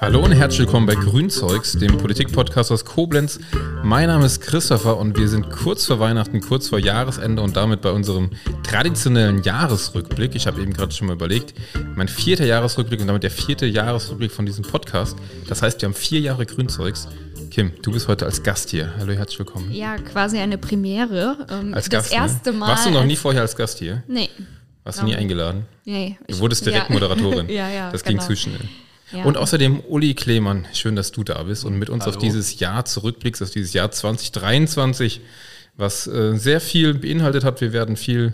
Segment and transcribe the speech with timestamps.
[0.00, 3.40] Hallo und herzlich willkommen bei Grünzeugs, dem Politikpodcast aus Koblenz.
[3.82, 7.82] Mein Name ist Christopher und wir sind kurz vor Weihnachten, kurz vor Jahresende und damit
[7.82, 8.30] bei unserem
[8.62, 10.34] traditionellen Jahresrückblick.
[10.34, 11.52] Ich habe eben gerade schon mal überlegt,
[11.94, 15.14] mein vierter Jahresrückblick und damit der vierte Jahresrückblick von diesem Podcast.
[15.46, 17.08] Das heißt, wir haben vier Jahre Grünzeugs.
[17.50, 18.92] Kim, du bist heute als Gast hier.
[18.98, 19.72] Hallo, herzlich willkommen.
[19.72, 21.46] Ja, quasi eine Premiere.
[21.50, 22.12] Ähm, als Gast.
[22.12, 22.24] Das ne?
[22.24, 22.58] erste ne?
[22.58, 22.68] Mal.
[22.68, 24.02] Warst du noch nie vorher als Gast hier?
[24.06, 24.30] Nee.
[24.88, 25.66] Warst du nie eingeladen?
[25.84, 26.16] Nee.
[26.26, 26.94] Du wurdest direkt ja.
[26.94, 27.46] Moderatorin.
[27.50, 27.92] ja, ja.
[27.92, 28.20] Das genau.
[28.20, 28.66] ging zu schnell.
[29.12, 29.24] Ja.
[29.24, 32.14] Und außerdem Uli Klemann, schön, dass du da bist und mit uns Hallo.
[32.14, 35.20] auf dieses Jahr zurückblickst, auf dieses Jahr 2023,
[35.76, 37.60] was äh, sehr viel beinhaltet hat.
[37.60, 38.32] Wir werden viel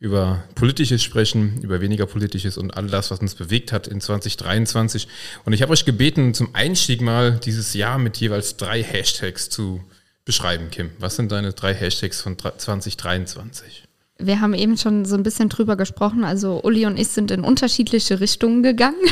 [0.00, 5.06] über Politisches sprechen, über weniger Politisches und all das, was uns bewegt hat in 2023.
[5.44, 9.84] Und ich habe euch gebeten, zum Einstieg mal dieses Jahr mit jeweils drei Hashtags zu
[10.24, 10.90] beschreiben, Kim.
[10.98, 13.84] Was sind deine drei Hashtags von 2023?
[14.26, 16.24] Wir haben eben schon so ein bisschen drüber gesprochen.
[16.24, 18.96] Also Uli und ich sind in unterschiedliche Richtungen gegangen.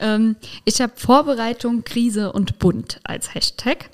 [0.00, 3.90] Ähm, ich habe Vorbereitung, Krise und Bunt als Hashtag.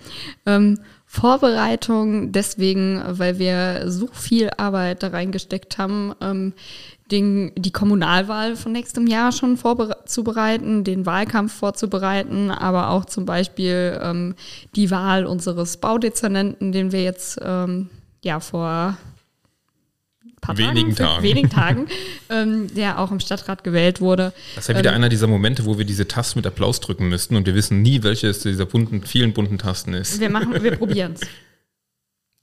[0.47, 6.53] Ähm, Vorbereitung deswegen, weil wir so viel Arbeit da reingesteckt haben, ähm,
[7.11, 13.99] den, die Kommunalwahl von nächstem Jahr schon vorzubereiten, den Wahlkampf vorzubereiten, aber auch zum Beispiel
[14.03, 14.35] ähm,
[14.77, 17.91] die Wahl unseres Baudezernenten, den wir jetzt ähm,
[18.23, 18.97] ja vor
[20.41, 21.23] paar wenigen Tagen, Tagen.
[21.23, 21.87] wenigen Tagen,
[22.29, 24.33] ähm, der auch im Stadtrat gewählt wurde.
[24.55, 27.09] Das ist ja wieder ähm, einer dieser Momente, wo wir diese Taste mit Applaus drücken
[27.09, 30.21] müssten und wir wissen nie, welches dieser bunten, vielen bunten Tasten ist.
[30.21, 31.21] Wir machen, wir probieren es.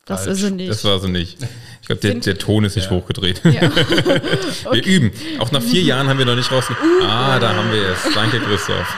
[0.07, 0.37] Das Falsch.
[0.37, 0.71] ist sie nicht.
[0.71, 1.37] Das war sie nicht.
[1.81, 2.91] Ich glaube, der, der, Ton ist nicht ja.
[2.91, 3.41] hochgedreht.
[3.43, 3.63] Ja.
[4.63, 4.71] okay.
[4.71, 5.11] Wir üben.
[5.39, 6.63] Auch nach vier Jahren haben wir noch nicht raus.
[6.69, 7.03] Uh.
[7.03, 8.13] Ah, da haben wir es.
[8.13, 8.95] Danke, Christoph.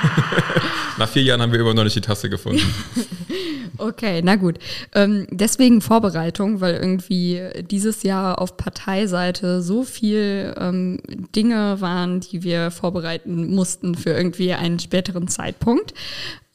[1.00, 2.62] Nach vier Jahren haben wir immer noch nicht die Taste gefunden.
[3.80, 4.60] Okay, na gut.
[4.94, 11.00] Ähm, deswegen Vorbereitung, weil irgendwie dieses Jahr auf Parteiseite so viel ähm,
[11.34, 15.94] Dinge waren, die wir vorbereiten mussten für irgendwie einen späteren Zeitpunkt.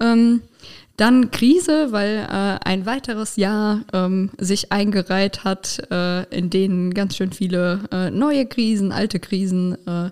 [0.00, 0.42] Ähm,
[0.96, 7.16] dann Krise, weil äh, ein weiteres Jahr ähm, sich eingereiht hat, äh, in denen ganz
[7.16, 10.10] schön viele äh, neue Krisen, alte Krisen äh,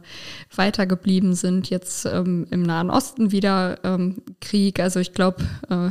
[0.54, 1.70] weitergeblieben sind.
[1.70, 4.80] Jetzt ähm, im Nahen Osten wieder ähm, Krieg.
[4.80, 5.90] Also ich glaube, äh,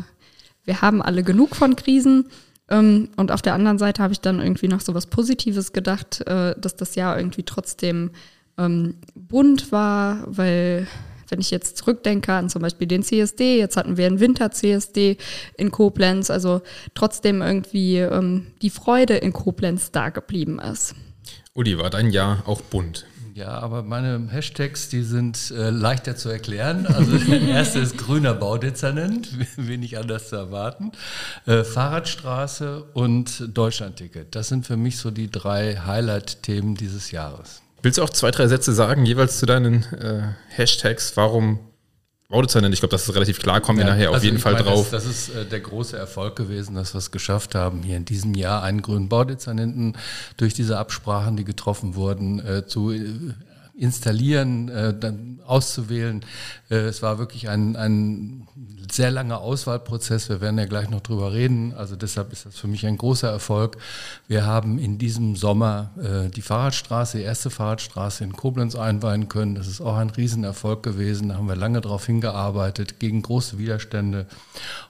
[0.65, 2.25] wir haben alle genug von Krisen.
[2.69, 6.21] Ähm, und auf der anderen Seite habe ich dann irgendwie noch so was Positives gedacht,
[6.27, 8.11] äh, dass das Jahr irgendwie trotzdem
[8.57, 10.85] ähm, bunt war, weil
[11.31, 15.17] wenn ich jetzt zurückdenke an zum Beispiel den CSD, jetzt hatten wir einen Winter-CSD
[15.57, 16.61] in Koblenz, also
[16.93, 20.95] trotzdem irgendwie ähm, die Freude in Koblenz da geblieben ist.
[21.53, 23.05] Uli, war dein Jahr auch bunt?
[23.33, 26.85] Ja, aber meine Hashtags, die sind äh, leichter zu erklären.
[26.85, 30.91] Also der erste ist grüner Baudezernent, wenig anders zu erwarten.
[31.45, 34.35] Äh, Fahrradstraße und Deutschlandticket.
[34.35, 37.61] Das sind für mich so die drei Highlight-Themen dieses Jahres.
[37.81, 41.17] Willst du auch zwei, drei Sätze sagen, jeweils zu deinen äh, Hashtags?
[41.17, 41.59] Warum
[42.29, 42.73] Baudezernent?
[42.73, 44.65] Ich glaube, das ist relativ klar, kommen ja, wir nachher also auf jeden Fall meine,
[44.65, 44.89] drauf.
[44.91, 48.05] Das, das ist äh, der große Erfolg gewesen, dass wir es geschafft haben, hier in
[48.05, 49.97] diesem Jahr einen grünen Baudezernenten
[50.37, 53.03] durch diese Absprachen, die getroffen wurden, äh, zu äh,
[53.75, 56.23] installieren, äh, dann auszuwählen.
[56.69, 58.47] Äh, es war wirklich ein, ein
[58.89, 60.29] sehr langer Auswahlprozess.
[60.29, 61.73] Wir werden ja gleich noch drüber reden.
[61.73, 63.77] Also deshalb ist das für mich ein großer Erfolg.
[64.27, 69.55] Wir haben in diesem Sommer äh, die Fahrradstraße, die erste Fahrradstraße in Koblenz einweihen können.
[69.55, 71.29] Das ist auch ein Riesenerfolg gewesen.
[71.29, 74.25] Da haben wir lange darauf hingearbeitet, gegen große Widerstände.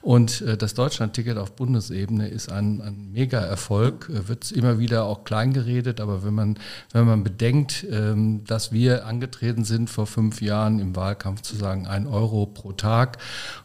[0.00, 4.08] Und äh, das Deutschlandticket auf Bundesebene ist ein, ein Mega-Erfolg.
[4.08, 6.58] Äh, wird immer wieder auch klein geredet, aber wenn man,
[6.92, 11.86] wenn man bedenkt, ähm, dass wir angetreten sind vor fünf Jahren im Wahlkampf zu sagen,
[11.86, 13.18] ein Euro pro Tag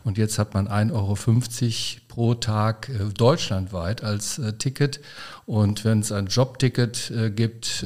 [0.03, 1.15] und jetzt hat man 1,50 Euro
[2.17, 5.01] pro Tag äh, deutschlandweit als äh, Ticket.
[5.45, 7.85] Und wenn es ein Jobticket äh, gibt,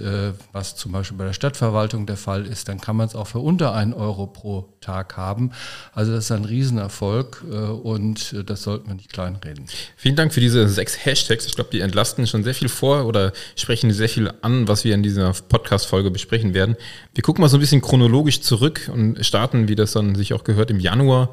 [0.52, 3.40] was zum Beispiel bei der Stadtverwaltung der Fall ist, dann kann man es auch für
[3.40, 5.52] unter 1 Euro pro Tag haben.
[5.94, 7.44] Also das ist ein Riesenerfolg
[7.84, 9.66] und das sollte man nicht kleinreden.
[9.96, 11.46] Vielen Dank für diese sechs Hashtags.
[11.46, 14.96] Ich glaube, die entlasten schon sehr viel vor oder sprechen sehr viel an, was wir
[14.96, 16.78] in dieser Podcast-Folge besprechen werden.
[17.14, 20.44] Wir gucken mal so ein bisschen chronologisch zurück und starten, wie das dann sich auch
[20.44, 21.32] gehört, im Januar.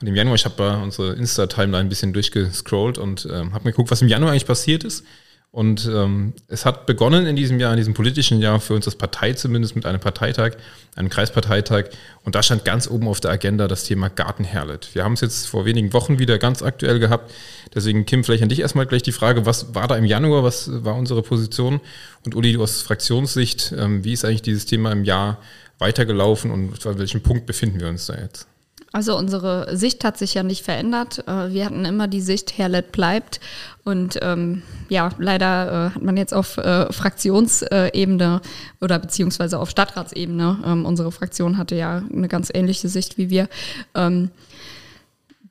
[0.00, 3.72] Und im Januar, ich habe bei unsere Insta-Timeline ein bisschen durchgescrollt und ähm, habe mir
[3.72, 5.04] geguckt, was im Januar eigentlich passiert ist.
[5.50, 8.96] Und ähm, es hat begonnen in diesem Jahr, in diesem politischen Jahr, für uns als
[8.96, 10.52] Partei zumindest mit einem Parteitag,
[10.94, 11.86] einem Kreisparteitag.
[12.22, 14.90] Und da stand ganz oben auf der Agenda das Thema Gartenherlet.
[14.94, 17.32] Wir haben es jetzt vor wenigen Wochen wieder ganz aktuell gehabt.
[17.74, 20.70] Deswegen, Kim, vielleicht an dich erstmal gleich die Frage, was war da im Januar, was
[20.84, 21.80] war unsere Position?
[22.26, 25.38] Und Uli, du aus Fraktionssicht, ähm, wie ist eigentlich dieses Thema im Jahr
[25.78, 28.46] weitergelaufen und auf welchem Punkt befinden wir uns da jetzt?
[28.92, 31.26] Also unsere Sicht hat sich ja nicht verändert.
[31.28, 33.40] Äh, wir hatten immer die Sicht, Herlet bleibt.
[33.84, 38.40] Und ähm, ja, leider äh, hat man jetzt auf äh, Fraktionsebene
[38.80, 43.48] oder beziehungsweise auf Stadtratsebene, ähm, unsere Fraktion hatte ja eine ganz ähnliche Sicht wie wir,
[43.94, 44.30] ähm,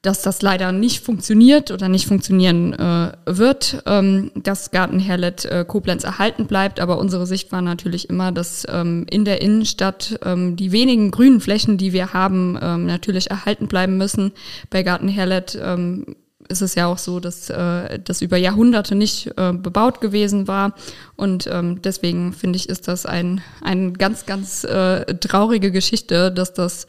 [0.02, 5.66] dass das leider nicht funktioniert oder nicht funktionieren äh, wird, ähm, dass Garten Herlet äh,
[5.68, 6.80] Koblenz erhalten bleibt.
[6.80, 11.42] Aber unsere Sicht war natürlich immer, dass ähm, in der Innenstadt ähm, die wenigen grünen
[11.42, 14.32] Flächen, die wir haben, ähm, natürlich erhalten bleiben müssen.
[14.70, 16.16] Bei Garten Herlet ähm,
[16.50, 20.74] ist es ja auch so, dass äh, das über Jahrhunderte nicht äh, bebaut gewesen war.
[21.16, 26.54] Und ähm, deswegen finde ich, ist das ein, eine ganz, ganz äh, traurige Geschichte, dass
[26.54, 26.88] das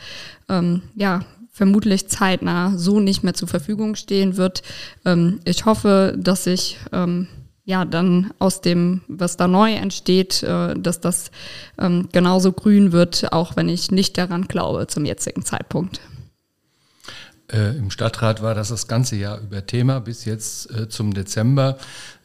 [0.49, 1.21] ähm, ja
[1.59, 4.63] vermutlich zeitnah so nicht mehr zur Verfügung stehen wird.
[5.05, 7.27] Ähm, ich hoffe, dass sich ähm,
[7.65, 11.33] ja dann aus dem, was da neu entsteht, äh, dass das
[11.77, 16.01] ähm, genauso grün wird, auch wenn ich nicht daran glaube zum jetzigen Zeitpunkt.
[17.51, 21.79] Äh, Im Stadtrat war das das ganze Jahr über Thema bis jetzt äh, zum Dezember.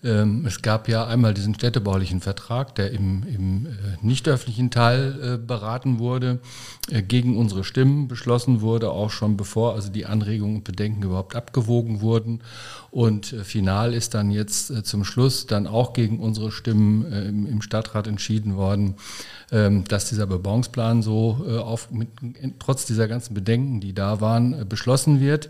[0.03, 3.69] Ähm, es gab ja einmal diesen städtebaulichen Vertrag, der im, im äh,
[4.01, 6.39] nicht öffentlichen Teil äh, beraten wurde,
[6.89, 11.35] äh, gegen unsere Stimmen beschlossen wurde, auch schon bevor also die Anregungen und Bedenken überhaupt
[11.35, 12.41] abgewogen wurden.
[12.91, 18.05] Und final ist dann jetzt zum Schluss dann auch gegen unsere Stimmen im, im Stadtrat
[18.05, 18.95] entschieden worden,
[19.51, 22.09] ähm, dass dieser Bebauungsplan so auf, mit,
[22.59, 25.49] trotz dieser ganzen Bedenken, die da waren, beschlossen wird.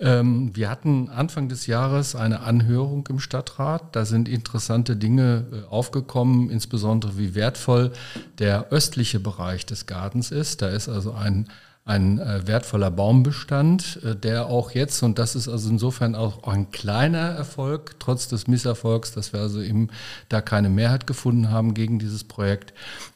[0.00, 3.94] Ähm, wir hatten Anfang des Jahres eine Anhörung im Stadtrat.
[3.94, 7.92] Da sind interessante Dinge äh, aufgekommen, insbesondere wie wertvoll
[8.38, 10.62] der östliche Bereich des Gartens ist.
[10.62, 11.48] Da ist also ein
[11.90, 16.70] ein äh, wertvoller Baumbestand, äh, der auch jetzt, und das ist also insofern auch ein
[16.70, 19.88] kleiner Erfolg, trotz des Misserfolgs, dass wir also eben
[20.28, 22.74] da keine Mehrheit gefunden haben gegen dieses Projekt,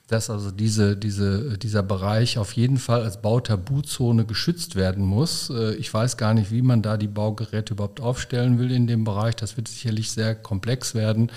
[0.08, 5.48] dass also diese, diese, dieser Bereich auf jeden Fall als Bautabuzone geschützt werden muss.
[5.48, 9.04] Äh, ich weiß gar nicht, wie man da die Baugeräte überhaupt aufstellen will in dem
[9.04, 9.34] Bereich.
[9.36, 11.32] Das wird sicherlich sehr komplex werden.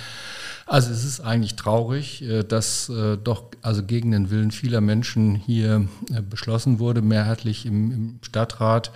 [0.65, 5.35] Also es ist eigentlich traurig, äh, dass äh, doch also gegen den Willen vieler Menschen
[5.35, 5.87] hier
[6.29, 8.91] beschlossen wurde, mehrheitlich im, im Stadtrat.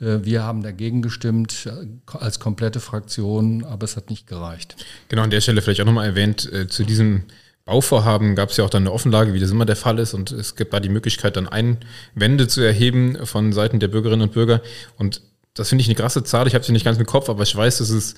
[0.00, 1.68] Wir haben dagegen gestimmt
[2.06, 4.76] als komplette Fraktion, aber es hat nicht gereicht.
[5.08, 7.24] Genau, an der Stelle vielleicht auch nochmal erwähnt, zu diesem
[7.68, 10.14] Bauvorhaben gab es ja auch dann eine Offenlage, wie das immer der Fall ist.
[10.14, 14.32] Und es gibt da die Möglichkeit, dann Einwände zu erheben von Seiten der Bürgerinnen und
[14.32, 14.62] Bürger.
[14.96, 15.20] Und
[15.52, 16.46] das finde ich eine krasse Zahl.
[16.46, 18.14] Ich habe sie nicht ganz im Kopf, aber ich weiß, dass es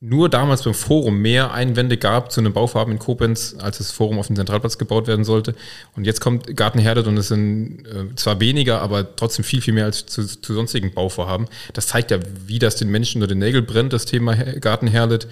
[0.00, 4.20] nur damals beim Forum mehr Einwände gab zu einem Bauvorhaben in Koblenz, als das Forum
[4.20, 5.56] auf dem Zentralplatz gebaut werden sollte.
[5.96, 9.86] Und jetzt kommt Gartenherdet und es sind äh, zwar weniger, aber trotzdem viel, viel mehr
[9.86, 11.48] als zu, zu, sonstigen Bauvorhaben.
[11.72, 15.26] Das zeigt ja, wie das den Menschen unter den Nägeln brennt, das Thema Gartenherdet.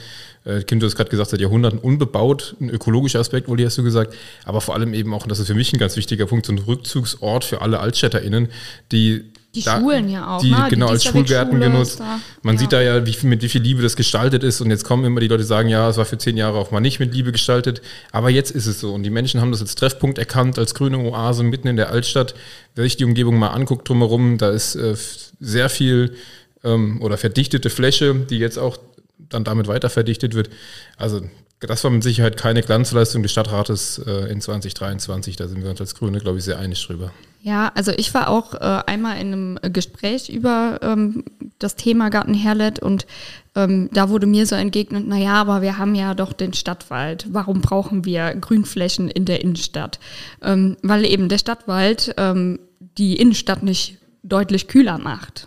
[0.45, 3.85] Äh, Kim, du hast gerade gesagt, seit Jahrhunderten unbebaut, ein ökologischer Aspekt, Uli, hast du
[3.85, 4.15] gesagt,
[4.45, 6.53] aber vor allem eben auch, und das ist für mich ein ganz wichtiger Punkt, so
[6.53, 8.49] ein Rückzugsort für alle AltstädterInnen,
[8.91, 10.67] die die da, Schulen ja auch, die ne?
[10.69, 12.01] genau die als Schulgärten genutzt.
[12.01, 12.21] Da.
[12.43, 12.61] Man ja.
[12.61, 14.61] sieht da ja, wie mit wie viel Liebe das gestaltet ist.
[14.61, 16.71] Und jetzt kommen immer die Leute, die sagen, ja, es war für zehn Jahre auch
[16.71, 17.81] mal nicht mit Liebe gestaltet.
[18.13, 18.93] Aber jetzt ist es so.
[18.93, 22.35] Und die Menschen haben das als Treffpunkt erkannt, als grüne Oase mitten in der Altstadt.
[22.75, 24.95] Wer sich die Umgebung mal anguckt drumherum, da ist äh,
[25.41, 26.15] sehr viel
[26.63, 28.77] ähm, oder verdichtete Fläche, die jetzt auch
[29.19, 30.51] dann damit weiter verdichtet wird.
[30.97, 31.23] Also
[31.61, 35.37] das war mit Sicherheit keine Glanzleistung des Stadtrates äh, in 2023.
[35.37, 37.13] Da sind wir uns als Grüne, glaube ich, sehr einig drüber.
[37.47, 41.23] Ja, also ich war auch äh, einmal in einem Gespräch über ähm,
[41.61, 43.07] das Thema Garten Herlet und
[43.55, 47.27] ähm, da wurde mir so entgegnet, naja, aber wir haben ja doch den Stadtwald.
[47.31, 50.01] Warum brauchen wir Grünflächen in der Innenstadt?
[50.43, 52.59] Ähm, weil eben der Stadtwald ähm,
[52.99, 55.47] die Innenstadt nicht deutlich kühler macht.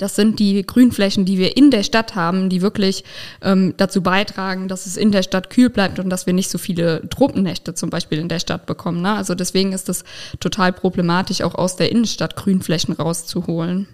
[0.00, 3.04] Das sind die Grünflächen, die wir in der Stadt haben, die wirklich
[3.42, 6.56] ähm, dazu beitragen, dass es in der Stadt kühl bleibt und dass wir nicht so
[6.56, 9.02] viele Tropennächte zum Beispiel in der Stadt bekommen.
[9.02, 9.12] Ne?
[9.12, 10.04] Also deswegen ist es
[10.40, 13.88] total problematisch, auch aus der Innenstadt Grünflächen rauszuholen.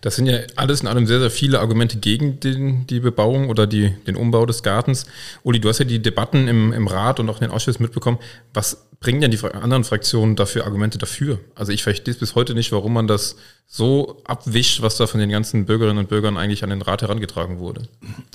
[0.00, 3.66] Das sind ja alles in allem sehr, sehr viele Argumente gegen den, die Bebauung oder
[3.66, 5.06] die, den Umbau des Gartens.
[5.44, 8.18] Uli, du hast ja die Debatten im, im Rat und auch in den Ausschüssen mitbekommen.
[8.52, 11.40] Was bringen denn die anderen Fraktionen dafür Argumente dafür?
[11.54, 13.36] Also ich verstehe bis heute nicht, warum man das
[13.66, 17.58] so abwischt, was da von den ganzen Bürgerinnen und Bürgern eigentlich an den Rat herangetragen
[17.58, 17.88] wurde.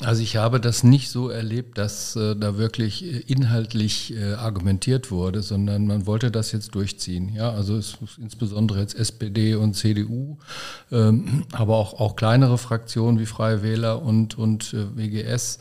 [0.03, 5.11] Also ich habe das nicht so erlebt, dass äh, da wirklich äh, inhaltlich äh, argumentiert
[5.11, 7.29] wurde, sondern man wollte das jetzt durchziehen.
[7.33, 10.37] Ja, also es, insbesondere jetzt SPD und CDU,
[10.91, 15.59] ähm, aber auch, auch kleinere Fraktionen wie Freie Wähler und, und äh, WGS,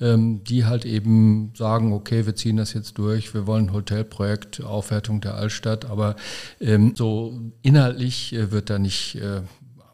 [0.00, 4.62] ähm, die halt eben sagen, okay, wir ziehen das jetzt durch, wir wollen ein Hotelprojekt,
[4.62, 6.16] Aufwertung der Altstadt, aber
[6.60, 9.42] ähm, so inhaltlich äh, wird da nicht, äh,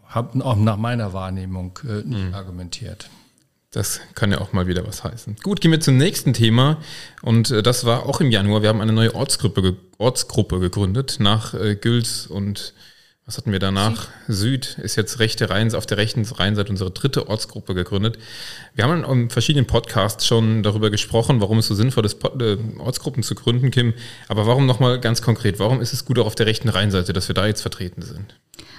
[0.08, 2.34] hab, auch nach meiner Wahrnehmung, äh, nicht mhm.
[2.34, 3.08] argumentiert.
[3.72, 5.36] Das kann ja auch mal wieder was heißen.
[5.42, 6.78] Gut, gehen wir zum nächsten Thema.
[7.20, 8.62] Und äh, das war auch im Januar.
[8.62, 12.72] Wir haben eine neue Ortsgruppe, Ortsgruppe gegründet nach äh, Güls und
[13.26, 14.06] Was hatten wir danach?
[14.28, 18.18] Süd, Süd ist jetzt rechte Rhein, auf der rechten Rheinseite unsere dritte Ortsgruppe gegründet.
[18.76, 23.24] Wir haben in verschiedenen Podcasts schon darüber gesprochen, warum es so sinnvoll ist, äh, Ortsgruppen
[23.24, 23.94] zu gründen, Kim.
[24.28, 25.58] Aber warum nochmal ganz konkret?
[25.58, 28.38] Warum ist es gut auch auf der rechten Rheinseite, dass wir da jetzt vertreten sind?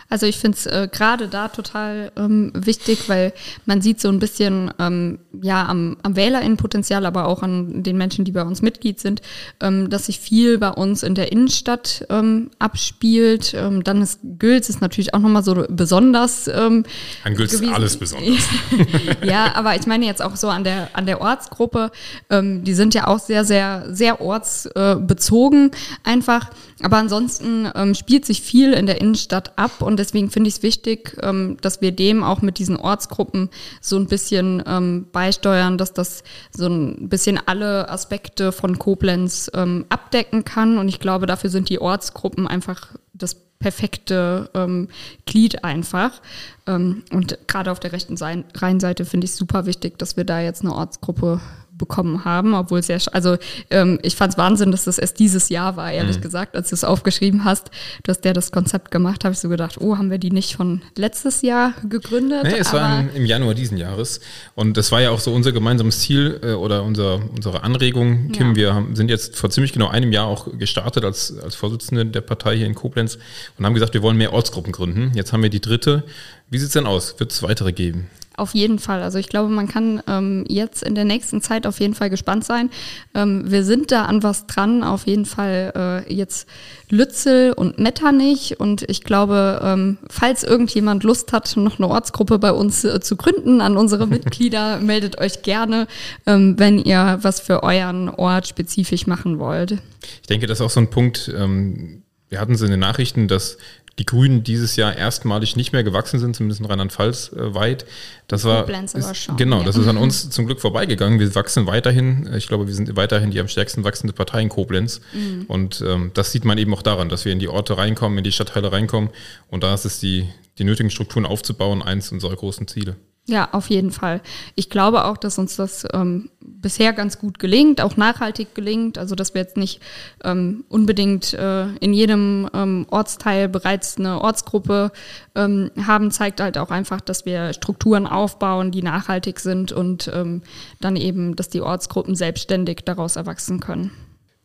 [0.10, 3.34] Also ich finde es äh, gerade da total ähm, wichtig, weil
[3.66, 8.24] man sieht so ein bisschen ähm, ja am, am Wählerinnenpotenzial, aber auch an den Menschen,
[8.24, 9.22] die bei uns Mitglied sind,
[9.62, 13.54] ähm, dass sich viel bei uns in der Innenstadt ähm, abspielt.
[13.54, 16.48] Ähm, dann ist Gülz ist natürlich auch nochmal so besonders.
[16.48, 16.86] Ähm,
[17.24, 18.46] an Gülz ist alles besonders.
[19.24, 21.92] ja, aber ich meine jetzt auch so an der an der Ortsgruppe,
[22.30, 26.50] ähm, die sind ja auch sehr sehr sehr ortsbezogen äh, einfach.
[26.82, 30.64] Aber ansonsten ähm, spielt sich viel in der Innenstadt ab und deswegen finde ich es
[30.64, 33.50] wichtig, ähm, dass wir dem auch mit diesen Ortsgruppen
[33.82, 36.24] so ein bisschen ähm, beisteuern, dass das
[36.56, 40.78] so ein bisschen alle Aspekte von Koblenz ähm, abdecken kann.
[40.78, 44.88] Und ich glaube, dafür sind die Ortsgruppen einfach das perfekte ähm,
[45.26, 46.22] Glied einfach.
[46.68, 48.16] Ähm, und gerade auf der rechten
[48.56, 51.42] Rheinseite finde ich es super wichtig, dass wir da jetzt eine Ortsgruppe
[51.78, 53.38] bekommen haben, obwohl es ja, also
[53.70, 56.22] ähm, ich fand es Wahnsinn, dass das erst dieses Jahr war, ehrlich mhm.
[56.22, 57.70] gesagt, als du es aufgeschrieben hast,
[58.04, 60.82] dass der das Konzept gemacht, habe ich so gedacht, oh, haben wir die nicht von
[60.96, 62.44] letztes Jahr gegründet?
[62.44, 64.22] Nee, es war im, Januar diesen Jahres
[64.56, 68.50] und das war ja auch so unser gemeinsames Ziel äh, oder unser, unsere Anregung, Kim,
[68.50, 68.56] ja.
[68.56, 72.22] wir haben, sind jetzt vor ziemlich genau einem Jahr auch gestartet als, als Vorsitzende der
[72.22, 73.18] Partei hier in Koblenz
[73.58, 75.12] und haben gesagt, wir wollen mehr Ortsgruppen gründen.
[75.16, 76.04] Jetzt haben wir die dritte.
[76.50, 77.20] Wie sieht es denn aus?
[77.20, 78.10] Wird es weitere geben?
[78.38, 79.02] Auf jeden Fall.
[79.02, 82.46] Also ich glaube, man kann ähm, jetzt in der nächsten Zeit auf jeden Fall gespannt
[82.46, 82.70] sein.
[83.16, 84.84] Ähm, wir sind da an was dran.
[84.84, 86.48] Auf jeden Fall äh, jetzt
[86.92, 88.60] Lützel und Metternich.
[88.60, 93.16] Und ich glaube, ähm, falls irgendjemand Lust hat, noch eine Ortsgruppe bei uns äh, zu
[93.16, 95.88] gründen, an unsere Mitglieder, meldet euch gerne,
[96.28, 99.80] ähm, wenn ihr was für euren Ort spezifisch machen wollt.
[100.22, 101.34] Ich denke, das ist auch so ein Punkt.
[101.36, 103.58] Ähm wir hatten es in den Nachrichten, dass
[104.00, 107.86] die Grünen dieses Jahr erstmalig nicht mehr gewachsen sind, zumindest in Rheinland-Pfalz äh, weit.
[108.28, 109.64] Das war, ist, schon, genau, ja.
[109.64, 111.20] das ist an uns zum Glück vorbeigegangen.
[111.20, 112.30] Wir wachsen weiterhin.
[112.36, 115.02] Ich glaube, wir sind weiterhin die am stärksten wachsende Partei in Koblenz.
[115.14, 115.46] Mhm.
[115.48, 118.24] Und ähm, das sieht man eben auch daran, dass wir in die Orte reinkommen, in
[118.24, 119.10] die Stadtteile reinkommen.
[119.50, 120.28] Und da ist es die,
[120.60, 122.98] die nötigen Strukturen aufzubauen, eins unserer großen Ziele.
[123.30, 124.22] Ja, auf jeden Fall.
[124.56, 128.98] Ich glaube auch, dass uns das ähm, bisher ganz gut gelingt, auch nachhaltig gelingt.
[128.98, 129.82] Also dass wir jetzt nicht
[130.24, 134.94] ähm, unbedingt äh, in jedem ähm, Ortsteil bereits eine Ortsgruppe
[135.36, 140.42] ähm, haben, zeigt halt auch einfach, dass wir Strukturen aufbauen, die nachhaltig sind und ähm,
[140.80, 143.92] dann eben, dass die Ortsgruppen selbstständig daraus erwachsen können.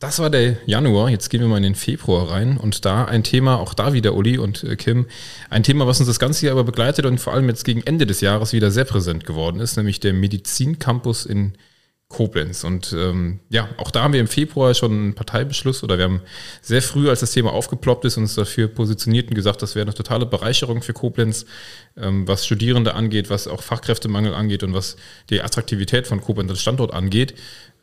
[0.03, 1.09] Das war der Januar.
[1.09, 2.57] Jetzt gehen wir mal in den Februar rein.
[2.57, 5.05] Und da ein Thema, auch da wieder Uli und äh, Kim,
[5.49, 8.05] ein Thema, was uns das ganze Jahr aber begleitet und vor allem jetzt gegen Ende
[8.05, 11.53] des Jahres wieder sehr präsent geworden ist, nämlich der Medizincampus in
[12.09, 12.65] Koblenz.
[12.65, 16.21] Und ähm, ja, auch da haben wir im Februar schon einen Parteibeschluss oder wir haben
[16.61, 19.93] sehr früh, als das Thema aufgeploppt ist, uns dafür positioniert und gesagt, das wäre eine
[19.93, 21.45] totale Bereicherung für Koblenz,
[21.95, 24.97] ähm, was Studierende angeht, was auch Fachkräftemangel angeht und was
[25.29, 27.35] die Attraktivität von Koblenz als Standort angeht.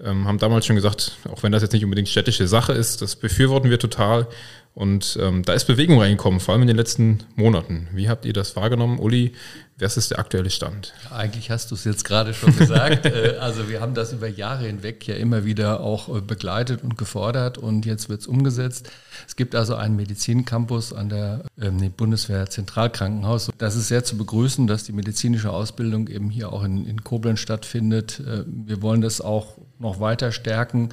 [0.03, 3.17] Ähm, haben damals schon gesagt, auch wenn das jetzt nicht unbedingt städtische Sache ist, das
[3.17, 4.27] befürworten wir total.
[4.75, 7.89] Und ähm, da ist Bewegung reingekommen, vor allem in den letzten Monaten.
[7.93, 9.33] Wie habt ihr das wahrgenommen, Uli?
[9.81, 10.93] Was ist der aktuelle Stand?
[11.11, 12.81] Eigentlich hast du es jetzt gerade schon gesagt.
[13.11, 16.97] Äh, also wir haben das über Jahre hinweg ja immer wieder auch äh, begleitet und
[16.99, 18.91] gefordert und jetzt wird es umgesetzt.
[19.27, 23.51] Es gibt also einen Medizincampus an der ähm, Bundeswehr Zentralkrankenhaus.
[23.59, 27.41] Das ist sehr zu begrüßen, dass die medizinische Ausbildung eben hier auch in, in Koblenz
[27.41, 28.21] stattfindet.
[28.21, 30.91] Äh, wir wollen das auch noch weiter stärken.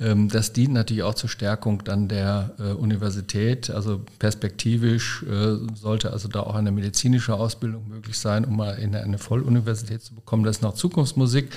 [0.00, 3.70] Ähm, das dient natürlich auch zur Stärkung dann der Universität.
[3.70, 5.24] Also perspektivisch
[5.74, 10.14] sollte also da auch eine medizinische Ausbildung möglich sein, um mal in eine Volluniversität zu
[10.14, 10.44] bekommen.
[10.44, 11.50] Das ist noch Zukunftsmusik,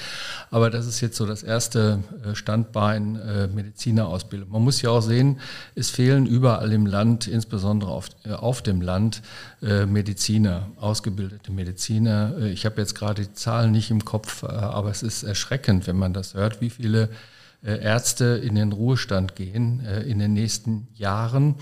[0.52, 3.20] aber das ist jetzt so das erste äh, Standbein
[3.54, 4.50] Medizinerausbildung.
[4.50, 5.40] Man muss ja auch sehen,
[5.76, 9.22] es fehlen überall im Land, insbesondere auf, auf dem Land,
[9.62, 12.38] Mediziner, ausgebildete Mediziner.
[12.46, 16.14] Ich habe jetzt gerade die Zahlen nicht im Kopf, aber es ist erschreckend, wenn man
[16.14, 17.10] das hört, wie viele äh,
[17.72, 21.56] Ärzte in den Ruhestand gehen äh, in den nächsten Jahren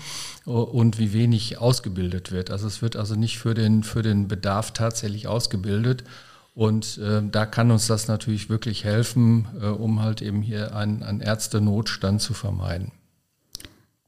[0.44, 2.50] und wie wenig ausgebildet wird.
[2.50, 6.04] Also es wird also nicht für den, für den Bedarf tatsächlich ausgebildet.
[6.54, 11.02] Und äh, da kann uns das natürlich wirklich helfen, äh, um halt eben hier einen,
[11.02, 12.92] einen Ärztenotstand zu vermeiden.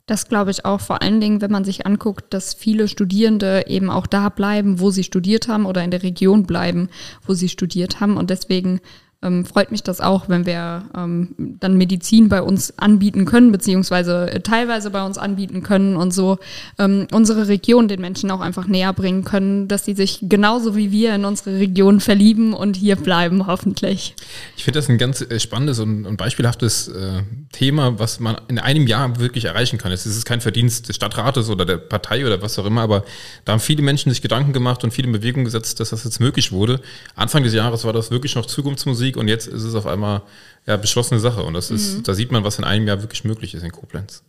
[0.06, 3.90] Das glaube ich auch vor allen Dingen, wenn man sich anguckt, dass viele Studierende eben
[3.90, 6.88] auch da bleiben, wo sie studiert haben oder in der Region bleiben,
[7.26, 8.16] wo sie studiert haben.
[8.16, 8.80] Und deswegen
[9.23, 14.30] ähm, freut mich das auch, wenn wir ähm, dann Medizin bei uns anbieten können, beziehungsweise
[14.30, 16.38] äh, teilweise bei uns anbieten können und so
[16.78, 20.92] ähm, unsere Region den Menschen auch einfach näher bringen können, dass sie sich genauso wie
[20.92, 24.14] wir in unsere Region verlieben und hier bleiben, hoffentlich.
[24.56, 28.58] Ich finde das ein ganz äh, spannendes und, und beispielhaftes äh, Thema, was man in
[28.58, 29.92] einem Jahr wirklich erreichen kann.
[29.92, 33.04] Es ist kein Verdienst des Stadtrates oder der Partei oder was auch immer, aber
[33.46, 36.20] da haben viele Menschen sich Gedanken gemacht und viele in Bewegung gesetzt, dass das jetzt
[36.20, 36.80] möglich wurde.
[37.14, 40.22] Anfang des Jahres war das wirklich noch Zukunftsmusik Musik und jetzt ist es auf einmal
[40.66, 41.42] ja beschlossene Sache.
[41.42, 42.02] Und das ist, mhm.
[42.02, 44.25] da sieht man, was in einem Jahr wirklich möglich ist in Koblenz.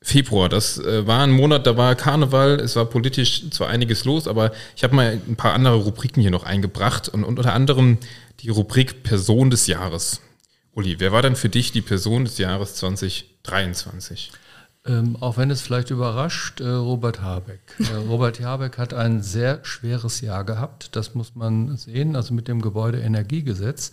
[0.00, 4.28] Februar, das äh, war ein Monat, da war Karneval, es war politisch zwar einiges los,
[4.28, 7.98] aber ich habe mal ein paar andere Rubriken hier noch eingebracht und, und unter anderem
[8.40, 10.20] die Rubrik Person des Jahres.
[10.72, 14.32] Uli, wer war denn für dich die Person des Jahres 2023?
[14.86, 17.60] Ähm, auch wenn es vielleicht überrascht, äh, Robert Habeck.
[17.78, 22.48] Äh, Robert Habeck hat ein sehr schweres Jahr gehabt, das muss man sehen, also mit
[22.48, 23.92] dem Gebäudeenergiegesetz.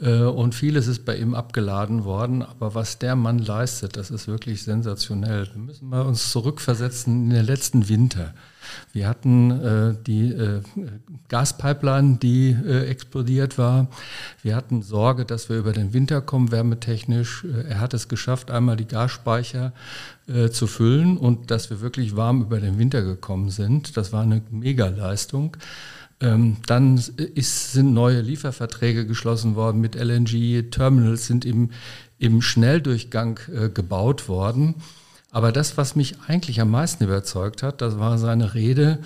[0.00, 4.26] Äh, und vieles ist bei ihm abgeladen worden, aber was der Mann leistet, das ist
[4.26, 5.48] wirklich sensationell.
[5.52, 8.34] Wir müssen mal uns zurückversetzen in den letzten Winter.
[8.92, 10.62] Wir hatten äh, die äh,
[11.28, 13.88] Gaspipeline, die äh, explodiert war.
[14.42, 17.44] Wir hatten Sorge, dass wir über den Winter kommen, wärmetechnisch.
[17.44, 19.72] Äh, er hat es geschafft, einmal die Gasspeicher
[20.26, 23.96] äh, zu füllen und dass wir wirklich warm über den Winter gekommen sind.
[23.96, 25.56] Das war eine Megaleistung.
[26.20, 30.70] Ähm, dann ist, sind neue Lieferverträge geschlossen worden mit LNG.
[30.70, 31.70] Terminals sind im,
[32.18, 34.74] im Schnelldurchgang äh, gebaut worden.
[35.38, 38.98] Aber das, was mich eigentlich am meisten überzeugt hat, das war seine Rede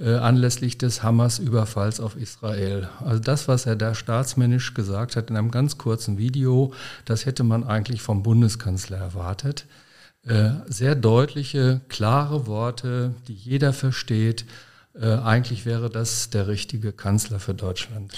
[0.00, 2.88] äh, anlässlich des Hamas-Überfalls auf Israel.
[3.04, 6.72] Also das, was er da staatsmännisch gesagt hat in einem ganz kurzen Video,
[7.04, 9.66] das hätte man eigentlich vom Bundeskanzler erwartet.
[10.24, 14.44] Äh, sehr deutliche, klare Worte, die jeder versteht.
[15.00, 18.12] Äh, eigentlich wäre das der richtige Kanzler für Deutschland.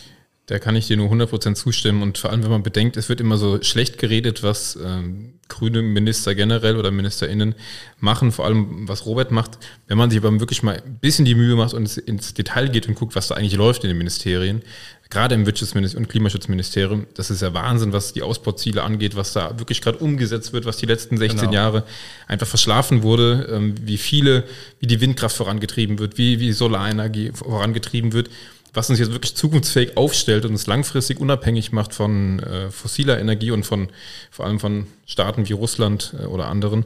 [0.48, 3.20] Da kann ich dir nur 100% zustimmen und vor allem, wenn man bedenkt, es wird
[3.20, 7.54] immer so schlecht geredet, was ähm, grüne Minister generell oder MinisterInnen
[8.00, 9.58] machen, vor allem was Robert macht.
[9.88, 12.88] Wenn man sich aber wirklich mal ein bisschen die Mühe macht und ins Detail geht
[12.88, 14.62] und guckt, was da eigentlich läuft in den Ministerien,
[15.10, 19.58] gerade im Wirtschaftsministerium und Klimaschutzministerium, das ist ja Wahnsinn, was die Ausbauziele angeht, was da
[19.58, 21.52] wirklich gerade umgesetzt wird, was die letzten 16 genau.
[21.52, 21.84] Jahre
[22.26, 24.44] einfach verschlafen wurde, ähm, wie viele,
[24.80, 28.30] wie die Windkraft vorangetrieben wird, wie, wie Solarenergie vorangetrieben wird
[28.78, 33.50] was uns jetzt wirklich zukunftsfähig aufstellt und uns langfristig unabhängig macht von äh, fossiler Energie
[33.50, 33.88] und von
[34.30, 36.84] vor allem von Staaten wie Russland äh, oder anderen,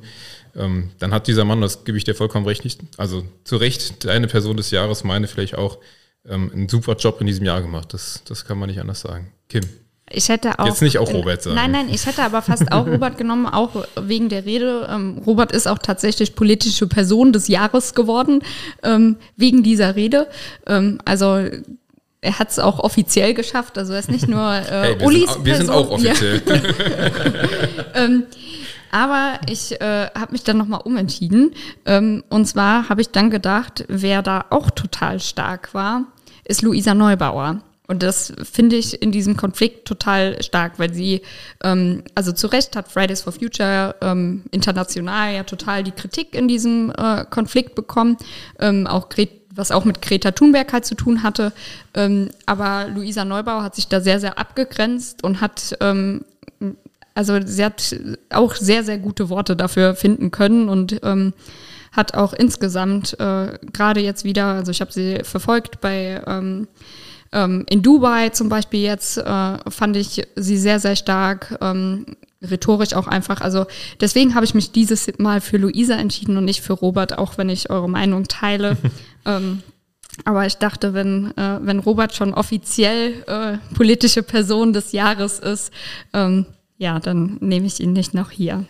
[0.57, 4.07] ähm, dann hat dieser Mann, das gebe ich dir vollkommen recht, nicht, also zu Recht
[4.07, 5.79] deine Person des Jahres, meine vielleicht auch,
[6.27, 7.93] ähm, einen super Job in diesem Jahr gemacht.
[7.93, 9.31] Das, das kann man nicht anders sagen.
[9.51, 9.65] Kim.
[10.11, 10.67] Ich hätte auch.
[10.67, 11.57] Jetzt nicht auch Robert sagen.
[11.57, 14.89] Nein, nein, ich hätte aber fast auch Robert genommen, auch wegen der Rede.
[14.91, 18.43] Ähm, Robert ist auch tatsächlich politische Person des Jahres geworden,
[18.83, 20.29] ähm, wegen dieser Rede.
[20.67, 21.49] Ähm, also
[22.23, 25.33] er hat es auch offiziell geschafft, also er ist nicht nur äh, hey, wir Ulis
[25.33, 26.41] sind, Wir sind auch offiziell.
[26.47, 26.55] Ja.
[27.95, 28.25] ähm,
[28.93, 31.53] aber ich äh, habe mich dann nochmal umentschieden.
[31.85, 36.05] Ähm, und zwar habe ich dann gedacht, wer da auch total stark war,
[36.45, 37.61] ist Luisa Neubauer.
[37.89, 41.23] Und das finde ich in diesem Konflikt total stark, weil sie,
[41.65, 46.47] ähm, also zu Recht hat Fridays for Future ähm, international ja total die Kritik in
[46.47, 48.17] diesem äh, Konflikt bekommen,
[48.61, 49.09] ähm, auch
[49.55, 51.53] was auch mit Greta Thunberg halt zu tun hatte.
[51.95, 56.25] Ähm, aber Luisa Neubauer hat sich da sehr, sehr abgegrenzt und hat, ähm,
[57.15, 57.95] also sie hat
[58.31, 61.35] auch sehr, sehr gute Worte dafür finden können und ähm,
[61.93, 66.69] hat auch insgesamt äh, gerade jetzt wieder, also ich habe sie verfolgt bei ähm,
[67.33, 71.59] ähm, in Dubai zum Beispiel jetzt äh, fand ich sie sehr, sehr stark.
[71.61, 72.07] Ähm,
[72.43, 73.41] rhetorisch auch einfach.
[73.41, 73.67] Also
[74.01, 77.49] deswegen habe ich mich dieses Mal für Luisa entschieden und nicht für Robert, auch wenn
[77.49, 78.77] ich eure Meinung teile.
[79.27, 79.63] ähm,
[80.25, 85.73] aber ich dachte, wenn, äh, wenn Robert schon offiziell äh, politische Person des Jahres ist,
[86.13, 88.65] ähm, ja, dann nehme ich ihn nicht noch hier.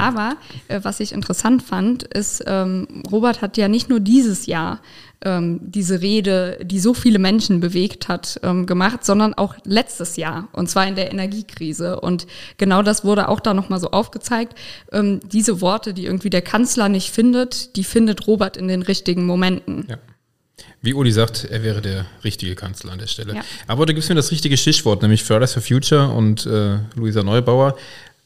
[0.00, 0.36] Aber
[0.68, 4.80] äh, was ich interessant fand, ist, ähm, Robert hat ja nicht nur dieses Jahr
[5.24, 10.48] ähm, diese Rede, die so viele Menschen bewegt hat, ähm, gemacht, sondern auch letztes Jahr
[10.52, 12.00] und zwar in der Energiekrise.
[12.00, 12.26] Und
[12.58, 14.58] genau das wurde auch da nochmal so aufgezeigt.
[14.90, 19.26] Ähm, diese Worte, die irgendwie der Kanzler nicht findet, die findet Robert in den richtigen
[19.26, 19.86] Momenten.
[19.88, 19.98] Ja.
[20.80, 23.36] Wie Uli sagt, er wäre der richtige Kanzler an der Stelle.
[23.36, 23.42] Ja.
[23.68, 27.22] Aber da gibt es mir das richtige Stichwort, nämlich Fridays for Future und äh, Luisa
[27.22, 27.76] Neubauer.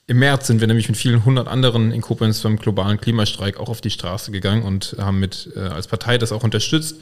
[0.08, 3.68] Im März sind wir nämlich mit vielen hundert anderen in Koblenz beim globalen Klimastreik auch
[3.68, 6.96] auf die Straße gegangen und haben mit äh, als Partei das auch unterstützt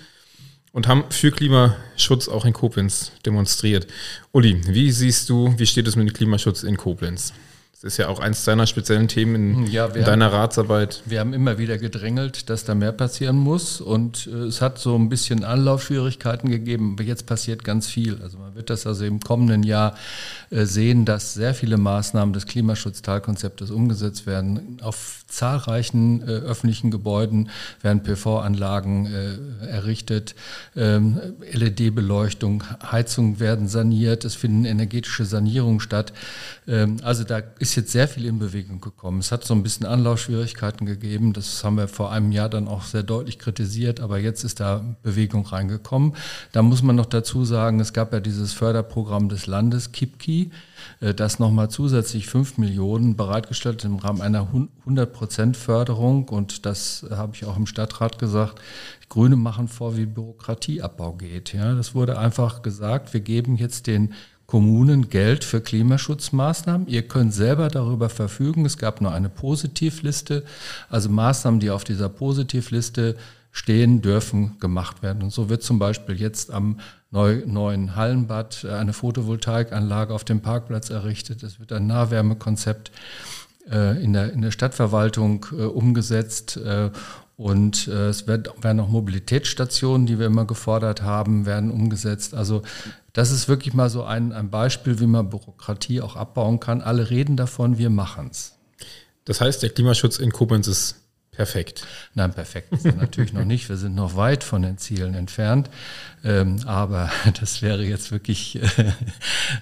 [0.72, 3.86] und haben für Klimaschutz auch in Koblenz demonstriert.
[4.32, 7.34] Uli, wie siehst du, wie steht es mit dem Klimaschutz in Koblenz?
[7.84, 11.02] Ist ja auch eins deiner speziellen Themen in, ja, in deiner haben, Ratsarbeit.
[11.04, 14.96] Wir haben immer wieder gedrängelt, dass da mehr passieren muss und äh, es hat so
[14.96, 18.20] ein bisschen Anlaufschwierigkeiten gegeben, aber jetzt passiert ganz viel.
[18.22, 19.94] Also man wird das also im kommenden Jahr
[20.50, 24.78] äh, sehen, dass sehr viele Maßnahmen des Klimaschutzteilkonzeptes umgesetzt werden.
[24.82, 27.50] Auf zahlreichen äh, öffentlichen Gebäuden
[27.82, 30.34] werden PV-Anlagen äh, errichtet,
[30.76, 31.20] ähm,
[31.52, 36.12] LED-Beleuchtung, Heizungen werden saniert, es finden energetische Sanierungen statt.
[36.66, 39.18] Ähm, also da ist jetzt sehr viel in Bewegung gekommen.
[39.18, 41.32] Es hat so ein bisschen Anlaufschwierigkeiten gegeben.
[41.32, 44.96] Das haben wir vor einem Jahr dann auch sehr deutlich kritisiert, aber jetzt ist da
[45.02, 46.14] Bewegung reingekommen.
[46.52, 50.50] Da muss man noch dazu sagen, es gab ja dieses Förderprogramm des Landes, KIPKI,
[51.00, 54.48] äh, das nochmal zusätzlich 5 Millionen bereitgestellt im Rahmen einer
[54.86, 56.28] 100% Förderung.
[56.28, 58.60] Und das habe ich auch im Stadtrat gesagt.
[59.02, 61.52] Die Grüne machen vor, wie Bürokratieabbau geht.
[61.52, 64.14] Ja, das wurde einfach gesagt, wir geben jetzt den
[64.46, 66.86] Kommunen Geld für Klimaschutzmaßnahmen.
[66.86, 68.66] Ihr könnt selber darüber verfügen.
[68.66, 70.44] Es gab nur eine Positivliste.
[70.88, 73.16] Also Maßnahmen, die auf dieser Positivliste
[73.52, 75.22] stehen, dürfen gemacht werden.
[75.22, 76.78] Und so wird zum Beispiel jetzt am
[77.10, 81.42] neuen Hallenbad eine Photovoltaikanlage auf dem Parkplatz errichtet.
[81.42, 82.90] Es wird ein Nahwärmekonzept
[83.70, 85.62] äh, in der, in der Stadtverwaltung äh,
[87.36, 87.88] umgesetzt.
[87.88, 92.34] Äh, und es wird, werden auch Mobilitätsstationen, die wir immer gefordert haben, werden umgesetzt.
[92.34, 92.62] Also
[93.12, 96.80] das ist wirklich mal so ein, ein Beispiel, wie man Bürokratie auch abbauen kann.
[96.80, 98.56] Alle reden davon, wir machen es.
[99.24, 101.03] Das heißt, der Klimaschutz in Koblenz ist
[101.36, 101.86] perfekt.
[102.14, 103.68] Nein, perfekt ist er natürlich noch nicht.
[103.68, 105.70] Wir sind noch weit von den Zielen entfernt.
[106.24, 108.60] Ähm, aber das wäre jetzt wirklich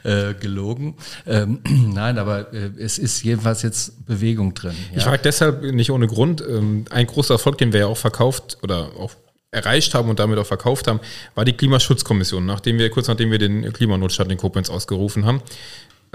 [0.05, 0.97] äh, äh, gelogen.
[1.27, 1.61] Ähm,
[1.95, 4.75] nein, aber äh, es ist jedenfalls jetzt Bewegung drin.
[4.93, 4.99] Ja?
[4.99, 6.43] Ich frage deshalb nicht ohne Grund.
[6.49, 9.13] Ähm, ein großer Erfolg, den wir ja auch verkauft oder auch
[9.51, 11.01] erreicht haben und damit auch verkauft haben,
[11.35, 15.43] war die Klimaschutzkommission, nachdem wir, kurz nachdem wir den Klimanotstand in Koblenz ausgerufen haben.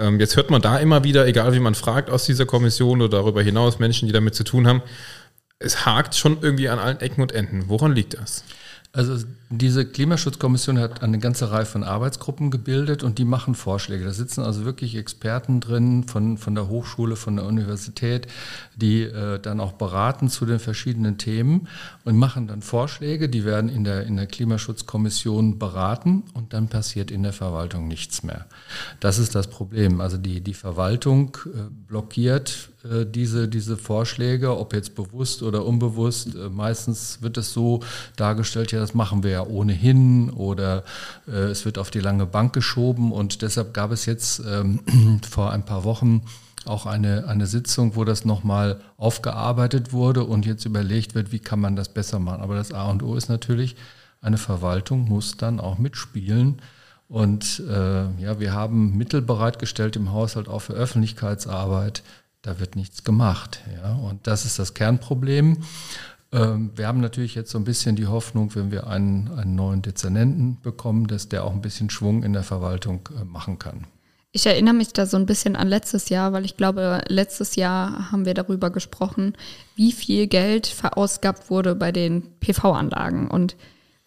[0.00, 3.18] Ähm, jetzt hört man da immer wieder, egal wie man fragt aus dieser Kommission oder
[3.18, 4.82] darüber hinaus, Menschen, die damit zu tun haben,
[5.58, 7.68] es hakt schon irgendwie an allen Ecken und Enden.
[7.68, 8.44] Woran liegt das?
[8.92, 14.04] Also diese Klimaschutzkommission hat eine ganze Reihe von Arbeitsgruppen gebildet und die machen Vorschläge.
[14.04, 18.28] Da sitzen also wirklich Experten drin von, von der Hochschule, von der Universität,
[18.76, 21.68] die äh, dann auch beraten zu den verschiedenen Themen
[22.04, 23.28] und machen dann Vorschläge.
[23.28, 28.22] Die werden in der, in der Klimaschutzkommission beraten und dann passiert in der Verwaltung nichts
[28.22, 28.46] mehr.
[29.00, 30.00] Das ist das Problem.
[30.00, 36.34] Also die, die Verwaltung äh, blockiert äh, diese, diese Vorschläge, ob jetzt bewusst oder unbewusst.
[36.34, 37.80] Äh, meistens wird es so
[38.16, 40.84] dargestellt, ja, das machen wir ja ohnehin oder
[41.26, 44.80] äh, es wird auf die lange Bank geschoben und deshalb gab es jetzt ähm,
[45.28, 46.22] vor ein paar Wochen
[46.66, 51.60] auch eine, eine Sitzung, wo das nochmal aufgearbeitet wurde und jetzt überlegt wird, wie kann
[51.60, 52.42] man das besser machen.
[52.42, 53.74] Aber das A und O ist natürlich,
[54.20, 56.60] eine Verwaltung muss dann auch mitspielen.
[57.08, 62.02] Und äh, ja, wir haben Mittel bereitgestellt im Haushalt auch für Öffentlichkeitsarbeit
[62.48, 63.60] da wird nichts gemacht.
[63.80, 63.94] Ja?
[63.94, 65.58] Und das ist das Kernproblem.
[66.32, 69.82] Ähm, wir haben natürlich jetzt so ein bisschen die Hoffnung, wenn wir einen, einen neuen
[69.82, 73.86] Dezernenten bekommen, dass der auch ein bisschen Schwung in der Verwaltung äh, machen kann.
[74.32, 78.12] Ich erinnere mich da so ein bisschen an letztes Jahr, weil ich glaube, letztes Jahr
[78.12, 79.34] haben wir darüber gesprochen,
[79.74, 83.28] wie viel Geld verausgabt wurde bei den PV-Anlagen.
[83.28, 83.56] Und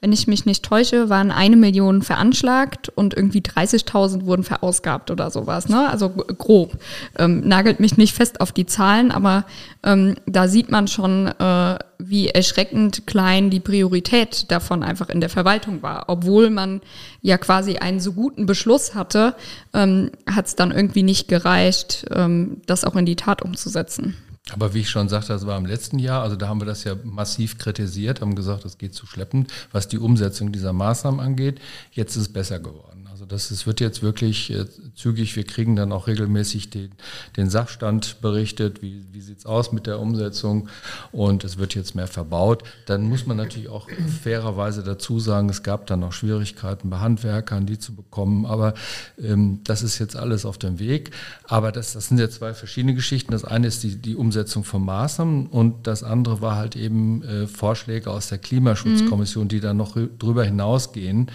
[0.01, 5.29] wenn ich mich nicht täusche, waren eine Million veranschlagt und irgendwie 30.000 wurden verausgabt oder
[5.29, 5.69] sowas.
[5.69, 5.87] Ne?
[5.87, 6.79] Also grob.
[7.19, 9.45] Ähm, nagelt mich nicht fest auf die Zahlen, aber
[9.83, 15.29] ähm, da sieht man schon, äh, wie erschreckend klein die Priorität davon einfach in der
[15.29, 16.05] Verwaltung war.
[16.07, 16.81] Obwohl man
[17.21, 19.35] ja quasi einen so guten Beschluss hatte,
[19.75, 24.15] ähm, hat es dann irgendwie nicht gereicht, ähm, das auch in die Tat umzusetzen.
[24.49, 26.83] Aber wie ich schon sagte, das war im letzten Jahr, also da haben wir das
[26.83, 31.61] ja massiv kritisiert, haben gesagt, das geht zu schleppend, was die Umsetzung dieser Maßnahmen angeht.
[31.91, 32.90] Jetzt ist es besser geworden.
[33.31, 34.65] Das ist, wird jetzt wirklich äh,
[34.95, 35.35] zügig.
[35.35, 36.91] Wir kriegen dann auch regelmäßig den,
[37.37, 38.81] den Sachstand berichtet.
[38.81, 40.67] Wie, wie sieht's aus mit der Umsetzung?
[41.11, 42.63] Und es wird jetzt mehr verbaut.
[42.85, 43.87] Dann muss man natürlich auch
[44.21, 48.45] fairerweise dazu sagen, es gab dann noch Schwierigkeiten bei Handwerkern, die zu bekommen.
[48.45, 48.73] Aber
[49.21, 51.11] ähm, das ist jetzt alles auf dem Weg.
[51.45, 53.31] Aber das, das sind ja zwei verschiedene Geschichten.
[53.31, 57.47] Das eine ist die, die Umsetzung von Maßnahmen und das andere war halt eben äh,
[57.47, 59.49] Vorschläge aus der Klimaschutzkommission, mhm.
[59.49, 61.27] die dann noch drüber hinausgehen.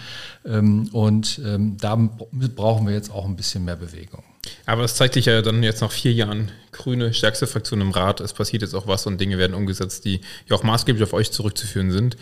[0.45, 4.23] Ähm, und ähm, da brauchen wir jetzt auch ein bisschen mehr Bewegung.
[4.65, 8.21] Aber es zeigt sich ja dann jetzt nach vier Jahren grüne stärkste Fraktion im Rat.
[8.21, 11.31] Es passiert jetzt auch was und Dinge werden umgesetzt, die ja auch maßgeblich auf euch
[11.31, 12.17] zurückzuführen sind.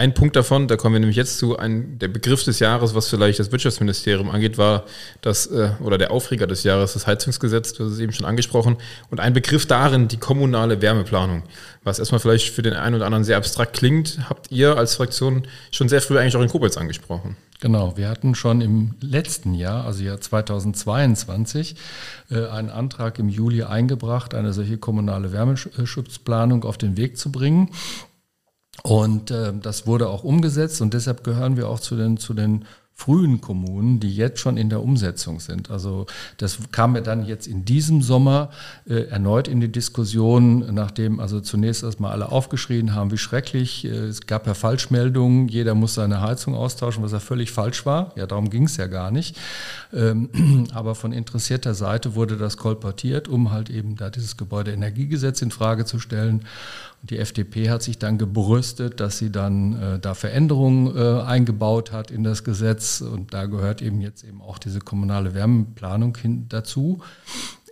[0.00, 3.08] Ein Punkt davon, da kommen wir nämlich jetzt zu, ein, der Begriff des Jahres, was
[3.08, 4.84] vielleicht das Wirtschaftsministerium angeht, war
[5.20, 8.78] das, äh, oder der Aufreger des Jahres, das Heizungsgesetz, du hast es eben schon angesprochen,
[9.10, 11.42] und ein Begriff darin, die kommunale Wärmeplanung.
[11.84, 15.46] Was erstmal vielleicht für den einen oder anderen sehr abstrakt klingt, habt ihr als Fraktion
[15.70, 17.36] schon sehr früh eigentlich auch in Koblenz angesprochen.
[17.60, 21.76] Genau, wir hatten schon im letzten Jahr, also Jahr 2022,
[22.30, 27.68] äh, einen Antrag im Juli eingebracht, eine solche kommunale Wärmeschutzplanung auf den Weg zu bringen.
[28.82, 32.64] Und äh, das wurde auch umgesetzt und deshalb gehören wir auch zu den, zu den
[33.00, 35.70] frühen Kommunen, die jetzt schon in der Umsetzung sind.
[35.70, 36.04] Also
[36.36, 38.50] das kam ja dann jetzt in diesem Sommer
[38.86, 43.86] äh, erneut in die Diskussion, nachdem also zunächst erstmal alle aufgeschrien haben, wie schrecklich.
[43.86, 48.12] Äh, es gab ja Falschmeldungen, jeder muss seine Heizung austauschen, was ja völlig falsch war.
[48.16, 49.34] Ja, darum ging es ja gar nicht.
[49.94, 55.50] Ähm, aber von interessierter Seite wurde das kolportiert, um halt eben da dieses Gebäudeenergiegesetz in
[55.50, 56.44] Frage zu stellen.
[57.02, 62.10] Die FDP hat sich dann gebrüstet, dass sie dann äh, da Veränderungen äh, eingebaut hat
[62.10, 67.00] in das Gesetz und da gehört eben jetzt eben auch diese kommunale Wärmeplanung hin dazu.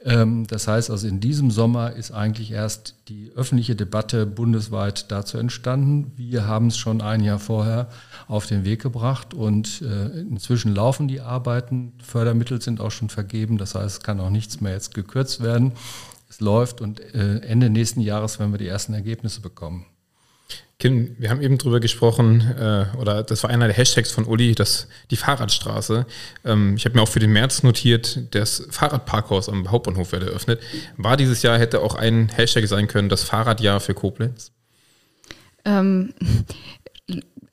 [0.05, 5.37] Ähm, das heißt also, in diesem Sommer ist eigentlich erst die öffentliche Debatte bundesweit dazu
[5.37, 6.13] entstanden.
[6.17, 7.89] Wir haben es schon ein Jahr vorher
[8.29, 11.93] auf den Weg gebracht und äh, inzwischen laufen die Arbeiten.
[12.03, 15.73] Fördermittel sind auch schon vergeben, das heißt, es kann auch nichts mehr jetzt gekürzt werden
[16.29, 19.87] es läuft und äh, Ende nächsten Jahres werden wir die ersten Ergebnisse bekommen.
[20.79, 24.55] Kim, wir haben eben drüber gesprochen, äh, oder das war einer der Hashtags von Uli,
[24.55, 26.07] das, die Fahrradstraße.
[26.45, 30.61] Ähm, ich habe mir auch für den März notiert, das Fahrradparkhaus am Hauptbahnhof werde eröffnet.
[30.97, 34.53] War dieses Jahr, hätte auch ein Hashtag sein können, das Fahrradjahr für Koblenz?
[35.65, 36.15] Ähm,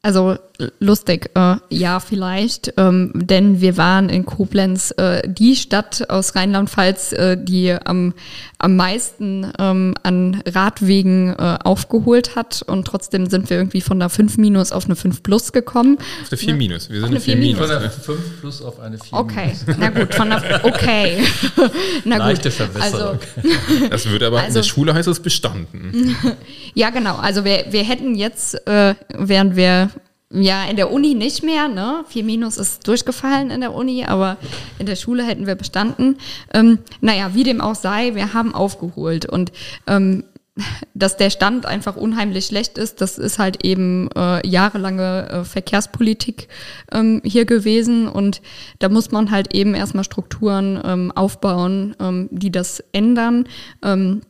[0.06, 0.38] also
[0.80, 7.12] lustig, äh, ja vielleicht, ähm, denn wir waren in Koblenz äh, die Stadt aus Rheinland-Pfalz,
[7.14, 8.14] äh, die am,
[8.60, 14.10] am meisten ähm, an Radwegen äh, aufgeholt hat und trotzdem sind wir irgendwie von der
[14.10, 15.98] 5 minus auf eine 5 plus gekommen.
[15.98, 16.58] Auf eine 4 ne?
[16.58, 17.60] minus, wir sind eine 4 minus.
[17.60, 19.78] Von der 5 plus auf eine 4 Okay, minus.
[19.80, 21.24] na gut, von der, okay.
[22.06, 22.58] na Leichte gut.
[22.58, 23.20] Verbesserung.
[23.36, 26.16] Also, das würde aber, also, in der also Schule heißt es bestanden.
[26.76, 29.90] ja genau, also wir, wir hätten jetzt, äh, während wir
[30.32, 32.04] ja, in der Uni nicht mehr, ne?
[32.08, 34.38] 4 Minus ist durchgefallen in der Uni, aber
[34.80, 36.18] in der Schule hätten wir bestanden.
[36.54, 39.26] Ähm, naja, wie dem auch sei, wir haben aufgeholt.
[39.28, 39.52] Und
[39.88, 40.24] ähm,
[40.94, 46.48] dass der Stand einfach unheimlich schlecht ist, das ist halt eben äh, jahrelange äh, Verkehrspolitik
[46.92, 48.08] ähm, hier gewesen.
[48.08, 48.42] Und
[48.80, 53.48] da muss man halt eben erstmal Strukturen ähm, aufbauen, ähm, die das ändern.
[53.84, 54.22] Ähm,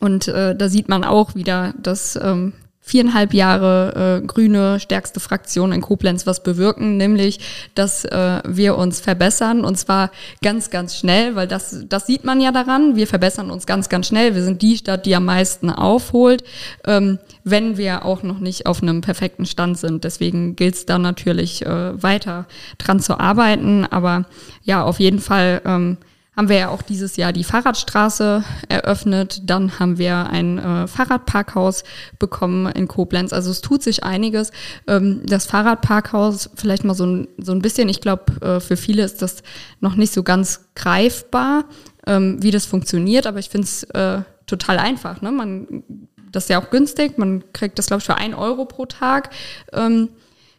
[0.00, 5.70] und äh, da sieht man auch wieder, dass ähm, viereinhalb Jahre äh, grüne stärkste Fraktion
[5.70, 7.38] in Koblenz was bewirken, nämlich,
[7.76, 10.10] dass äh, wir uns verbessern und zwar
[10.42, 12.96] ganz, ganz schnell, weil das, das sieht man ja daran.
[12.96, 14.34] Wir verbessern uns ganz, ganz schnell.
[14.34, 16.42] Wir sind die Stadt, die am meisten aufholt,
[16.84, 20.02] ähm, wenn wir auch noch nicht auf einem perfekten Stand sind.
[20.02, 22.46] Deswegen gilt es da natürlich äh, weiter
[22.78, 23.86] dran zu arbeiten.
[23.86, 24.26] Aber
[24.64, 25.98] ja, auf jeden Fall ähm,
[26.36, 29.42] haben wir ja auch dieses Jahr die Fahrradstraße eröffnet.
[29.44, 31.84] Dann haben wir ein äh, Fahrradparkhaus
[32.18, 33.34] bekommen in Koblenz.
[33.34, 34.50] Also es tut sich einiges.
[34.86, 39.04] Ähm, das Fahrradparkhaus, vielleicht mal so ein, so ein bisschen, ich glaube, äh, für viele
[39.04, 39.42] ist das
[39.80, 41.66] noch nicht so ganz greifbar,
[42.06, 45.20] ähm, wie das funktioniert, aber ich finde es äh, total einfach.
[45.20, 45.32] Ne?
[45.32, 45.84] Man,
[46.32, 49.30] das ist ja auch günstig, man kriegt das, glaube ich, für ein Euro pro Tag.
[49.74, 50.08] Ähm,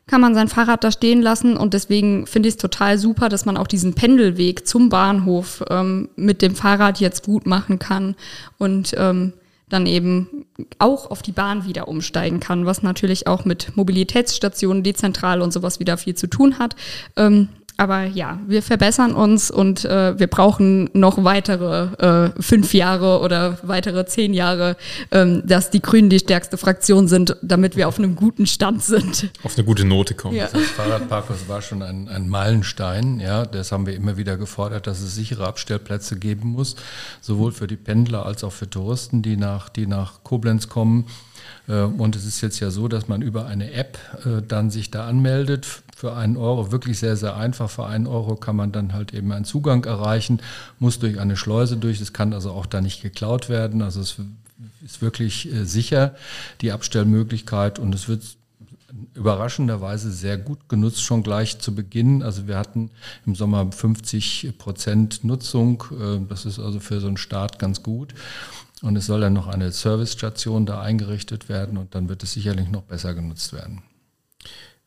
[0.08, 3.46] kann man sein Fahrrad da stehen lassen und deswegen finde ich es total super, dass
[3.46, 8.16] man auch diesen Pendelweg zum Bahnhof ähm, mit dem Fahrrad jetzt gut machen kann
[8.58, 9.34] und ähm,
[9.70, 10.46] dann eben
[10.78, 15.80] auch auf die Bahn wieder umsteigen kann, was natürlich auch mit Mobilitätsstationen dezentral und sowas
[15.80, 16.76] wieder viel zu tun hat.
[17.16, 23.20] Ähm, aber ja, wir verbessern uns und äh, wir brauchen noch weitere äh, fünf Jahre
[23.20, 24.78] oder weitere zehn Jahre,
[25.12, 29.32] ähm, dass die Grünen die stärkste Fraktion sind, damit wir auf einem guten Stand sind.
[29.44, 30.36] Auf eine gute Note kommen.
[30.36, 30.50] Ja.
[30.52, 33.20] Das Fahrradparkhaus war schon ein, ein Meilenstein.
[33.20, 36.76] Ja, das haben wir immer wieder gefordert, dass es sichere Abstellplätze geben muss,
[37.22, 41.06] sowohl für die Pendler als auch für Touristen, die nach, die nach Koblenz kommen.
[41.68, 44.92] Äh, und es ist jetzt ja so, dass man über eine App äh, dann sich
[44.92, 46.72] da anmeldet für einen Euro.
[46.72, 47.70] Wirklich sehr, sehr einfach.
[47.70, 50.42] Für einen Euro kann man dann halt eben einen Zugang erreichen,
[50.80, 52.02] muss durch eine Schleuse durch.
[52.02, 53.82] Es kann also auch da nicht geklaut werden.
[53.82, 54.18] Also es
[54.84, 56.16] ist wirklich äh, sicher,
[56.62, 57.80] die Abstellmöglichkeit.
[57.80, 58.24] Und es wird
[59.16, 62.24] überraschenderweise sehr gut genutzt, schon gleich zu Beginn.
[62.24, 62.90] Also wir hatten
[63.26, 65.84] im Sommer 50 Prozent Nutzung.
[66.30, 68.14] Das ist also für so einen Start ganz gut.
[68.84, 72.70] Und es soll dann noch eine Servicestation da eingerichtet werden und dann wird es sicherlich
[72.70, 73.82] noch besser genutzt werden.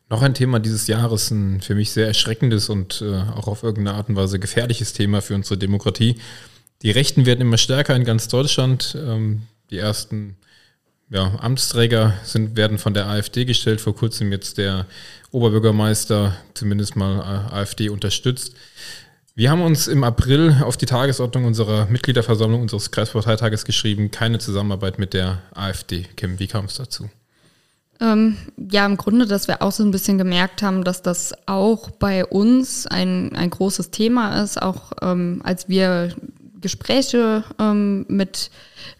[0.07, 3.97] Noch ein Thema dieses Jahres, ein für mich sehr erschreckendes und äh, auch auf irgendeine
[3.97, 6.17] Art und Weise gefährliches Thema für unsere Demokratie.
[6.83, 8.95] Die Rechten werden immer stärker in ganz Deutschland.
[8.95, 10.37] Ähm, die ersten
[11.09, 13.81] ja, Amtsträger sind, werden von der AfD gestellt.
[13.81, 14.85] Vor kurzem jetzt der
[15.31, 18.53] Oberbürgermeister zumindest mal äh, AfD unterstützt.
[19.37, 24.97] Wir haben uns im April auf die Tagesordnung unserer Mitgliederversammlung unseres Kreisparteitages geschrieben, keine Zusammenarbeit
[24.97, 26.07] mit der AfD.
[26.15, 27.07] Kim, wie kam es dazu?
[27.99, 31.91] Ähm, ja, im Grunde, dass wir auch so ein bisschen gemerkt haben, dass das auch
[31.91, 36.15] bei uns ein, ein großes Thema ist, auch ähm, als wir
[36.59, 38.49] Gespräche ähm, mit,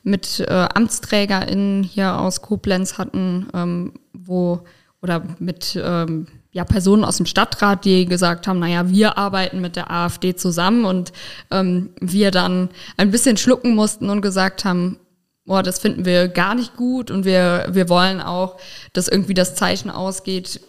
[0.03, 4.61] mit äh, AmtsträgerInnen hier aus Koblenz hatten, ähm, wo
[5.01, 9.75] oder mit ähm, ja, Personen aus dem Stadtrat, die gesagt haben, naja, wir arbeiten mit
[9.75, 11.13] der AfD zusammen und
[11.51, 14.97] ähm, wir dann ein bisschen schlucken mussten und gesagt haben,
[15.45, 18.57] boah, das finden wir gar nicht gut und wir, wir wollen auch,
[18.93, 20.59] dass irgendwie das Zeichen ausgeht,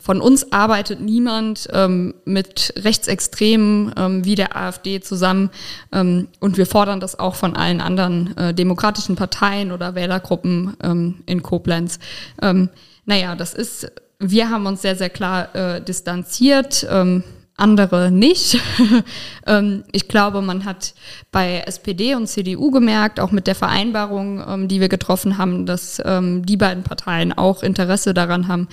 [0.00, 5.50] von uns arbeitet niemand ähm, mit Rechtsextremen ähm, wie der AfD zusammen
[5.92, 11.22] ähm, und wir fordern das auch von allen anderen äh, demokratischen Parteien oder Wählergruppen ähm,
[11.26, 11.98] in Koblenz.
[12.40, 12.70] Ähm,
[13.04, 16.86] naja, das ist, wir haben uns sehr, sehr klar äh, distanziert.
[16.90, 17.24] Ähm,
[17.56, 18.58] andere nicht.
[19.46, 20.94] Ähm, ich glaube, man hat
[21.30, 26.00] bei SPD und CDU gemerkt, auch mit der Vereinbarung, ähm, die wir getroffen haben, dass
[26.02, 28.68] ähm, die beiden Parteien auch Interesse daran haben,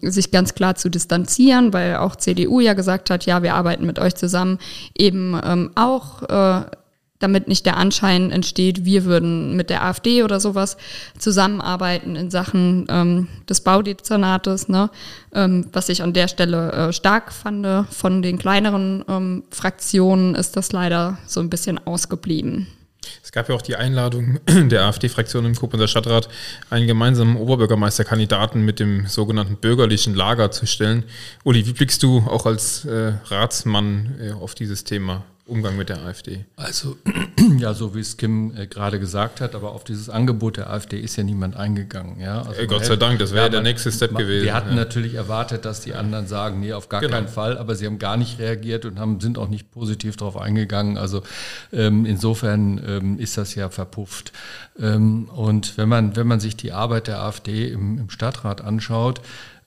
[0.00, 3.98] sich ganz klar zu distanzieren, weil auch CDU ja gesagt hat, ja, wir arbeiten mit
[3.98, 4.58] euch zusammen,
[4.96, 5.34] eben
[5.74, 6.62] auch äh,
[7.22, 10.76] damit nicht der Anschein entsteht, wir würden mit der AfD oder sowas
[11.18, 14.90] zusammenarbeiten in Sachen ähm, des Baudezernates, ne?
[15.34, 17.52] Ähm, was ich an der Stelle äh, stark fand.
[17.90, 22.66] Von den kleineren ähm, Fraktionen ist das leider so ein bisschen ausgeblieben.
[23.22, 26.28] Es gab ja auch die Einladung der AfD-Fraktion im Koblenzer Stadtrat,
[26.70, 31.04] einen gemeinsamen Oberbürgermeisterkandidaten mit dem sogenannten bürgerlichen Lager zu stellen.
[31.44, 35.24] Uli, wie blickst du auch als äh, Ratsmann äh, auf dieses Thema?
[35.44, 36.44] Umgang mit der AfD?
[36.56, 36.96] Also,
[37.58, 41.00] ja, so wie es Kim äh, gerade gesagt hat, aber auf dieses Angebot der AfD
[41.00, 42.20] ist ja niemand eingegangen.
[42.20, 42.42] Ja?
[42.42, 44.44] Also Gott sei Dank, das wäre ja, der nächste Step man, gewesen.
[44.44, 44.76] Wir hatten ja.
[44.76, 47.14] natürlich erwartet, dass die anderen sagen, nee, auf gar genau.
[47.14, 50.36] keinen Fall, aber sie haben gar nicht reagiert und haben, sind auch nicht positiv darauf
[50.36, 50.96] eingegangen.
[50.96, 51.22] Also
[51.72, 54.32] ähm, insofern ähm, ist das ja verpufft.
[54.78, 59.20] Ähm, und wenn man, wenn man sich die Arbeit der AfD im, im Stadtrat anschaut,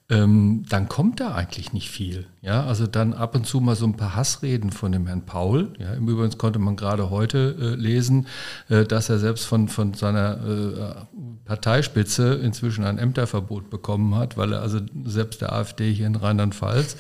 [0.08, 2.28] ähm, dann kommt da eigentlich nicht viel.
[2.42, 5.74] Ja, also dann ab und zu mal so ein paar Hassreden von dem Herrn Paul.
[5.80, 8.28] Ja, im Übrigen konnte man gerade heute äh, lesen,
[8.70, 14.54] äh, dass er selbst von, von seiner äh, Parteispitze inzwischen ein Ämterverbot bekommen hat, weil
[14.54, 16.98] er also selbst der AfD hier in Rheinland-Pfalz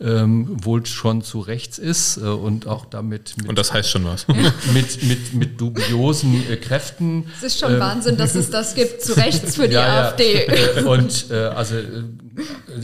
[0.00, 4.04] ähm, wohl schon zu rechts ist äh, und auch damit mit, und das heißt schon
[4.04, 7.26] was mit, mit, mit dubiosen äh, Kräften.
[7.36, 10.46] Es ist schon ähm, Wahnsinn, dass es das gibt zu rechts für die ja, AfD.
[10.46, 10.52] Ja.
[10.52, 12.04] Äh, und äh, also äh,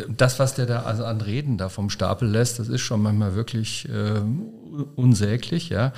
[0.08, 3.36] das, was der da also an Reden da vom Stapel lässt, das ist schon manchmal
[3.36, 4.20] wirklich äh,
[4.96, 5.92] unsäglich, ja.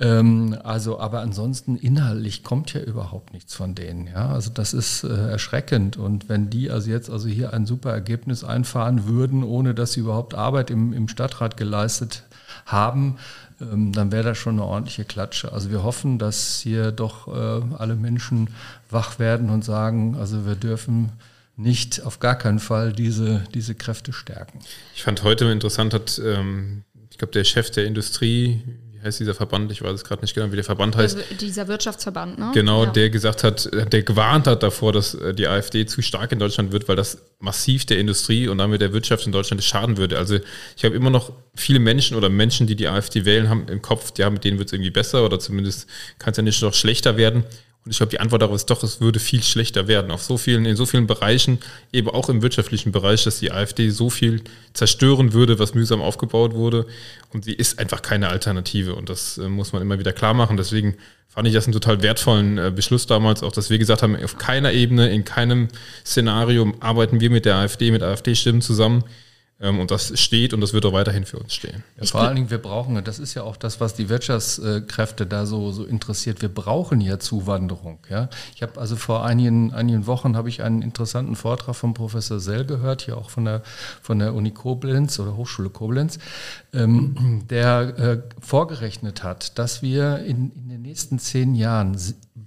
[0.00, 4.08] Ähm, also, aber ansonsten inhaltlich kommt ja überhaupt nichts von denen.
[4.08, 5.96] Ja, also das ist äh, erschreckend.
[5.96, 10.00] Und wenn die also jetzt also hier ein super Ergebnis einfahren würden, ohne dass sie
[10.00, 12.24] überhaupt Arbeit im, im Stadtrat geleistet
[12.66, 13.18] haben,
[13.60, 15.52] ähm, dann wäre das schon eine ordentliche Klatsche.
[15.52, 18.50] Also wir hoffen, dass hier doch äh, alle Menschen
[18.90, 21.12] wach werden und sagen, also wir dürfen
[21.56, 24.58] nicht auf gar keinen Fall diese, diese Kräfte stärken.
[24.94, 28.60] Ich fand heute interessant, hat, ähm, ich glaube, der Chef der Industrie,
[29.04, 31.18] heißt dieser Verband, ich weiß es gerade nicht genau, wie der Verband heißt.
[31.40, 32.50] Dieser Wirtschaftsverband, ne?
[32.54, 32.90] Genau, ja.
[32.90, 36.72] der gesagt hat, der gewarnt hat davor, dass äh, die AfD zu stark in Deutschland
[36.72, 40.18] wird, weil das massiv der Industrie und damit der Wirtschaft in Deutschland schaden würde.
[40.18, 40.38] Also
[40.76, 44.12] ich habe immer noch viele Menschen oder Menschen, die die AfD wählen, haben im Kopf,
[44.18, 45.88] ja, mit denen wird es irgendwie besser oder zumindest
[46.18, 47.44] kann es ja nicht noch schlechter werden.
[47.84, 50.10] Und ich glaube, die Antwort darauf ist doch, es würde viel schlechter werden.
[50.10, 51.58] Auf so vielen, in so vielen Bereichen,
[51.92, 54.42] eben auch im wirtschaftlichen Bereich, dass die AfD so viel
[54.72, 56.86] zerstören würde, was mühsam aufgebaut wurde.
[57.34, 58.94] Und sie ist einfach keine Alternative.
[58.94, 60.56] Und das äh, muss man immer wieder klar machen.
[60.56, 60.96] Deswegen
[61.28, 64.38] fand ich das einen total wertvollen äh, Beschluss damals, auch dass wir gesagt haben, auf
[64.38, 65.68] keiner Ebene, in keinem
[66.06, 69.04] Szenario arbeiten wir mit der AfD, mit AfD-Stimmen zusammen.
[69.64, 71.82] Ähm, und das steht und das wird auch weiterhin für uns stehen.
[71.98, 75.46] Ja, vor allen Dingen, wir brauchen, das ist ja auch das, was die Wirtschaftskräfte da
[75.46, 77.98] so, so interessiert, wir brauchen ja Zuwanderung.
[78.10, 78.28] Ja?
[78.54, 82.66] Ich habe also vor einigen, einigen Wochen habe ich einen interessanten Vortrag von Professor Sell
[82.66, 83.62] gehört, hier auch von der,
[84.02, 86.18] von der Uni Koblenz oder Hochschule Koblenz,
[86.74, 91.96] ähm, der äh, vorgerechnet hat, dass wir in, in den nächsten zehn Jahren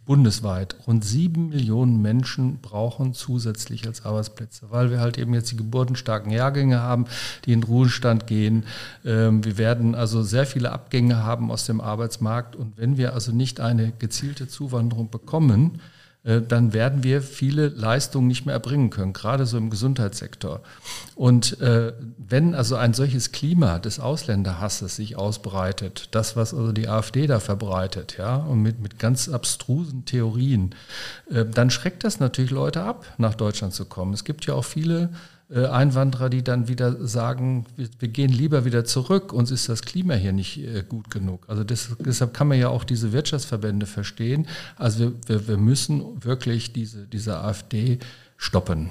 [0.07, 5.57] bundesweit rund sieben Millionen Menschen brauchen zusätzlich als Arbeitsplätze, weil wir halt eben jetzt die
[5.57, 7.05] geburtenstarken Jahrgänge haben,
[7.45, 8.63] die in Ruhestand gehen.
[9.05, 13.31] Ähm, wir werden also sehr viele Abgänge haben aus dem Arbeitsmarkt und wenn wir also
[13.31, 15.81] nicht eine gezielte Zuwanderung bekommen,
[16.27, 20.61] dann werden wir viele Leistungen nicht mehr erbringen können, gerade so im Gesundheitssektor.
[21.15, 26.89] Und äh, wenn also ein solches Klima des Ausländerhasses sich ausbreitet, das, was also die
[26.89, 30.75] AfD da verbreitet, ja, und mit, mit ganz abstrusen Theorien,
[31.31, 34.13] äh, dann schreckt das natürlich Leute ab, nach Deutschland zu kommen.
[34.13, 38.65] Es gibt ja auch viele äh, Einwanderer, die dann wieder sagen, wir, wir, gehen lieber
[38.65, 41.45] wieder zurück, uns ist das Klima hier nicht äh, gut genug.
[41.47, 44.47] Also das, deshalb kann man ja auch diese Wirtschaftsverbände verstehen.
[44.75, 47.99] Also wir, wir, wir müssen wirklich diese, diese AfD
[48.35, 48.89] stoppen.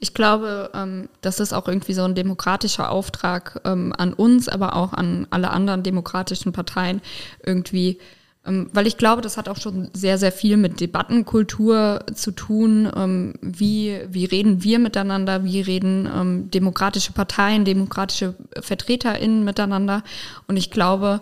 [0.00, 4.74] Ich glaube, ähm, das ist auch irgendwie so ein demokratischer Auftrag ähm, an uns, aber
[4.74, 7.00] auch an alle anderen demokratischen Parteien,
[7.44, 7.98] irgendwie
[8.46, 12.90] weil ich glaube, das hat auch schon sehr, sehr viel mit Debattenkultur zu tun.
[12.94, 15.44] Ähm, wie, wie reden wir miteinander?
[15.44, 20.02] Wie reden ähm, demokratische Parteien, demokratische VertreterInnen miteinander?
[20.46, 21.20] Und ich glaube,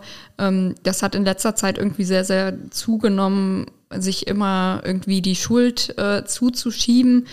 [0.82, 6.24] das hat in letzter Zeit irgendwie sehr, sehr zugenommen, sich immer irgendwie die Schuld äh,
[6.24, 7.28] zuzuschieben.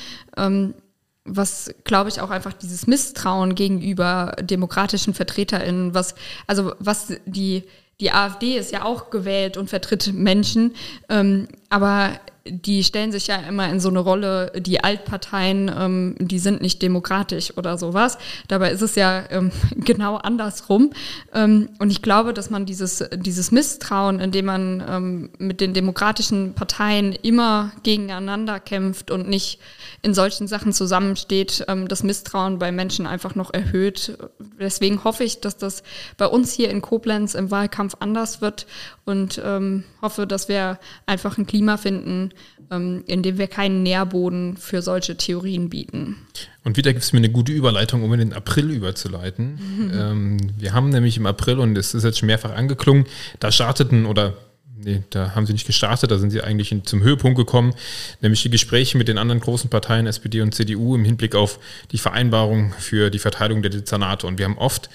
[1.25, 6.13] was, glaube ich, auch einfach dieses Misstrauen gegenüber demokratischen VertreterInnen, was,
[6.45, 7.63] also was die,
[7.99, 10.75] die AfD ist ja auch gewählt und vertritt Menschen,
[11.09, 12.19] ähm, aber
[12.51, 16.81] die stellen sich ja immer in so eine Rolle, die Altparteien, ähm, die sind nicht
[16.81, 18.17] demokratisch oder sowas.
[18.47, 20.91] Dabei ist es ja ähm, genau andersrum.
[21.33, 26.53] Ähm, und ich glaube, dass man dieses, dieses Misstrauen, indem man ähm, mit den demokratischen
[26.53, 29.59] Parteien immer gegeneinander kämpft und nicht
[30.01, 34.17] in solchen Sachen zusammensteht, ähm, das Misstrauen bei Menschen einfach noch erhöht.
[34.59, 35.83] Deswegen hoffe ich, dass das
[36.17, 38.65] bei uns hier in Koblenz im Wahlkampf anders wird
[39.05, 42.31] und ähm, hoffe, dass wir einfach ein Klima finden,
[42.71, 46.17] ähm, in dem wir keinen Nährboden für solche Theorien bieten.
[46.63, 49.53] Und wieder gibt es mir eine gute Überleitung, um in den April überzuleiten.
[49.53, 49.89] Mhm.
[49.99, 53.05] Ähm, wir haben nämlich im April, und es ist jetzt schon mehrfach angeklungen,
[53.39, 54.35] da starteten oder
[54.81, 57.73] Nee, da haben sie nicht gestartet, da sind sie eigentlich zum Höhepunkt gekommen,
[58.21, 61.59] nämlich die Gespräche mit den anderen großen Parteien, SPD und CDU, im Hinblick auf
[61.91, 64.25] die Vereinbarung für die Verteilung der Dezernate.
[64.25, 64.89] Und wir haben oft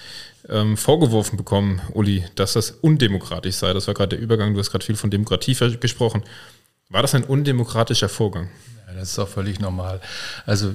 [0.49, 3.73] ähm, vorgeworfen bekommen, Uli, dass das undemokratisch sei.
[3.73, 6.23] Das war gerade der Übergang, du hast gerade viel von Demokratie gesprochen.
[6.89, 8.49] War das ein undemokratischer Vorgang?
[8.87, 10.01] Ja, das ist auch völlig normal.
[10.45, 10.73] Also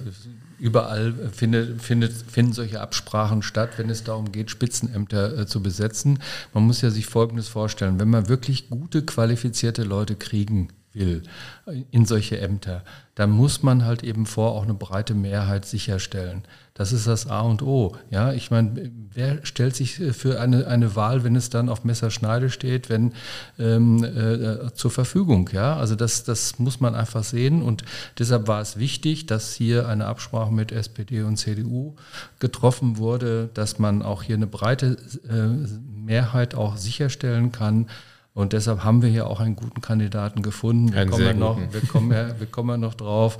[0.58, 6.18] überall findet, findet, finden solche Absprachen statt, wenn es darum geht, Spitzenämter äh, zu besetzen.
[6.52, 11.22] Man muss ja sich Folgendes vorstellen, wenn man wirklich gute, qualifizierte Leute kriegen will
[11.92, 12.84] in solche Ämter,
[13.14, 16.42] dann muss man halt eben vor auch eine breite Mehrheit sicherstellen.
[16.80, 17.94] Das ist das A und O.
[18.08, 22.48] Ja, ich meine, wer stellt sich für eine, eine Wahl, wenn es dann auf Messerschneide
[22.48, 23.12] steht, wenn
[23.58, 25.50] ähm, äh, zur Verfügung?
[25.52, 27.84] Ja, also das, das muss man einfach sehen und
[28.18, 31.96] deshalb war es wichtig, dass hier eine Absprache mit SPD und CDU
[32.38, 34.96] getroffen wurde, dass man auch hier eine breite
[35.28, 37.88] äh, Mehrheit auch sicherstellen kann
[38.32, 40.92] und deshalb haben wir hier auch einen guten Kandidaten gefunden.
[40.92, 43.38] Wir, kommen ja, noch, wir, kommen, ja, wir kommen ja noch drauf.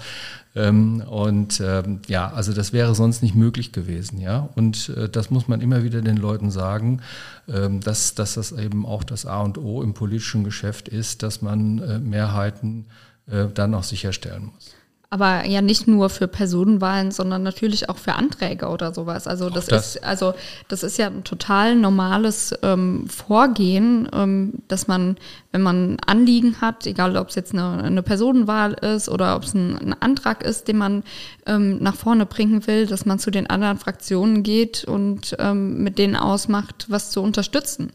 [0.57, 4.21] Ähm, und ähm, ja, also das wäre sonst nicht möglich gewesen.
[4.21, 4.49] Ja?
[4.57, 7.03] Und äh, das muss man immer wieder den Leuten sagen,
[7.49, 11.41] ähm, dass, dass das eben auch das A und O im politischen Geschäft ist, dass
[11.41, 12.87] man äh, Mehrheiten
[13.31, 14.75] äh, dann auch sicherstellen muss
[15.13, 19.27] aber ja nicht nur für Personenwahlen, sondern natürlich auch für Anträge oder sowas.
[19.27, 19.97] Also das, das.
[19.97, 20.35] ist also
[20.69, 25.17] das ist ja ein total normales ähm, Vorgehen, ähm, dass man,
[25.51, 29.53] wenn man Anliegen hat, egal ob es jetzt eine, eine Personenwahl ist oder ob es
[29.53, 31.03] ein, ein, Antrag ist, den man
[31.45, 35.99] ähm, nach vorne bringen will, dass man zu den anderen Fraktionen geht und ähm, mit
[35.99, 37.91] denen ausmacht, was zu unterstützen.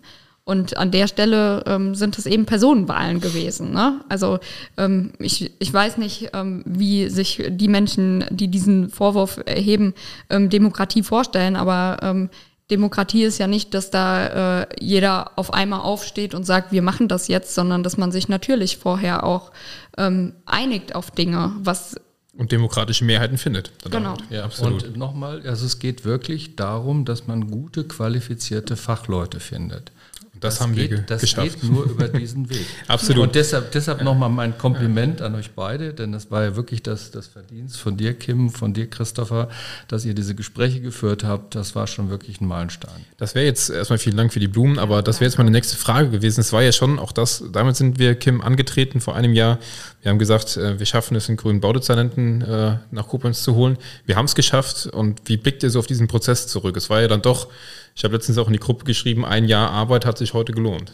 [0.45, 3.71] Und an der Stelle ähm, sind es eben Personenwahlen gewesen.
[3.71, 4.01] Ne?
[4.09, 4.39] Also
[4.77, 9.95] ähm, ich, ich weiß nicht, ähm, wie sich die Menschen, die diesen Vorwurf erheben,
[10.29, 12.29] ähm, Demokratie vorstellen, aber ähm,
[12.69, 17.07] Demokratie ist ja nicht, dass da äh, jeder auf einmal aufsteht und sagt, wir machen
[17.07, 19.51] das jetzt, sondern dass man sich natürlich vorher auch
[19.97, 21.95] ähm, einigt auf Dinge, was
[22.37, 23.71] und demokratische Mehrheiten findet.
[23.89, 24.17] Genau.
[24.29, 24.83] Ja, absolut.
[24.83, 29.93] Und nochmal, also es geht wirklich darum, dass man gute, qualifizierte Fachleute findet.
[30.39, 31.55] Das, das haben geht, wir das geschafft.
[31.55, 32.65] Das geht nur über diesen Weg.
[32.88, 33.23] Absolut.
[33.23, 37.11] Und deshalb, deshalb nochmal mein Kompliment an euch beide, denn das war ja wirklich das,
[37.11, 39.49] das Verdienst von dir, Kim, von dir, Christopher,
[39.88, 41.55] dass ihr diese Gespräche geführt habt.
[41.55, 43.05] Das war schon wirklich ein Meilenstein.
[43.17, 45.77] Das wäre jetzt erstmal vielen Dank für die Blumen, aber das wäre jetzt meine nächste
[45.77, 46.41] Frage gewesen.
[46.41, 49.59] Es war ja schon auch das, damit sind wir, Kim, angetreten vor einem Jahr.
[50.01, 53.77] Wir haben gesagt, äh, wir schaffen es, einen grünen Baudezernenten äh, nach Koblenz zu holen.
[54.05, 54.86] Wir haben es geschafft.
[54.88, 56.77] Und wie blickt ihr so auf diesen Prozess zurück?
[56.77, 57.49] Es war ja dann doch
[57.95, 60.91] ich habe letztens auch in die Gruppe geschrieben, ein Jahr Arbeit hat sich heute gelohnt.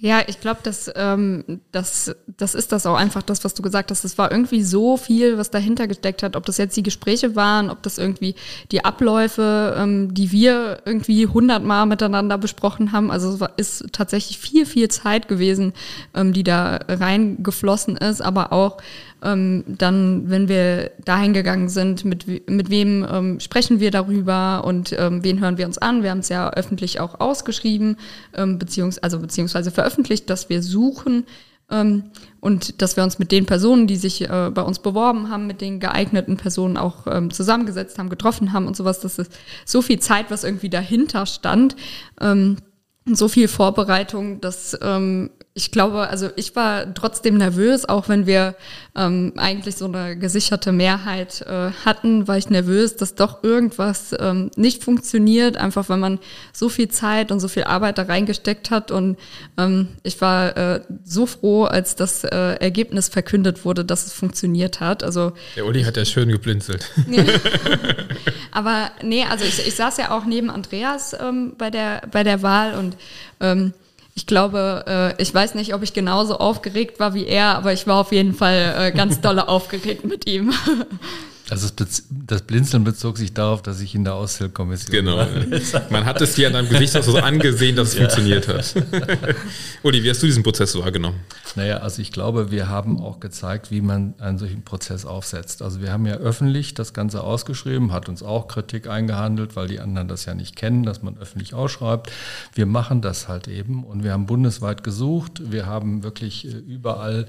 [0.00, 3.90] Ja, ich glaube, dass ähm, das, das ist das auch einfach, das, was du gesagt
[3.90, 4.04] hast.
[4.04, 6.36] Es war irgendwie so viel, was dahinter gesteckt hat.
[6.36, 8.36] Ob das jetzt die Gespräche waren, ob das irgendwie
[8.70, 13.10] die Abläufe, ähm, die wir irgendwie hundertmal miteinander besprochen haben.
[13.10, 15.72] Also es war, ist tatsächlich viel, viel Zeit gewesen,
[16.14, 18.76] ähm, die da reingeflossen ist, aber auch
[19.22, 24.94] ähm, dann, wenn wir dahin gegangen sind, mit, mit wem ähm, sprechen wir darüber und
[24.98, 26.02] ähm, wen hören wir uns an.
[26.02, 27.96] Wir haben es ja öffentlich auch ausgeschrieben,
[28.34, 31.24] ähm, beziehungs also beziehungsweise veröffentlicht, dass wir suchen
[31.70, 32.04] ähm,
[32.40, 35.60] und dass wir uns mit den Personen, die sich äh, bei uns beworben haben, mit
[35.60, 39.00] den geeigneten Personen auch ähm, zusammengesetzt haben, getroffen haben und sowas.
[39.00, 39.32] Das ist
[39.64, 41.76] so viel Zeit, was irgendwie dahinter stand.
[42.20, 42.56] Ähm,
[43.04, 48.54] so viel Vorbereitung, dass ähm, ich glaube, also ich war trotzdem nervös, auch wenn wir
[48.94, 54.52] ähm, eigentlich so eine gesicherte Mehrheit äh, hatten, war ich nervös, dass doch irgendwas ähm,
[54.54, 56.20] nicht funktioniert, einfach weil man
[56.52, 58.92] so viel Zeit und so viel Arbeit da reingesteckt hat.
[58.92, 59.18] Und
[59.56, 62.28] ähm, ich war äh, so froh, als das äh,
[62.60, 65.02] Ergebnis verkündet wurde, dass es funktioniert hat.
[65.02, 66.88] Also der Uli hat ja schön geblinzelt.
[68.52, 72.42] Aber nee, also ich, ich saß ja auch neben Andreas ähm, bei der bei der
[72.42, 72.96] Wahl und
[73.40, 73.72] ähm,
[74.18, 77.86] ich glaube, äh, ich weiß nicht, ob ich genauso aufgeregt war wie er, aber ich
[77.86, 80.52] war auf jeden Fall äh, ganz dolle aufgeregt mit ihm.
[81.50, 85.16] Also das, Blinzeln bezog sich darauf, dass ich in der Aushilfskommission genau.
[85.16, 85.28] war.
[85.90, 88.00] Man hat es dir an deinem Gesicht auch so angesehen, dass es ja.
[88.00, 88.74] funktioniert hat.
[89.82, 91.20] Uli, wie hast du diesen Prozess so wahrgenommen?
[91.56, 95.62] Naja, also ich glaube, wir haben auch gezeigt, wie man einen solchen Prozess aufsetzt.
[95.62, 99.80] Also wir haben ja öffentlich das Ganze ausgeschrieben, hat uns auch Kritik eingehandelt, weil die
[99.80, 102.10] anderen das ja nicht kennen, dass man öffentlich ausschreibt.
[102.54, 105.40] Wir machen das halt eben und wir haben bundesweit gesucht.
[105.50, 107.26] Wir haben wirklich äh, überall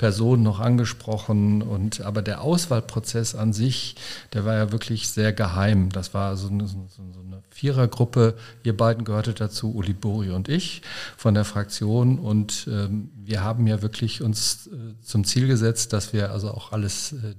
[0.00, 1.60] Personen noch angesprochen.
[1.60, 3.96] Und aber der Auswahlprozess an sich,
[4.32, 5.90] der war ja wirklich sehr geheim.
[5.90, 8.34] Das war so eine, so eine Vierergruppe.
[8.62, 10.80] Ihr beiden gehörte dazu, Uli Bori und ich
[11.18, 12.18] von der Fraktion.
[12.18, 16.72] Und ähm, wir haben ja wirklich uns äh, zum Ziel gesetzt, dass wir also auch
[16.72, 17.34] alles äh,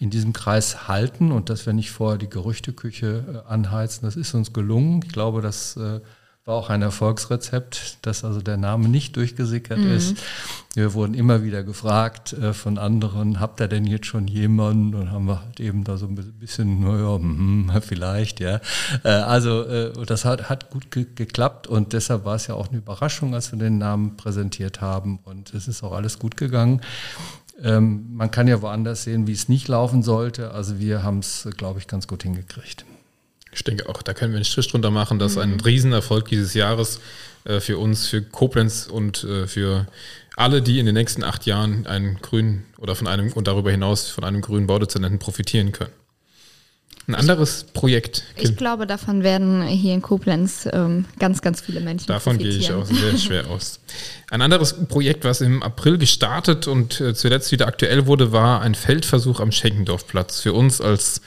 [0.00, 4.04] in diesem Kreis halten und dass wir nicht vorher die Gerüchteküche äh, anheizen.
[4.04, 5.00] Das ist uns gelungen.
[5.04, 6.00] Ich glaube, dass äh,
[6.50, 9.92] war auch ein Erfolgsrezept, dass also der Name nicht durchgesickert mhm.
[9.92, 10.16] ist.
[10.74, 14.96] Wir wurden immer wieder gefragt äh, von anderen, habt ihr denn jetzt schon jemanden?
[14.96, 18.60] Und haben wir halt eben da so ein bisschen, naja, mm, vielleicht, ja.
[19.04, 22.68] Äh, also äh, das hat, hat gut ge geklappt und deshalb war es ja auch
[22.68, 26.80] eine Überraschung, als wir den Namen präsentiert haben und es ist auch alles gut gegangen.
[27.62, 30.50] Ähm, man kann ja woanders sehen, wie es nicht laufen sollte.
[30.50, 32.84] Also wir haben es, glaube ich, ganz gut hingekriegt.
[33.52, 35.42] Ich denke auch, da können wir einen Strich drunter machen, dass mhm.
[35.42, 37.00] ein Riesenerfolg dieses Jahres
[37.44, 39.86] äh, für uns, für Koblenz und äh, für
[40.36, 44.08] alle, die in den nächsten acht Jahren einen grünen oder von einem und darüber hinaus
[44.08, 45.92] von einem grünen Baudezernenten profitieren können.
[47.06, 48.22] Ein anderes ich, Projekt.
[48.36, 52.72] Ich glaube, davon werden hier in Koblenz ähm, ganz, ganz viele Menschen Davon gehe ich
[52.72, 53.80] auch sehr schwer aus.
[54.30, 58.76] Ein anderes Projekt, was im April gestartet und äh, zuletzt wieder aktuell wurde, war ein
[58.76, 60.40] Feldversuch am Schenkendorfplatz.
[60.40, 61.20] Für uns als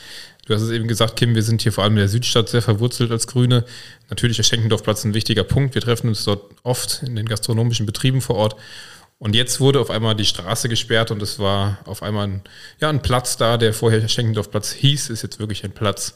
[0.46, 2.62] Du hast es eben gesagt, Kim, wir sind hier vor allem in der Südstadt sehr
[2.62, 3.64] verwurzelt als Grüne.
[4.10, 5.74] Natürlich ist Schenkendorfplatz ein wichtiger Punkt.
[5.74, 8.58] Wir treffen uns dort oft in den gastronomischen Betrieben vor Ort.
[9.20, 12.42] Und jetzt wurde auf einmal die Straße gesperrt und es war auf einmal ein,
[12.82, 16.16] ja, ein Platz da, der vorher Schenkendorfplatz hieß, ist jetzt wirklich ein Platz.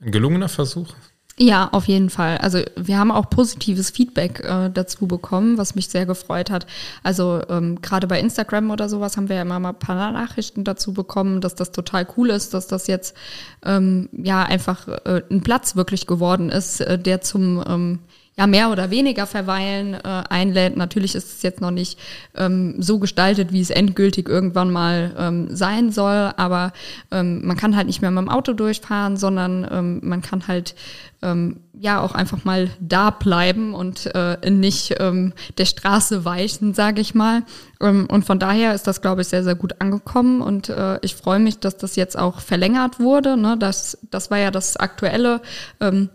[0.00, 0.94] Ein gelungener Versuch?
[1.40, 2.38] Ja, auf jeden Fall.
[2.38, 6.66] Also wir haben auch positives Feedback äh, dazu bekommen, was mich sehr gefreut hat.
[7.04, 10.64] Also ähm, gerade bei Instagram oder sowas haben wir ja immer mal ein paar Nachrichten
[10.64, 13.16] dazu bekommen, dass das total cool ist, dass das jetzt
[13.64, 17.98] ähm, ja einfach äh, ein Platz wirklich geworden ist, äh, der zum ähm,
[18.38, 20.76] ja mehr oder weniger verweilen äh, einlädt.
[20.76, 21.98] Natürlich ist es jetzt noch nicht
[22.36, 26.72] ähm, so gestaltet, wie es endgültig irgendwann mal ähm, sein soll, aber
[27.10, 30.76] ähm, man kann halt nicht mehr mit dem Auto durchfahren, sondern ähm, man kann halt
[31.20, 37.00] ähm, ja auch einfach mal da bleiben und äh, nicht ähm, der Straße weichen, sage
[37.00, 37.42] ich mal.
[37.80, 41.16] Ähm, und von daher ist das, glaube ich, sehr, sehr gut angekommen und äh, ich
[41.16, 43.36] freue mich, dass das jetzt auch verlängert wurde.
[43.36, 43.56] Ne?
[43.58, 45.40] Das, das war ja das Aktuelle.
[45.80, 46.08] Ähm,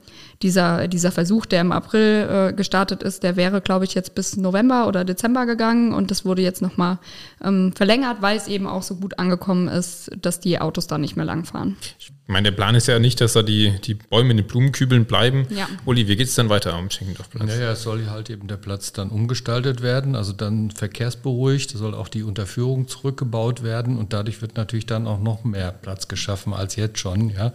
[0.44, 4.38] dieser, dieser Versuch, der im April äh, gestartet ist, der wäre, glaube ich, jetzt bis
[4.38, 7.00] November oder Dezember gegangen und das wurde jetzt nochmal
[7.44, 11.16] ähm, verlängert, weil es eben auch so gut angekommen ist, dass die Autos da nicht
[11.16, 11.78] mehr langfahren.
[11.98, 15.06] Ich meine, der Plan ist ja nicht, dass da die, die Bäume in den Blumenkübeln
[15.06, 15.46] bleiben.
[15.50, 15.68] Ja.
[15.86, 17.50] Uli, wie geht es dann weiter am Schenkendorfplatz?
[17.50, 21.94] Ja, ja, es soll halt eben der Platz dann umgestaltet werden, also dann verkehrsberuhigt, soll
[21.94, 26.54] auch die Unterführung zurückgebaut werden und dadurch wird natürlich dann auch noch mehr Platz geschaffen
[26.54, 27.52] als jetzt schon, ja.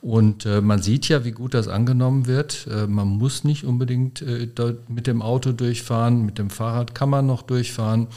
[0.00, 2.66] Und äh, man sieht ja, wie gut das angenommen wird.
[2.68, 4.48] Äh, man muss nicht unbedingt äh,
[4.88, 8.08] mit dem Auto durchfahren, mit dem Fahrrad kann man noch durchfahren.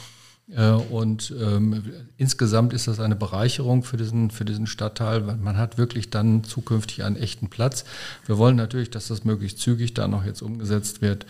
[0.50, 5.20] Äh, und ähm, insgesamt ist das eine Bereicherung für diesen, für diesen Stadtteil.
[5.20, 7.84] Man hat wirklich dann zukünftig einen echten Platz.
[8.26, 11.26] Wir wollen natürlich, dass das möglichst zügig da noch jetzt umgesetzt wird.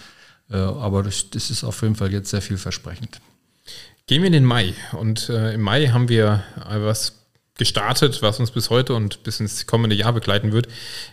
[0.50, 3.20] Äh, aber das, das ist auf jeden Fall jetzt sehr vielversprechend.
[4.06, 4.74] Gehen wir in den Mai.
[4.92, 9.66] Und äh, im Mai haben wir was gestartet, was uns bis heute und bis ins
[9.66, 10.68] kommende Jahr begleiten wird,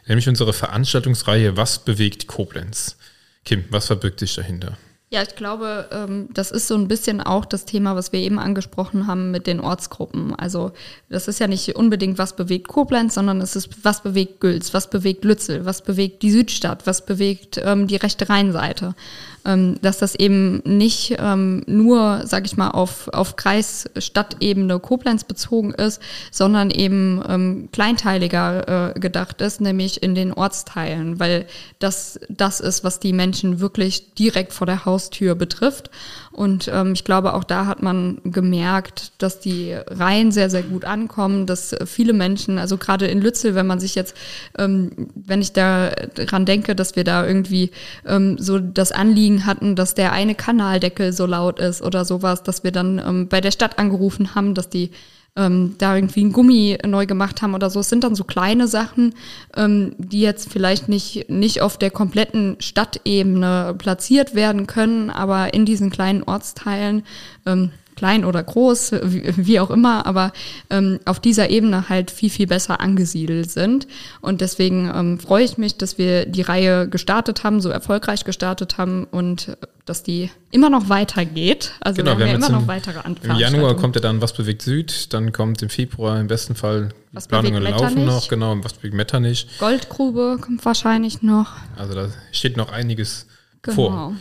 [0.07, 2.97] nämlich unsere Veranstaltungsreihe Was bewegt Koblenz?
[3.45, 4.77] Kim, was verbirgt sich dahinter?
[5.13, 8.39] Ja, ich glaube, ähm, das ist so ein bisschen auch das Thema, was wir eben
[8.39, 10.33] angesprochen haben mit den Ortsgruppen.
[10.33, 10.71] Also
[11.07, 14.89] das ist ja nicht unbedingt, was bewegt Koblenz, sondern es ist, was bewegt Gülz, was
[14.89, 18.95] bewegt Lützel, was bewegt die Südstadt, was bewegt ähm, die rechte Rheinseite
[19.43, 26.01] dass das eben nicht ähm, nur, sag ich mal, auf, auf Kreis-Stadtebene Koblenz bezogen ist,
[26.31, 31.45] sondern eben ähm, kleinteiliger äh, gedacht ist, nämlich in den Ortsteilen, weil
[31.79, 35.89] das das ist, was die Menschen wirklich direkt vor der Haustür betrifft.
[36.33, 40.83] Und ähm, ich glaube, auch da hat man gemerkt, dass die Reihen sehr, sehr gut
[40.83, 44.17] ankommen, dass viele Menschen, also gerade in Lützel, wenn man sich jetzt,
[44.57, 47.69] ähm, wenn ich da dran denke, dass wir da irgendwie
[48.05, 52.63] ähm, so das Anliegen hatten, dass der eine Kanaldeckel so laut ist oder sowas, dass
[52.63, 54.89] wir dann ähm, bei der Stadt angerufen haben, dass die
[55.35, 57.79] ähm, da irgendwie ein Gummi neu gemacht haben oder so.
[57.79, 59.15] Es sind dann so kleine Sachen,
[59.55, 65.65] ähm, die jetzt vielleicht nicht, nicht auf der kompletten Stadtebene platziert werden können, aber in
[65.65, 67.03] diesen kleinen Ortsteilen
[67.45, 70.31] ähm, klein oder groß, wie, auch immer, aber
[70.69, 73.87] ähm, auf dieser Ebene halt viel, viel besser angesiedelt sind.
[74.21, 78.77] Und deswegen ähm, freue ich mich, dass wir die Reihe gestartet haben, so erfolgreich gestartet
[78.77, 81.73] haben und äh, dass die immer noch weitergeht.
[81.81, 84.33] Also genau, wir haben ja immer im, noch weitere Im Januar kommt ja dann Was
[84.33, 88.05] bewegt Süd, dann kommt im Februar im besten Fall was Planungen laufen Metternich?
[88.05, 89.47] noch, genau, Was bewegt Metternich.
[89.59, 91.51] Goldgrube kommt wahrscheinlich noch.
[91.77, 93.27] Also da steht noch einiges
[93.63, 93.75] Genau.
[93.75, 94.15] vor.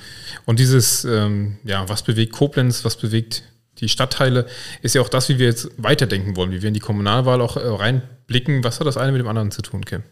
[0.45, 3.43] Und dieses, ähm, ja, was bewegt Koblenz, was bewegt
[3.79, 4.47] die Stadtteile,
[4.83, 7.57] ist ja auch das, wie wir jetzt weiterdenken wollen, wie wir in die Kommunalwahl auch
[7.57, 8.65] äh, reinblicken.
[8.65, 10.03] Was hat das eine mit dem anderen zu tun, Kim?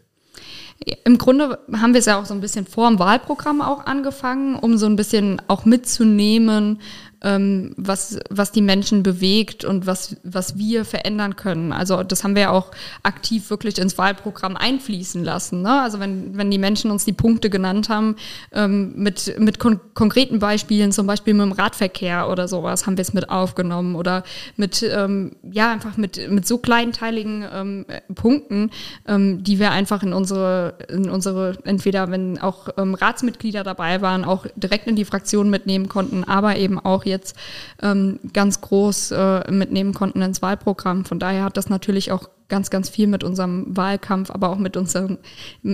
[1.05, 4.55] Im Grunde haben wir es ja auch so ein bisschen vor dem Wahlprogramm auch angefangen,
[4.55, 6.81] um so ein bisschen auch mitzunehmen,
[7.23, 11.71] ähm, was, was die Menschen bewegt und was, was wir verändern können.
[11.71, 12.71] Also das haben wir auch
[13.03, 15.61] aktiv wirklich ins Wahlprogramm einfließen lassen.
[15.61, 15.81] Ne?
[15.81, 18.15] Also wenn, wenn die Menschen uns die Punkte genannt haben,
[18.53, 23.01] ähm, mit, mit kon konkreten Beispielen, zum Beispiel mit dem Radverkehr oder sowas, haben wir
[23.01, 24.23] es mit aufgenommen oder
[24.57, 28.71] mit, ähm, ja, einfach mit, mit so kleinteiligen ähm, Punkten,
[29.07, 34.23] ähm, die wir einfach in unsere, in unsere, entweder wenn auch ähm, Ratsmitglieder dabei waren,
[34.23, 37.35] auch direkt in die Fraktion mitnehmen konnten, aber eben auch jetzt
[37.81, 41.05] ähm, ganz groß äh, mitnehmen konnten ins Wahlprogramm.
[41.05, 44.75] Von daher hat das natürlich auch ganz, ganz viel mit unserem Wahlkampf, aber auch mit
[44.75, 45.17] unserem,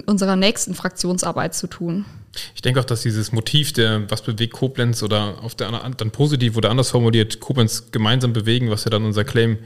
[0.06, 2.06] unserer nächsten Fraktionsarbeit zu tun.
[2.54, 6.56] Ich denke auch, dass dieses Motiv der Was bewegt Koblenz oder auf der dann positiv
[6.56, 9.58] oder anders formuliert Koblenz gemeinsam bewegen, was ja dann unser Claim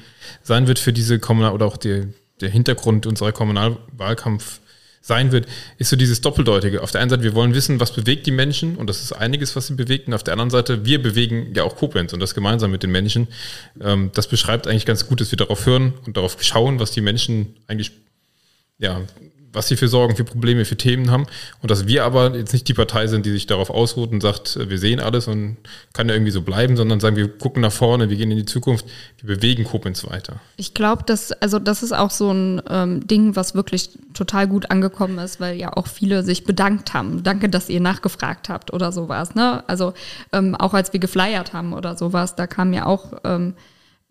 [0.41, 2.07] sein wird für diese Kommunal oder auch die,
[2.39, 4.60] der Hintergrund unserer Kommunalwahlkampf
[5.01, 5.47] sein wird,
[5.77, 6.81] ist so dieses Doppeldeutige.
[6.81, 9.55] Auf der einen Seite, wir wollen wissen, was bewegt die Menschen und das ist einiges,
[9.55, 10.07] was sie bewegt.
[10.07, 12.91] Und auf der anderen Seite, wir bewegen ja auch Koblenz und das gemeinsam mit den
[12.91, 13.27] Menschen.
[13.81, 17.01] Ähm, das beschreibt eigentlich ganz gut, dass wir darauf hören und darauf schauen, was die
[17.01, 17.91] Menschen eigentlich
[18.77, 19.01] ja,
[19.53, 21.25] was sie für Sorgen, für Probleme, für Themen haben.
[21.61, 24.57] Und dass wir aber jetzt nicht die Partei sind, die sich darauf ausruht und sagt,
[24.69, 25.57] wir sehen alles und
[25.93, 28.45] kann ja irgendwie so bleiben, sondern sagen, wir gucken nach vorne, wir gehen in die
[28.45, 28.85] Zukunft,
[29.21, 30.39] wir bewegen Koblenz weiter.
[30.57, 34.71] Ich glaube, dass, also das ist auch so ein ähm, Ding, was wirklich total gut
[34.71, 37.23] angekommen ist, weil ja auch viele sich bedankt haben.
[37.23, 39.35] Danke, dass ihr nachgefragt habt oder sowas.
[39.35, 39.63] Ne?
[39.67, 39.93] Also
[40.31, 43.53] ähm, auch als wir geflyert haben oder sowas, da kam ja auch ähm,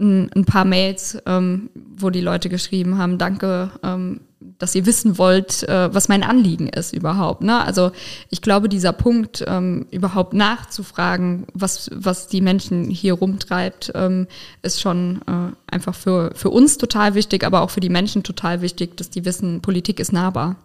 [0.01, 4.21] ein, ein paar Mails, ähm, wo die Leute geschrieben haben, danke, ähm,
[4.59, 7.43] dass ihr wissen wollt, äh, was mein Anliegen ist überhaupt.
[7.43, 7.63] Ne?
[7.63, 7.93] Also
[8.31, 14.27] ich glaube, dieser Punkt, ähm, überhaupt nachzufragen, was, was die Menschen hier rumtreibt, ähm,
[14.63, 18.63] ist schon äh, einfach für, für uns total wichtig, aber auch für die Menschen total
[18.63, 20.57] wichtig, dass die wissen, Politik ist nahbar.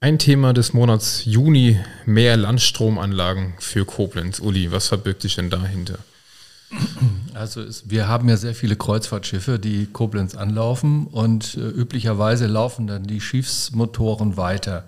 [0.00, 4.40] Ein Thema des Monats Juni, mehr Landstromanlagen für Koblenz.
[4.40, 5.98] Uli, was verbirgt sich denn dahinter?
[7.34, 12.86] Also es, wir haben ja sehr viele Kreuzfahrtschiffe, die Koblenz anlaufen und äh, üblicherweise laufen
[12.86, 14.84] dann die Schiffsmotoren weiter.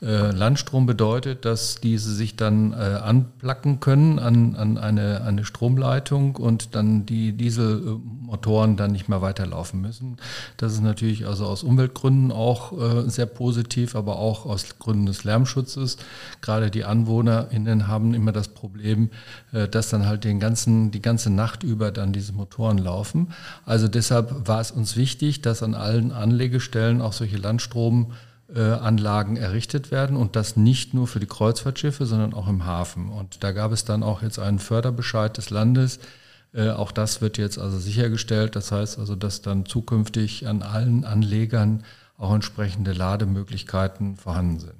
[0.00, 6.36] Äh, Landstrom bedeutet, dass diese sich dann äh, anplacken können an, an eine, eine Stromleitung
[6.36, 10.16] und dann die Dieselmotoren dann nicht mehr weiterlaufen müssen.
[10.56, 15.24] Das ist natürlich also aus Umweltgründen auch äh, sehr positiv, aber auch aus Gründen des
[15.24, 15.98] Lärmschutzes.
[16.40, 19.10] Gerade die AnwohnerInnen haben immer das Problem,
[19.52, 23.28] äh, dass dann halt den ganzen, die ganze Nacht über dann diese Motoren laufen.
[23.64, 28.12] Also deshalb war es uns wichtig, dass an allen Anlegestellen auch solche Landstrom
[28.60, 33.08] Anlagen errichtet werden und das nicht nur für die Kreuzfahrtschiffe, sondern auch im Hafen.
[33.08, 36.00] Und da gab es dann auch jetzt einen Förderbescheid des Landes.
[36.54, 38.56] Äh, auch das wird jetzt also sichergestellt.
[38.56, 41.84] Das heißt also, dass dann zukünftig an allen Anlegern
[42.18, 44.74] auch entsprechende Lademöglichkeiten vorhanden sind.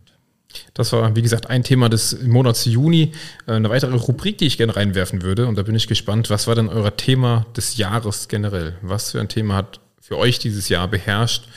[0.75, 3.13] Das war, wie gesagt, ein Thema des Monats Juni.
[3.47, 5.47] Äh, eine weitere Rubrik, die ich gerne reinwerfen würde.
[5.47, 8.77] Und da bin ich gespannt, was war denn euer Thema des Jahres generell?
[8.83, 11.49] Was für ein Thema hat für euch dieses Jahr beherrscht?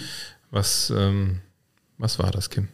[0.52, 1.42] Was, ähm,
[1.98, 2.68] was war das, Kim?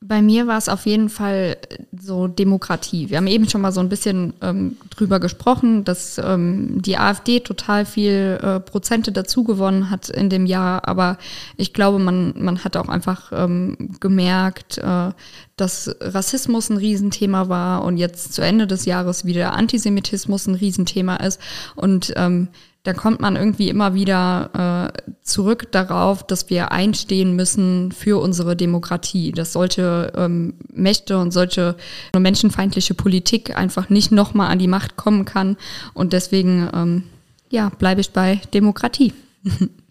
[0.00, 1.56] Bei mir war es auf jeden Fall
[1.98, 3.08] so Demokratie.
[3.08, 7.40] Wir haben eben schon mal so ein bisschen ähm, drüber gesprochen, dass ähm, die AfD
[7.40, 10.86] total viel äh, Prozente dazu gewonnen hat in dem Jahr.
[10.86, 11.16] Aber
[11.56, 15.10] ich glaube, man, man hat auch einfach ähm, gemerkt, äh,
[15.56, 21.16] dass Rassismus ein Riesenthema war und jetzt zu Ende des Jahres wieder Antisemitismus ein Riesenthema
[21.16, 21.40] ist.
[21.74, 22.48] Und ähm,
[22.86, 28.54] da kommt man irgendwie immer wieder äh, zurück darauf, dass wir einstehen müssen für unsere
[28.54, 31.74] Demokratie, dass solche ähm, Mächte und solche
[32.16, 35.56] menschenfeindliche Politik einfach nicht nochmal an die Macht kommen kann.
[35.94, 37.02] Und deswegen, ähm,
[37.50, 39.12] ja, bleibe ich bei Demokratie.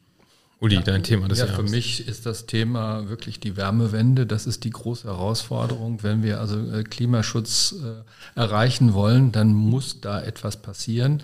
[0.66, 1.70] Uli, dein Thema des ja, Jahres.
[1.70, 4.26] Für mich ist das Thema wirklich die Wärmewende.
[4.26, 6.02] Das ist die große Herausforderung.
[6.02, 11.22] Wenn wir also äh, Klimaschutz äh, erreichen wollen, dann muss da etwas passieren.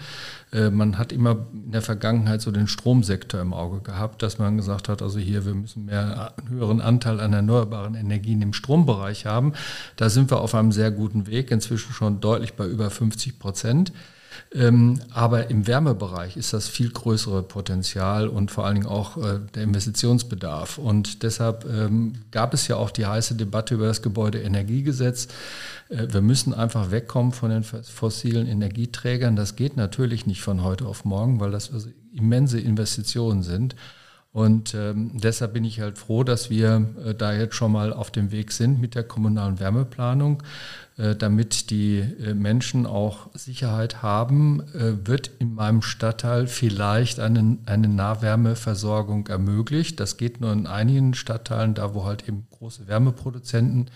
[0.53, 4.57] Äh, man hat immer in der Vergangenheit so den Stromsektor im Auge gehabt, dass man
[4.57, 9.25] gesagt hat, also hier, wir müssen mehr einen höheren Anteil an erneuerbaren Energien im Strombereich
[9.25, 9.53] haben.
[9.95, 13.91] Da sind wir auf einem sehr guten Weg, inzwischen schon deutlich bei über 50 Prozent.
[14.53, 19.39] Ähm, aber im Wärmebereich ist das viel größere Potenzial und vor allen Dingen auch äh,
[19.55, 20.77] der Investitionsbedarf.
[20.77, 25.27] Und deshalb ähm, gab es ja auch die heiße Debatte über das Gebäudeenergiegesetz.
[25.89, 29.35] Äh, wir müssen einfach wegkommen von den fossilen Energieträgern.
[29.35, 33.75] Das geht natürlich nicht von heute auf morgen, weil das also immense Investitionen sind.
[34.33, 38.11] Und ähm, deshalb bin ich halt froh, dass wir äh, da jetzt schon mal auf
[38.11, 40.41] dem Weg sind mit der kommunalen Wärmeplanung.
[40.97, 47.57] Äh, damit die äh, Menschen auch Sicherheit haben, äh, wird in meinem Stadtteil vielleicht eine,
[47.65, 50.01] eine Nahwärmeversorgung ermöglicht.
[50.01, 53.89] Das geht nur in einigen Stadtteilen, da wo halt eben große Wärmeproduzenten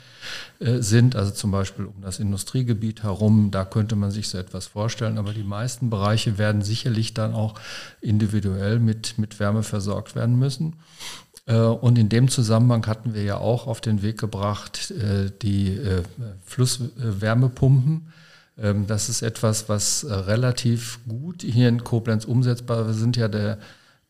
[0.59, 5.19] sind, also zum Beispiel um das Industriegebiet herum, da könnte man sich so etwas vorstellen.
[5.19, 7.59] Aber die meisten Bereiche werden sicherlich dann auch
[8.01, 10.77] individuell mit, mit Wärme versorgt werden müssen.
[11.45, 15.77] Äh, und in dem Zusammenhang hatten wir ja auch auf den Weg gebracht äh, die
[15.77, 16.03] äh,
[16.45, 18.07] Flusswärmepumpen.
[18.57, 22.87] Ähm, das ist etwas, was relativ gut hier in Koblenz umsetzbar ist.
[22.87, 23.59] Wir sind ja der,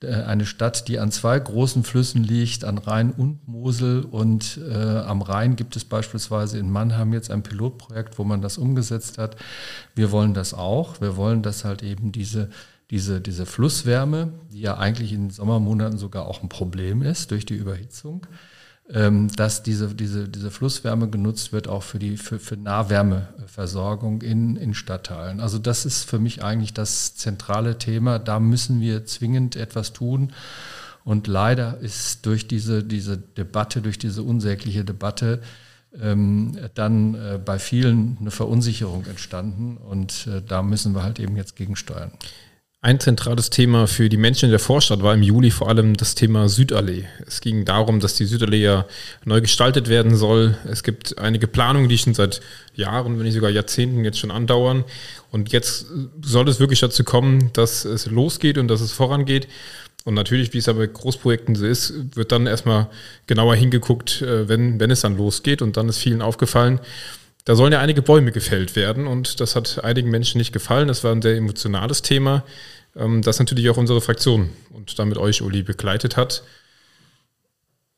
[0.02, 4.04] eine Stadt, die an zwei großen Flüssen liegt, an Rhein und Mosel.
[4.04, 9.18] Und am Rhein gibt es beispielsweise in Mannheim jetzt ein Pilotprojekt, wo man das umgesetzt
[9.18, 9.38] hat.
[9.96, 11.00] Wir wollen das auch.
[11.00, 12.50] Wir wollen, dass halt eben diese
[12.92, 17.56] diese, diese Flusswärme, die ja eigentlich in Sommermonaten sogar auch ein Problem ist durch die
[17.56, 18.28] Überhitzung,
[18.90, 24.56] ähm, dass diese, diese, diese Flusswärme genutzt wird auch für die für, für Nahwärmeversorgung in,
[24.58, 25.40] in Stadtteilen.
[25.40, 28.20] Also das ist für mich eigentlich das zentrale Thema.
[28.20, 30.34] Da müssen wir zwingend etwas tun.
[31.04, 35.42] Und leider ist durch diese, diese Debatte, durch diese unsägliche Debatte,
[36.00, 39.78] ähm, dann äh, bei vielen eine Verunsicherung entstanden.
[39.78, 42.12] Und äh, da müssen wir halt eben jetzt gegensteuern.
[42.86, 46.14] Ein zentrales Thema für die Menschen in der Vorstadt war im Juli vor allem das
[46.14, 47.06] Thema Südallee.
[47.26, 48.86] Es ging darum, dass die Südallee ja
[49.24, 50.56] neu gestaltet werden soll.
[50.70, 52.42] Es gibt einige Planungen, die schon seit
[52.76, 54.84] Jahren, wenn nicht sogar Jahrzehnten jetzt schon andauern.
[55.32, 55.88] Und jetzt
[56.22, 59.48] soll es wirklich dazu kommen, dass es losgeht und dass es vorangeht.
[60.04, 62.90] Und natürlich, wie es aber bei Großprojekten so ist, wird dann erstmal
[63.26, 65.64] genauer hingeguckt, äh, wenn, wenn es dann losgeht.
[65.64, 66.80] Und dann ist vielen aufgefallen,
[67.46, 70.88] da sollen ja einige Bäume gefällt werden und das hat einigen Menschen nicht gefallen.
[70.88, 72.44] Das war ein sehr emotionales Thema,
[72.96, 76.44] ähm, das natürlich auch unsere Fraktion und damit euch, Uli, begleitet hat.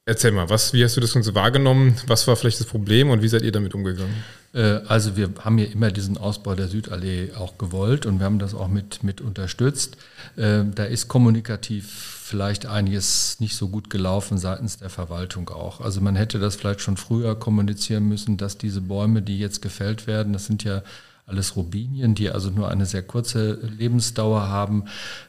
[0.06, 1.98] Erzähl mal, was, wie hast du das Ganze wahrgenommen?
[2.08, 4.24] Was war vielleicht das Problem und wie seid ihr damit umgegangen?
[4.54, 8.40] Äh, also wir haben ja immer diesen Ausbau der Südallee auch gewollt und wir haben
[8.40, 9.98] das auch mit, mit unterstützt.
[10.38, 15.82] Äh, da ist kommunikativ vielleicht einiges nicht so gut gelaufen seitens der Verwaltung auch.
[15.82, 20.08] Also man hätte das vielleicht schon früher kommunizieren müssen, dass diese Bäume, die jetzt gefällt
[20.08, 20.84] werden, das sind ja
[21.28, 24.86] alles Robinien, die also nur eine sehr kurze Lebensdauer haben,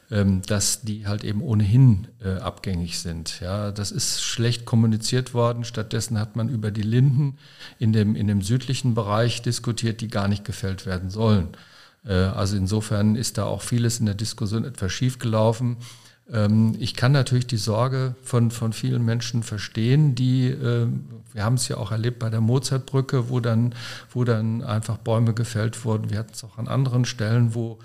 [0.09, 3.41] ähm, dass die halt eben ohnehin äh, abgängig sind.
[3.41, 5.65] Ja, das ist schlecht kommuniziert worden.
[5.65, 7.37] Stattdessen hat man über die Linden
[7.79, 11.49] in dem, in dem südlichen Bereich diskutiert, die gar nicht gefällt werden sollen.
[12.05, 15.75] Äh, also insofern ist da auch vieles in der Diskussion etwas schief gelaufen.
[16.31, 20.87] Ähm, ich kann natürlich die Sorge von, von vielen Menschen verstehen, die, äh,
[21.33, 23.73] wir haben es ja auch erlebt bei der Mozartbrücke, wo dann,
[24.11, 26.09] wo dann einfach Bäume gefällt wurden.
[26.09, 27.79] Wir hatten es auch an anderen Stellen, wo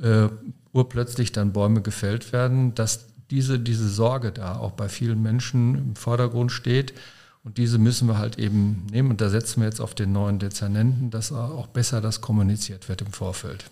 [0.00, 0.28] äh,
[0.72, 5.96] urplötzlich dann Bäume gefällt werden, dass diese, diese Sorge da auch bei vielen Menschen im
[5.96, 6.94] Vordergrund steht.
[7.42, 9.10] Und diese müssen wir halt eben nehmen.
[9.10, 13.00] Und da setzen wir jetzt auf den neuen Dezernenten, dass auch besser das kommuniziert wird
[13.00, 13.64] im Vorfeld.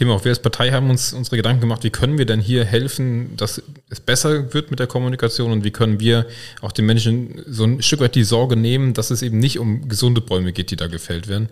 [0.00, 2.64] Kim, auch wir als Partei haben uns unsere Gedanken gemacht, wie können wir denn hier
[2.64, 6.24] helfen, dass es besser wird mit der Kommunikation und wie können wir
[6.62, 9.90] auch den Menschen so ein Stück weit die Sorge nehmen, dass es eben nicht um
[9.90, 11.50] gesunde Bäume geht, die da gefällt werden.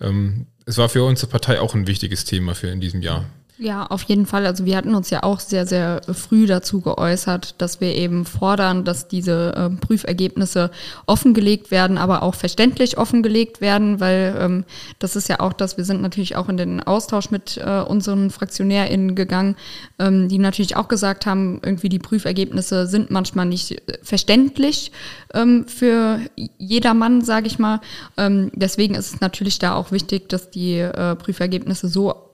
[0.00, 3.26] Ähm, es war für unsere Partei auch ein wichtiges Thema für in diesem Jahr.
[3.58, 4.46] Ja, auf jeden Fall.
[4.46, 8.84] Also wir hatten uns ja auch sehr, sehr früh dazu geäußert, dass wir eben fordern,
[8.84, 10.70] dass diese äh, Prüfergebnisse
[11.06, 14.64] offengelegt werden, aber auch verständlich offengelegt werden, weil ähm,
[14.98, 18.30] das ist ja auch das, wir sind natürlich auch in den Austausch mit äh, unseren
[18.30, 19.56] FraktionärInnen gegangen,
[19.98, 24.92] ähm, die natürlich auch gesagt haben, irgendwie die Prüfergebnisse sind manchmal nicht äh, verständlich
[25.34, 26.20] ähm, für
[26.56, 27.82] jedermann, sage ich mal.
[28.16, 32.31] Ähm, deswegen ist es natürlich da auch wichtig, dass die äh, Prüfergebnisse so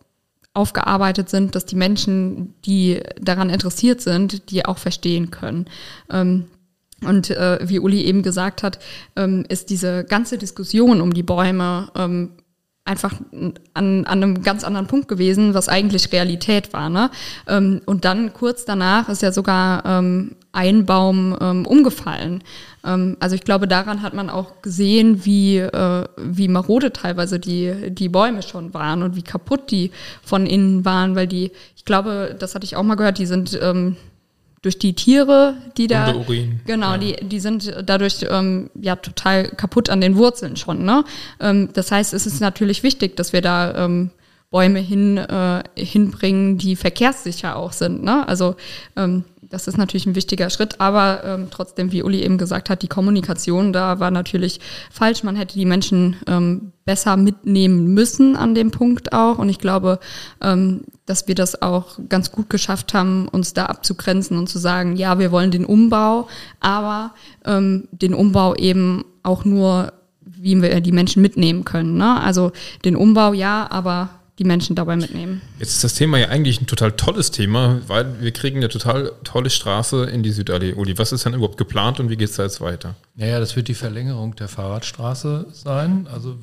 [0.58, 5.66] aufgearbeitet sind, dass die Menschen, die daran interessiert sind, die auch verstehen können.
[6.10, 6.46] Ähm,
[7.06, 8.80] und äh, wie Uli eben gesagt hat,
[9.14, 12.32] ähm, ist diese ganze Diskussion um die Bäume ähm,
[12.84, 16.88] einfach an, an einem ganz anderen Punkt gewesen, was eigentlich Realität war.
[16.88, 17.10] Ne?
[17.46, 22.42] Ähm, und dann kurz danach ist ja sogar ähm, ein Baum ähm, umgefallen.
[22.88, 27.90] Ähm, also ich glaube, daran hat man auch gesehen, wie, äh, wie marode teilweise die,
[27.90, 29.90] die Bäume schon waren und wie kaputt die
[30.22, 33.58] von innen waren, weil die, ich glaube, das hatte ich auch mal gehört, die sind
[33.60, 33.96] ähm,
[34.62, 36.60] durch die Tiere, die da Urin.
[36.66, 36.98] genau, ja.
[36.98, 40.84] die die sind dadurch ähm, ja total kaputt an den Wurzeln schon.
[40.84, 41.04] Ne?
[41.40, 44.10] Ähm, das heißt, es ist natürlich wichtig, dass wir da ähm,
[44.50, 48.02] Bäume hin äh, hinbringen, die verkehrssicher auch sind.
[48.02, 48.26] Ne?
[48.26, 48.56] Also
[48.96, 52.82] ähm, das ist natürlich ein wichtiger Schritt, aber ähm, trotzdem, wie Uli eben gesagt hat,
[52.82, 55.22] die Kommunikation da war natürlich falsch.
[55.22, 59.38] Man hätte die Menschen ähm, besser mitnehmen müssen an dem Punkt auch.
[59.38, 60.00] Und ich glaube,
[60.42, 64.96] ähm, dass wir das auch ganz gut geschafft haben, uns da abzugrenzen und zu sagen,
[64.96, 66.28] ja, wir wollen den Umbau,
[66.60, 71.96] aber ähm, den Umbau eben auch nur, wie wir die Menschen mitnehmen können.
[71.96, 72.20] Ne?
[72.20, 72.52] Also
[72.84, 75.40] den Umbau ja, aber die Menschen dabei mitnehmen.
[75.58, 79.12] Jetzt ist das Thema ja eigentlich ein total tolles Thema, weil wir kriegen eine total
[79.24, 80.74] tolle Straße in die Südallee.
[80.74, 82.94] Uli, was ist denn überhaupt geplant und wie geht es da jetzt weiter?
[83.16, 86.06] Naja, das wird die Verlängerung der Fahrradstraße sein.
[86.12, 86.36] Also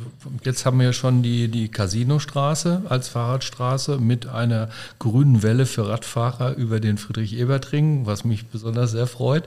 [0.44, 4.70] jetzt haben wir ja schon die, die Casinostraße als Fahrradstraße mit einer
[5.00, 9.46] grünen Welle für Radfahrer über den Friedrich-Ebert-Ring, was mich besonders sehr freut.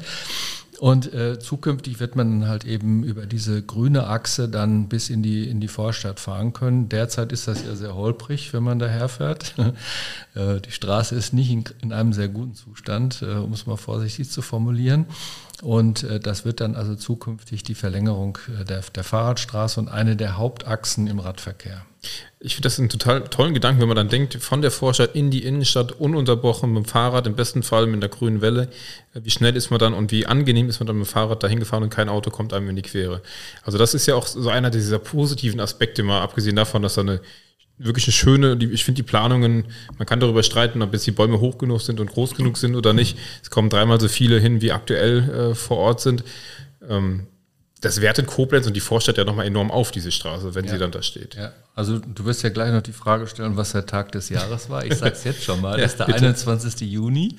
[0.79, 5.49] Und äh, zukünftig wird man halt eben über diese grüne Achse dann bis in die,
[5.49, 6.89] in die Vorstadt fahren können.
[6.89, 9.55] Derzeit ist das ja sehr holprig, wenn man daherfährt.
[10.37, 13.77] äh, die Straße ist nicht in, in einem sehr guten Zustand, äh, um es mal
[13.77, 15.07] vorsichtig zu formulieren.
[15.63, 20.15] Und äh, das wird dann also zukünftig die Verlängerung äh, der, der Fahrradstraße und eine
[20.15, 21.85] der Hauptachsen im Radverkehr.
[22.41, 25.31] Ich finde das einen total tollen Gedanken, wenn man dann denkt, von der Vorstadt in
[25.31, 28.69] die Innenstadt ununterbrochen mit dem Fahrrad, im besten Fall mit der grünen Welle.
[29.15, 31.59] Wie schnell ist man dann und wie angenehm ist man dann mit dem Fahrrad dahin
[31.59, 33.23] gefahren und kein Auto kommt einem in die Quere.
[33.65, 37.01] Also das ist ja auch so einer dieser positiven Aspekte, mal abgesehen davon, dass da
[37.01, 37.21] eine
[37.79, 39.65] wirklich eine schöne, ich finde die Planungen,
[39.97, 42.75] man kann darüber streiten, ob jetzt die Bäume hoch genug sind und groß genug sind
[42.75, 43.17] oder nicht.
[43.43, 46.25] Es kommen dreimal so viele hin, wie aktuell äh, vor Ort sind.
[46.89, 47.29] Ähm,
[47.81, 50.73] das wertet Koblenz und die Vorstadt ja nochmal enorm auf, diese Straße, wenn ja.
[50.73, 51.37] sie dann da steht.
[51.37, 51.53] Ja.
[51.79, 54.85] Also du wirst ja gleich noch die Frage stellen, was der Tag des Jahres war.
[54.85, 56.19] Ich sage es jetzt schon mal, das ist der bitte.
[56.19, 56.81] 21.
[56.81, 57.37] Juni.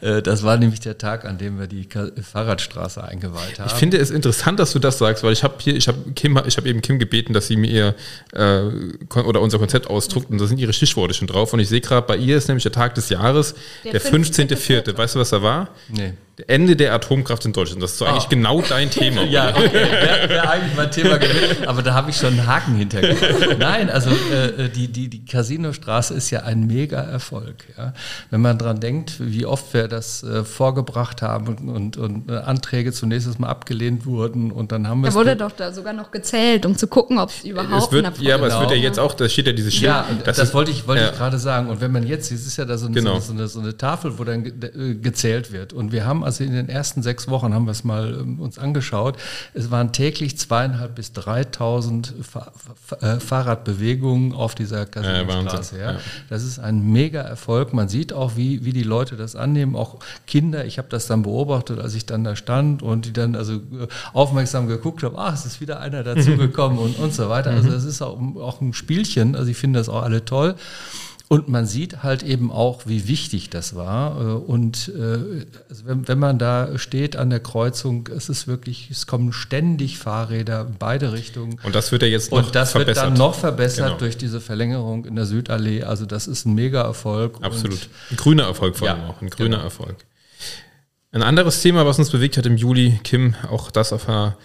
[0.00, 1.88] Äh, das war nämlich der Tag, an dem wir die
[2.22, 3.66] Fahrradstraße eingeweiht haben.
[3.66, 6.40] Ich finde es interessant, dass du das sagst, weil ich habe hier, ich habe Kim,
[6.46, 7.94] ich habe eben Kim gebeten, dass sie mir ihr
[8.32, 11.52] äh, oder unser Konzept ausdruckt und da sind ihre Stichworte schon drauf.
[11.52, 14.56] Und ich sehe gerade, bei ihr ist nämlich der Tag des Jahres, der, der 15.04.
[14.56, 14.98] 15.
[14.98, 15.70] Weißt du, was da war?
[15.88, 16.12] Nee.
[16.46, 17.82] Ende der Atomkraft in Deutschland.
[17.82, 18.08] Das ist so oh.
[18.08, 19.22] eigentlich genau dein Thema.
[19.30, 19.72] ja, okay.
[19.72, 23.46] Wäre wär eigentlich mein Thema gewesen, aber da habe ich schon einen Haken hintergelassen.
[23.58, 27.56] Nein, also äh, die, die, die Casinostraße ist ja ein Mega-Erfolg.
[27.76, 27.94] Ja?
[28.30, 32.38] Wenn man dran denkt, wie oft wir das äh, vorgebracht haben und, und, und äh,
[32.38, 36.10] Anträge zunächst mal abgelehnt wurden und dann haben wir Da wurde doch da sogar noch
[36.10, 39.14] gezählt, um zu gucken, ob es überhaupt wird, Ja, aber es wird ja jetzt auch,
[39.14, 39.86] da steht ja dieses Schild.
[39.86, 41.10] Ja, das, das ist, wollte ich, wollte ja.
[41.10, 41.68] ich gerade sagen.
[41.68, 43.18] Und wenn man jetzt, es ist ja da so, genau.
[43.20, 45.72] so, eine, so eine Tafel, wo dann äh, gezählt wird.
[45.72, 48.58] Und wir haben also in den ersten sechs Wochen, haben wir es mal ähm, uns
[48.58, 49.16] angeschaut,
[49.54, 52.52] es waren täglich zweieinhalb bis 3.000 Fahr
[53.00, 53.20] äh,
[53.60, 55.78] Fahrradbewegungen auf dieser Casinostraße.
[55.78, 55.98] Ja, ja.
[56.28, 57.72] Das ist ein mega Erfolg.
[57.72, 59.96] Man sieht auch, wie, wie die Leute das annehmen, auch
[60.26, 60.64] Kinder.
[60.64, 63.88] Ich habe das dann beobachtet, als ich dann da stand und die dann also äh,
[64.12, 67.50] aufmerksam geguckt haben, ach, es ist wieder einer dazugekommen und, und so weiter.
[67.50, 69.36] Also es ist auch, auch ein Spielchen.
[69.36, 70.54] Also ich finde das auch alle toll.
[71.32, 74.20] Und man sieht halt eben auch, wie wichtig das war.
[74.20, 78.90] Äh, und äh, also wenn, wenn, man da steht an der Kreuzung, es ist wirklich,
[78.90, 81.60] es kommen ständig Fahrräder in beide Richtungen.
[81.62, 82.46] Und das wird ja jetzt noch verbessert.
[82.48, 82.96] Und das verbessert.
[82.96, 83.98] wird dann noch verbessert genau.
[83.98, 85.84] durch diese Verlängerung in der Südallee.
[85.84, 87.38] Also das ist ein Mega-Erfolg.
[87.42, 87.88] Absolut.
[88.10, 89.22] ein grüner Erfolg vor allem ja, auch.
[89.22, 89.62] Ein grüner genau.
[89.62, 89.98] Erfolg.
[91.12, 94.36] Ein anderes Thema, was uns bewegt hat im Juli, Kim, auch das auf einer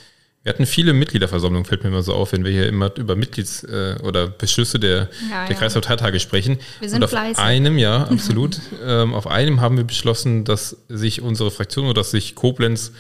[0.45, 3.63] Wir hatten viele Mitgliederversammlungen, fällt mir immer so auf, wenn wir hier immer über Mitglieds-
[3.63, 5.59] äh, oder Beschlüsse der, ja, der ja.
[5.59, 6.59] Kreisparteitage sprechen.
[6.79, 7.43] Wir sind Und auf fleißig.
[7.43, 8.59] einem, ja, absolut.
[8.85, 12.91] ähm, auf einem haben wir beschlossen, dass sich unsere Fraktion oder dass sich Koblenz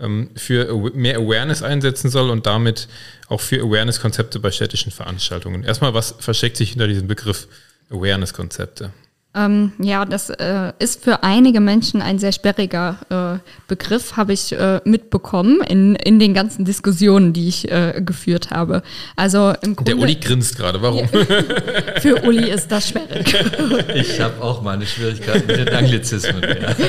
[0.00, 2.88] ähm, für mehr Awareness einsetzen soll und damit
[3.28, 5.62] auch für Awareness-Konzepte bei städtischen Veranstaltungen.
[5.62, 7.46] Erstmal, was versteckt sich hinter diesem Begriff
[7.90, 8.92] Awareness-Konzepte?
[9.38, 14.52] Ähm, ja, das äh, ist für einige Menschen ein sehr sperriger äh, Begriff, habe ich
[14.52, 18.82] äh, mitbekommen in, in den ganzen Diskussionen, die ich äh, geführt habe.
[19.14, 21.08] Also im Grunde, Der Uli grinst gerade, warum?
[22.00, 23.32] für Uli ist das sperrig.
[23.94, 26.42] ich habe auch meine Schwierigkeiten mit den Anglizismen.
[26.42, 26.74] Ja.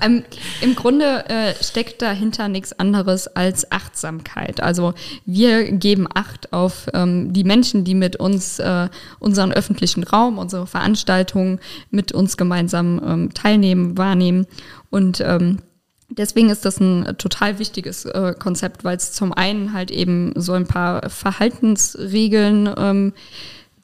[0.00, 0.22] Ähm,
[0.60, 4.60] Im Grunde äh, steckt dahinter nichts anderes als Achtsamkeit.
[4.60, 4.94] Also
[5.26, 8.88] wir geben Acht auf ähm, die Menschen, die mit uns äh,
[9.18, 11.58] unseren öffentlichen Raum, unsere Veranstaltungen
[11.90, 14.46] mit uns gemeinsam ähm, teilnehmen, wahrnehmen.
[14.90, 15.58] Und ähm,
[16.10, 20.52] deswegen ist das ein total wichtiges äh, Konzept, weil es zum einen halt eben so
[20.52, 23.12] ein paar Verhaltensregeln ähm,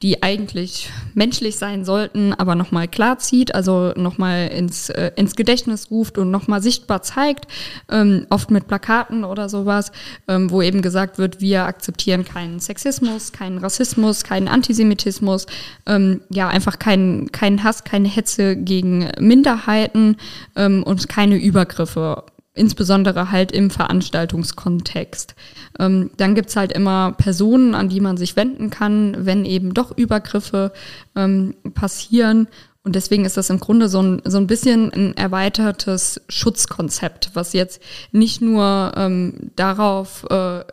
[0.01, 5.89] die eigentlich menschlich sein sollten, aber nochmal klar zieht, also nochmal ins, äh, ins Gedächtnis
[5.91, 7.45] ruft und nochmal sichtbar zeigt,
[7.89, 9.91] ähm, oft mit Plakaten oder sowas,
[10.27, 15.47] ähm, wo eben gesagt wird, wir akzeptieren keinen Sexismus, keinen Rassismus, keinen Antisemitismus,
[15.85, 20.17] ähm, ja, einfach keinen keinen Hass, keine Hetze gegen Minderheiten
[20.55, 22.23] ähm, und keine Übergriffe
[22.55, 25.35] insbesondere halt im Veranstaltungskontext.
[25.79, 29.95] Ähm, dann gibt's halt immer Personen, an die man sich wenden kann, wenn eben doch
[29.95, 30.71] Übergriffe
[31.15, 32.47] ähm, passieren.
[32.83, 37.53] Und deswegen ist das im Grunde so ein, so ein bisschen ein erweitertes Schutzkonzept, was
[37.53, 37.81] jetzt
[38.11, 40.63] nicht nur ähm, darauf äh,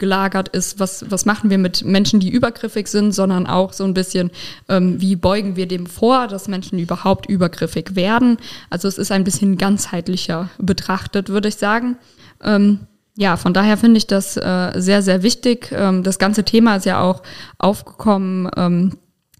[0.00, 3.94] gelagert ist, was, was machen wir mit Menschen, die übergriffig sind, sondern auch so ein
[3.94, 4.32] bisschen,
[4.68, 8.38] ähm, wie beugen wir dem vor, dass Menschen überhaupt übergriffig werden.
[8.68, 11.96] Also es ist ein bisschen ganzheitlicher betrachtet, würde ich sagen.
[12.42, 12.80] Ähm,
[13.16, 15.70] ja, von daher finde ich das äh, sehr, sehr wichtig.
[15.72, 17.22] Ähm, das ganze Thema ist ja auch
[17.58, 18.92] aufgekommen ähm,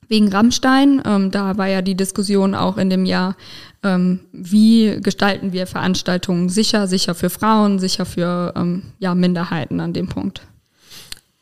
[0.08, 1.00] wegen Rammstein.
[1.06, 3.36] Ähm, da war ja die Diskussion auch in dem Jahr,
[3.82, 9.92] ähm, wie gestalten wir Veranstaltungen sicher, sicher für Frauen, sicher für ähm, ja, Minderheiten an
[9.92, 10.42] dem Punkt.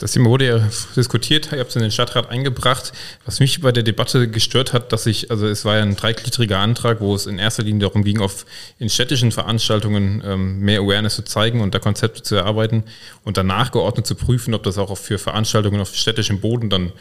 [0.00, 2.92] Das Thema wurde ja diskutiert, ihr habt es in den Stadtrat eingebracht.
[3.24, 6.60] Was mich bei der Debatte gestört hat, dass ich, also es war ja ein dreigliedriger
[6.60, 8.46] Antrag, wo es in erster Linie darum ging, auf
[8.78, 12.84] in städtischen Veranstaltungen ähm, mehr Awareness zu zeigen und da Konzepte zu erarbeiten
[13.24, 16.92] und danach geordnet zu prüfen, ob das auch für Veranstaltungen auf städtischem Boden dann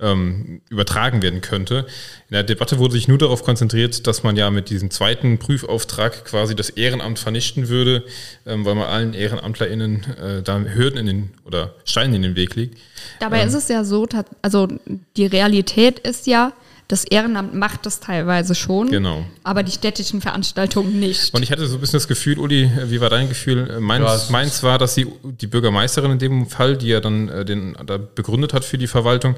[0.00, 1.86] ähm, übertragen werden könnte.
[2.28, 6.24] In der Debatte wurde sich nur darauf konzentriert, dass man ja mit diesem zweiten Prüfauftrag
[6.24, 8.04] quasi das Ehrenamt vernichten würde,
[8.46, 12.54] ähm, weil man allen EhrenamtlerInnen äh, da Hürden in den oder Steine in den Weg
[12.54, 12.78] legt.
[13.20, 14.06] Dabei ähm, ist es ja so,
[14.40, 14.68] also
[15.16, 16.52] die Realität ist ja,
[16.92, 19.24] das Ehrenamt macht das teilweise schon, genau.
[19.44, 21.32] aber die städtischen Veranstaltungen nicht.
[21.32, 23.80] Und ich hatte so ein bisschen das Gefühl, Uli, wie war dein Gefühl?
[23.80, 27.44] Meins, ja, meins war, dass sie, die Bürgermeisterin in dem Fall, die ja dann äh,
[27.46, 29.36] den da begründet hat für die Verwaltung,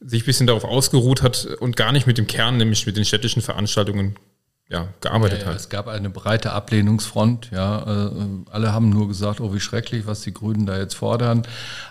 [0.00, 3.04] sich ein bisschen darauf ausgeruht hat und gar nicht mit dem Kern, nämlich mit den
[3.04, 4.18] städtischen Veranstaltungen
[4.68, 5.60] ja, gearbeitet ja, ja, hat.
[5.60, 7.50] Es gab eine breite Ablehnungsfront.
[7.52, 8.10] Ja, äh,
[8.50, 11.42] alle haben nur gesagt, oh wie schrecklich, was die Grünen da jetzt fordern.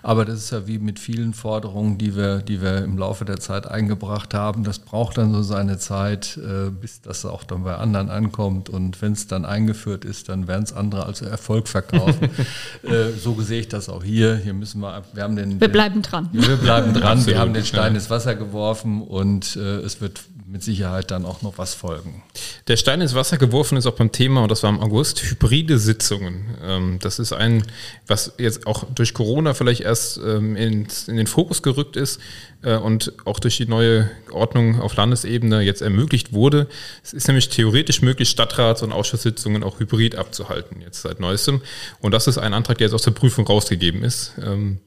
[0.04, 3.40] Aber das ist ja wie mit vielen Forderungen, die wir, die wir im Laufe der
[3.40, 4.66] Zeit eingebracht haben.
[4.66, 8.68] Das braucht dann so seine Zeit, äh, bis das auch dann bei anderen ankommt.
[8.68, 12.30] Und wenn es dann eingeführt ist, dann werden es andere als Erfolg verkaufen.
[12.84, 14.36] äh, so sehe ich das auch hier.
[14.36, 15.62] Hier müssen wir, wir haben den.
[15.62, 16.28] Wir bleiben dran.
[16.34, 17.26] Wir bleiben dran.
[17.26, 21.42] wir haben den Stein ins Wasser geworfen und äh, es wird mit Sicherheit dann auch
[21.42, 22.24] noch was folgen.
[22.70, 25.78] Der Stein ins Wasser geworfen ist auch beim Thema, und das war im August, hybride
[25.78, 26.56] Sitzungen.
[26.64, 27.66] Ähm, das ist ein,
[28.08, 32.22] was jetzt auch durch Corona vielleicht erst ähm, in, den Fokus gerückt ist
[32.62, 36.70] äh, und auch durch die neue Ordnung auf Landesebene jetzt ermöglicht wurde.
[37.04, 41.62] Es ist nämlich theoretisch möglich, Stadtrats- und Ausschusssitzungen auch hybrid abzuhalten, jetzt seit neuestem.
[42.00, 44.32] Und das ist ein Antrag, der jetzt aus der Prüfung rausgegeben ist.
[44.42, 44.80] Ähm,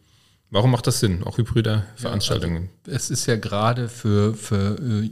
[0.49, 2.71] warum macht das Sinn, auch hybride Veranstaltungen?
[2.87, 5.11] Ja, also es ist ja gerade für, für äh,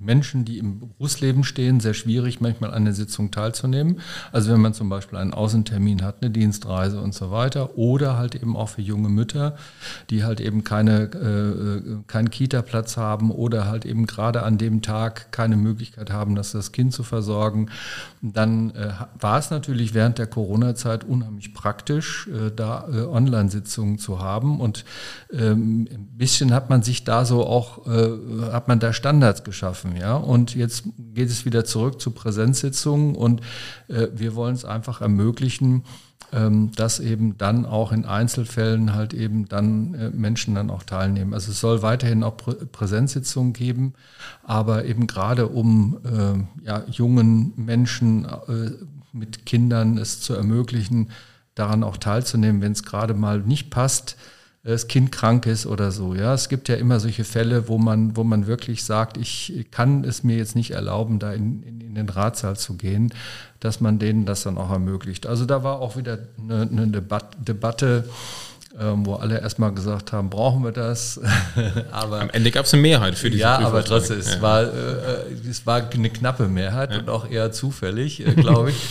[0.00, 4.00] Menschen, die im Berufsleben stehen, sehr schwierig, manchmal an der Sitzung teilzunehmen.
[4.32, 7.76] Also wenn man zum Beispiel einen Außentermin hat, eine Dienstreise und so weiter.
[7.76, 9.56] Oder halt eben auch für junge Mütter,
[10.08, 15.32] die halt eben keine, äh, keinen Kita-Platz haben oder halt eben gerade an dem Tag
[15.32, 17.68] keine Möglichkeit haben, das, das Kind zu versorgen.
[18.22, 24.20] Dann äh, war es natürlich während der Corona-Zeit unheimlich praktisch, äh, da äh, Online-Sitzungen zu
[24.20, 24.60] haben.
[24.60, 24.84] Und
[25.32, 29.89] ähm, ein bisschen hat man sich da so auch, äh, hat man da Standards geschaffen.
[29.96, 30.16] Ja?
[30.16, 33.40] Und jetzt geht es wieder zurück zu Präsenzsitzungen und
[33.88, 35.84] äh, wir wollen es einfach ermöglichen,
[36.32, 41.34] ähm, dass eben dann auch in Einzelfällen halt eben dann äh, Menschen dann auch teilnehmen.
[41.34, 43.94] Also es soll weiterhin auch Prä Präsenzsitzungen geben,
[44.44, 48.70] aber eben gerade um äh, ja, jungen Menschen äh,
[49.12, 51.10] mit Kindern es zu ermöglichen,
[51.56, 54.16] daran auch teilzunehmen, wenn es gerade mal nicht passt,
[54.62, 56.14] das Kind krank ist oder so.
[56.14, 60.04] Ja, es gibt ja immer solche Fälle, wo man, wo man wirklich sagt, ich kann
[60.04, 63.12] es mir jetzt nicht erlauben, da in, in, in den Ratsaal zu gehen,
[63.60, 65.26] dass man denen das dann auch ermöglicht.
[65.26, 68.04] Also da war auch wieder eine, eine Debat Debatte
[68.80, 71.20] ähm, wo alle erstmal gesagt haben, brauchen wir das?
[71.90, 74.42] aber Am Ende gab es eine Mehrheit für diese Ja, aber trotzdem, es, ja.
[74.42, 74.68] war, äh,
[75.48, 76.98] es war eine knappe Mehrheit ja.
[76.98, 78.76] und auch eher zufällig, äh, glaube ich.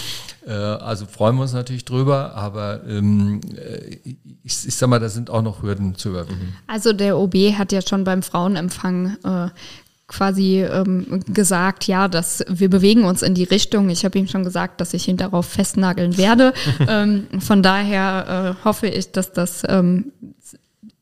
[0.47, 3.97] Äh, also freuen wir uns natürlich drüber, aber ähm, äh,
[4.41, 6.55] ich, ich sag mal, da sind auch noch Hürden zu überwinden.
[6.65, 9.49] Also der OB hat ja schon beim Frauenempfang äh,
[10.09, 13.89] quasi ähm, gesagt, ja, dass wir bewegen uns in die Richtung.
[13.89, 16.53] Ich habe ihm schon gesagt, dass ich ihn darauf festnageln werde.
[16.87, 20.11] ähm, von daher äh, hoffe ich, dass das ähm,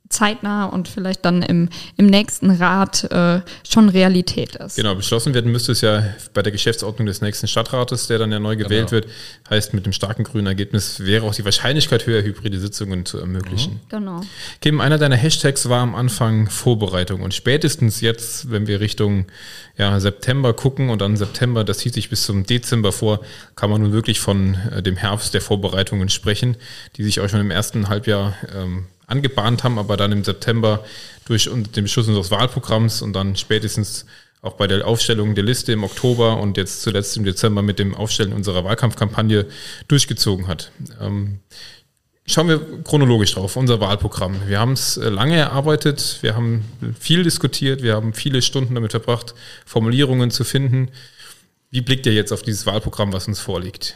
[0.10, 4.76] zeitnah und vielleicht dann im, im nächsten Rat äh, schon Realität ist.
[4.76, 6.04] Genau, beschlossen werden müsste es ja
[6.34, 9.04] bei der Geschäftsordnung des nächsten Stadtrates, der dann ja neu gewählt genau.
[9.04, 9.08] wird.
[9.50, 13.74] Heißt, mit dem starken grünen Ergebnis wäre auch die Wahrscheinlichkeit höher, hybride Sitzungen zu ermöglichen.
[13.74, 13.90] Mhm.
[13.90, 14.22] Genau.
[14.62, 19.26] Kim, einer deiner Hashtags war am Anfang Vorbereitung und spätestens jetzt, wenn wir Richtung
[19.78, 23.22] ja, September gucken und dann September, das zieht sich bis zum Dezember vor,
[23.56, 26.58] kann man nun wirklich von äh, dem Herbst der Vorbereitungen sprechen,
[26.96, 30.86] die sich auch schon im ersten Halbjahr ähm, angebahnt haben, aber dann im September
[31.26, 34.06] durch den Beschluss unseres Wahlprogramms und dann spätestens
[34.42, 37.96] auch bei der Aufstellung der Liste im Oktober und jetzt zuletzt im Dezember mit dem
[37.96, 39.48] Aufstellen unserer Wahlkampfkampagne
[39.88, 40.72] durchgezogen hat.
[41.02, 41.40] Ähm,
[42.28, 44.36] schauen wir chronologisch drauf, unser Wahlprogramm.
[44.48, 46.66] Wir haben es äh, lange erarbeitet, wir haben
[47.00, 49.34] viel diskutiert, wir haben viele Stunden damit verbracht,
[49.66, 50.90] Formulierungen zu finden.
[51.72, 53.96] Wie blickt ihr jetzt auf dieses Wahlprogramm, was uns vorliegt?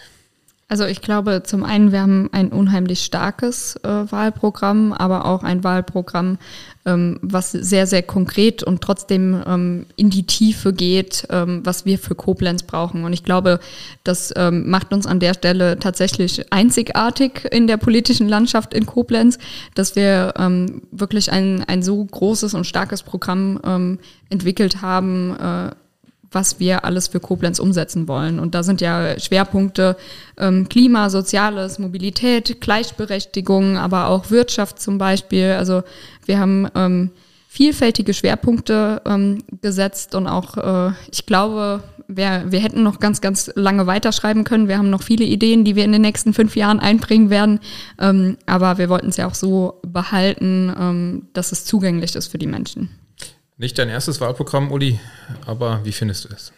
[0.71, 5.65] Also ich glaube, zum einen, wir haben ein unheimlich starkes äh, Wahlprogramm, aber auch ein
[5.65, 6.37] Wahlprogramm,
[6.85, 11.99] ähm, was sehr, sehr konkret und trotzdem ähm, in die Tiefe geht, ähm, was wir
[11.99, 13.03] für Koblenz brauchen.
[13.03, 13.59] Und ich glaube,
[14.05, 19.39] das ähm, macht uns an der Stelle tatsächlich einzigartig in der politischen Landschaft in Koblenz,
[19.75, 23.99] dass wir ähm, wirklich ein, ein so großes und starkes Programm ähm,
[24.29, 25.71] entwickelt haben, äh,
[26.31, 28.39] was wir alles für Koblenz umsetzen wollen.
[28.39, 29.97] Und da sind ja Schwerpunkte
[30.37, 35.51] ähm, Klima, Soziales, Mobilität, Gleichberechtigung, aber auch Wirtschaft zum Beispiel.
[35.51, 35.83] Also
[36.25, 37.11] wir haben ähm,
[37.49, 43.51] vielfältige Schwerpunkte ähm, gesetzt und auch, äh, ich glaube, wir, wir hätten noch ganz, ganz
[43.55, 44.69] lange weiterschreiben können.
[44.69, 47.59] Wir haben noch viele Ideen, die wir in den nächsten fünf Jahren einbringen werden.
[47.99, 52.37] Ähm, aber wir wollten es ja auch so behalten, ähm, dass es zugänglich ist für
[52.37, 52.89] die Menschen.
[53.61, 54.99] Nicht dein erstes Wahlprogramm, Uli,
[55.45, 56.51] aber wie findest du es?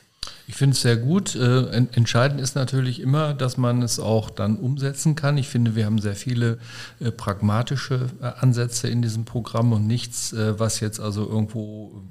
[0.48, 1.36] Ich finde es sehr gut.
[1.36, 5.38] Äh, entscheidend ist natürlich immer, dass man es auch dann umsetzen kann.
[5.38, 6.60] Ich finde, wir haben sehr viele
[7.02, 12.02] äh, pragmatische äh, Ansätze in diesem Programm und nichts, was jetzt also irgendwo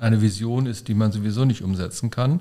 [0.00, 2.40] eine Vision ist, die man sowieso nicht umsetzen kann.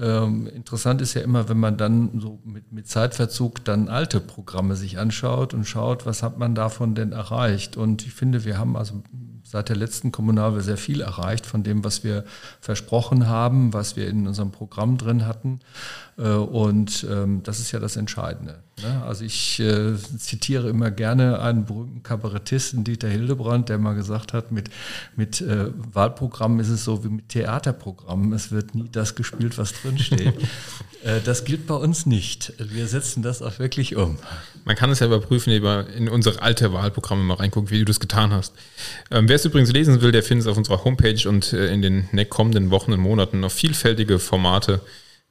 [0.00, 2.40] Ähm, interessant ist ja immer, wenn man dann so
[2.72, 7.76] mit Zeitverzug dann alte Programme sich anschaut und schaut, was hat man davon denn erreicht.
[7.76, 9.04] Und ich finde, wir haben also
[9.54, 12.24] seit der letzten Kommunalwahl sehr viel erreicht von dem, was wir
[12.60, 15.60] versprochen haben, was wir in unserem Programm drin hatten.
[16.16, 18.62] Äh, und ähm, das ist ja das Entscheidende.
[18.82, 19.02] Ne?
[19.04, 24.52] Also ich äh, zitiere immer gerne einen berühmten Kabarettisten, Dieter Hildebrand, der mal gesagt hat,
[24.52, 24.70] mit,
[25.16, 28.32] mit äh, Wahlprogrammen ist es so wie mit Theaterprogrammen.
[28.32, 30.34] Es wird nie das gespielt, was drinsteht.
[31.24, 32.54] das gilt bei uns nicht.
[32.58, 34.16] Wir setzen das auch wirklich um.
[34.64, 38.32] Man kann es ja überprüfen, in unsere alte Wahlprogramme mal reingucken, wie du das getan
[38.32, 38.54] hast.
[39.10, 42.08] Ähm, Wer es übrigens lesen will, der findet es auf unserer Homepage und in den
[42.30, 44.80] kommenden Wochen und Monaten noch vielfältige Formate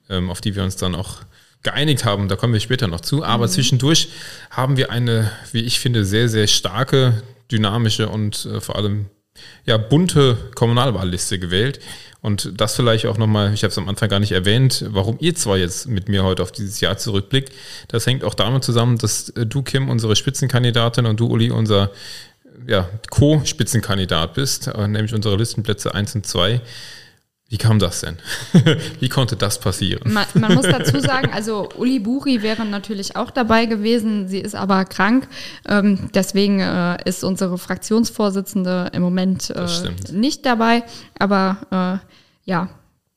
[0.10, 1.20] ähm, auf die wir uns dann auch
[1.64, 2.28] geeinigt haben.
[2.28, 3.24] Da kommen wir später noch zu.
[3.24, 3.52] Aber mhm.
[3.52, 4.10] zwischendurch
[4.50, 9.08] haben wir eine, wie ich finde, sehr, sehr starke, dynamische und äh, vor allem
[9.66, 11.80] ja, bunte Kommunalwahlliste gewählt.
[12.22, 15.36] Und das vielleicht auch nochmal, ich habe es am Anfang gar nicht erwähnt, warum ihr
[15.36, 17.52] zwar jetzt mit mir heute auf dieses Jahr zurückblickt.
[17.90, 21.92] Das hängt auch damit zusammen, dass äh, du, Kim, unsere Spitzenkandidatin und du, Uli, unser
[22.68, 26.62] ja, Co-Spitzenkandidat bist, äh, nämlich unsere Listenplätze 1 und 2.
[27.54, 28.18] Wie kam das denn?
[29.00, 30.12] Wie konnte das passieren?
[30.12, 34.28] Man, man, muss dazu sagen, also Uli Buri wäre natürlich auch dabei gewesen.
[34.28, 35.28] Sie ist aber krank.
[35.70, 39.68] Ähm, deswegen äh, ist unsere Fraktionsvorsitzende im Moment äh,
[40.12, 40.84] nicht dabei.
[41.20, 42.70] Aber äh, ja,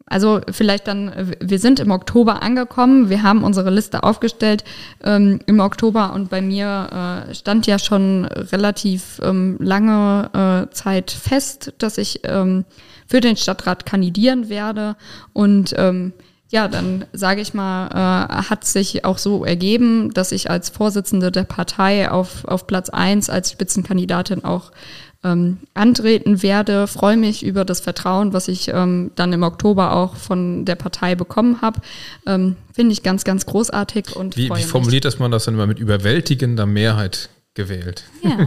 [0.05, 4.65] also vielleicht dann, wir sind im Oktober angekommen, wir haben unsere Liste aufgestellt
[5.03, 11.11] ähm, im Oktober und bei mir äh, stand ja schon relativ ähm, lange äh, Zeit
[11.11, 12.67] fest, dass ich ähm,
[13.07, 14.97] für den Stadtrat kandidieren werde.
[15.33, 16.13] Und ähm,
[16.49, 21.33] ja, dann sage ich mal, äh, hat sich auch so ergeben, dass ich als Vorsitzende
[21.33, 24.71] der Partei auf, auf Platz eins als Spitzenkandidatin auch
[25.25, 26.87] ähm, antreten werde.
[26.87, 31.15] Freue mich über das Vertrauen, was ich ähm, dann im Oktober auch von der Partei
[31.17, 31.81] bekommen habe.
[32.27, 35.67] Ähm, Finde ich ganz, ganz großartig und wie, wie formuliert das man das dann immer
[35.67, 37.31] mit überwältigender Mehrheit?
[37.57, 38.05] Gewählt.
[38.23, 38.47] Ja,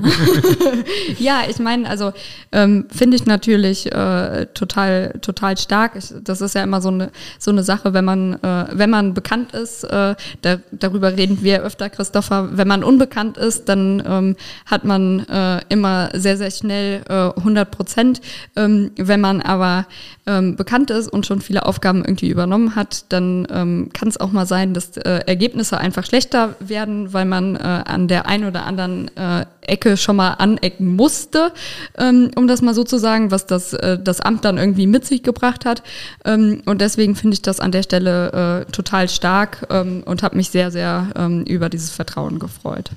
[1.20, 2.14] ja ich meine, also
[2.54, 5.96] ähm, finde ich natürlich äh, total, total stark.
[5.98, 9.14] Ich, das ist ja immer so eine, so eine Sache, wenn man, äh, wenn man
[9.14, 14.36] bekannt ist, äh, da, darüber reden wir öfter, Christopher, wenn man unbekannt ist, dann ähm,
[14.66, 18.22] hat man äh, immer sehr, sehr schnell äh, 100 Prozent.
[18.56, 19.88] Ähm, wenn man aber
[20.28, 24.32] ähm, bekannt ist und schon viele Aufgaben irgendwie übernommen hat, dann ähm, kann es auch
[24.32, 28.66] mal sein, dass äh, Ergebnisse einfach schlechter werden, weil man äh, an der einen oder
[28.68, 31.54] anderen äh, Ecke schon mal anecken musste,
[31.98, 35.06] ähm, um das mal so zu sagen, was das, äh, das Amt dann irgendwie mit
[35.06, 35.84] sich gebracht hat.
[36.26, 40.36] Ähm, und deswegen finde ich das an der Stelle äh, total stark ähm, und habe
[40.36, 42.92] mich sehr, sehr ähm, über dieses Vertrauen gefreut.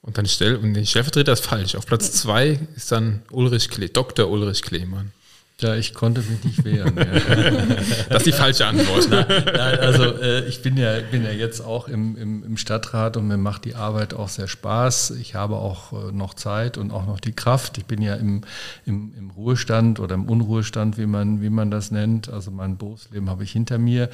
[0.00, 1.74] Und dann stell, und den Stellvertreter ist falsch.
[1.74, 4.30] Auf Platz zwei ist dann Ulrich Kle Dr.
[4.30, 5.12] Ulrich Klemann.
[5.60, 6.94] Ja, ich konnte mich nicht wehren.
[8.08, 9.10] das ist die falsche Antwort.
[9.10, 9.26] Ne?
[9.28, 13.26] Nein, also äh, ich bin ja, bin ja jetzt auch im, im, im, Stadtrat und
[13.26, 15.14] mir macht die Arbeit auch sehr Spaß.
[15.20, 17.76] Ich habe auch äh, noch Zeit und auch noch die Kraft.
[17.76, 18.42] Ich bin ja im,
[18.86, 22.28] im, im Ruhestand oder im Unruhestand, wie man, wie man das nennt.
[22.28, 24.10] Also mein Berufsleben habe ich hinter mir.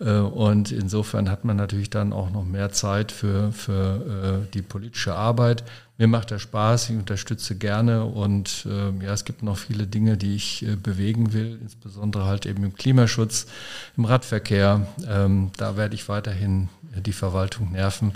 [0.00, 4.62] Äh, und insofern hat man natürlich dann auch noch mehr Zeit für, für äh, die
[4.62, 5.62] politische Arbeit
[6.00, 10.16] mir macht das Spaß, ich unterstütze gerne und äh, ja, es gibt noch viele Dinge,
[10.16, 13.46] die ich äh, bewegen will, insbesondere halt eben im Klimaschutz,
[13.98, 14.86] im Radverkehr.
[15.06, 18.12] Ähm, da werde ich weiterhin äh, die Verwaltung nerven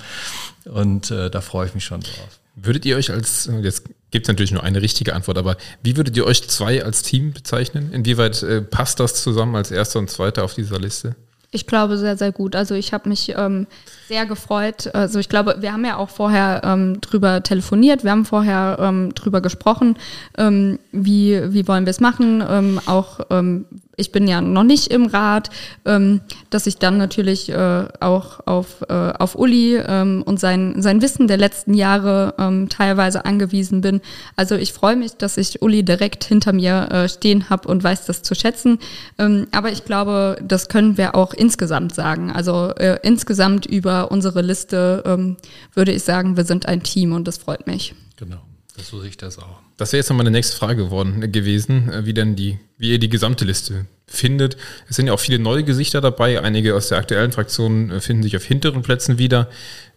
[0.64, 2.40] und äh, da freue ich mich schon drauf.
[2.56, 6.16] Würdet ihr euch als, jetzt gibt es natürlich nur eine richtige Antwort, aber wie würdet
[6.16, 7.92] ihr euch zwei als Team bezeichnen?
[7.92, 11.16] Inwieweit äh, passt das zusammen als erster und zweiter auf dieser Liste?
[11.54, 12.56] Ich glaube sehr, sehr gut.
[12.56, 13.68] Also ich habe mich ähm,
[14.08, 14.92] sehr gefreut.
[14.92, 19.14] Also ich glaube, wir haben ja auch vorher ähm, drüber telefoniert, wir haben vorher ähm,
[19.14, 19.96] drüber gesprochen,
[20.36, 23.66] ähm, wie, wie wollen wir es machen, ähm, auch ähm,
[23.96, 25.50] ich bin ja noch nicht im Rat,
[25.84, 31.02] ähm, dass ich dann natürlich äh, auch auf, äh, auf Uli ähm, und sein, sein
[31.02, 34.00] Wissen der letzten Jahre ähm, teilweise angewiesen bin.
[34.36, 38.06] Also ich freue mich, dass ich Uli direkt hinter mir äh, stehen habe und weiß
[38.06, 38.78] das zu schätzen.
[39.18, 42.30] Ähm, aber ich glaube, das können wir auch insgesamt sagen.
[42.30, 45.36] Also äh, insgesamt über unsere Liste ähm,
[45.74, 47.94] würde ich sagen, wir sind ein Team und das freut mich.
[48.16, 48.40] Genau.
[48.76, 49.60] Das so sehe ich das auch.
[49.76, 52.90] Das wäre jetzt noch meine nächste Frage geworden, äh, gewesen, äh, wie denn die, wie
[52.90, 54.56] ihr die gesamte Liste findet.
[54.88, 56.40] Es sind ja auch viele neue Gesichter dabei.
[56.40, 59.48] Einige aus der aktuellen Fraktion äh, finden sich auf hinteren Plätzen wieder.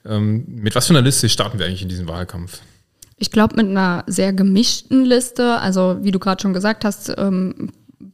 [0.06, 2.62] Ähm, mit was für einer Liste starten wir eigentlich in diesem Wahlkampf?
[3.18, 5.60] Ich glaube mit einer sehr gemischten Liste.
[5.60, 7.72] Also wie du gerade schon gesagt hast, ähm,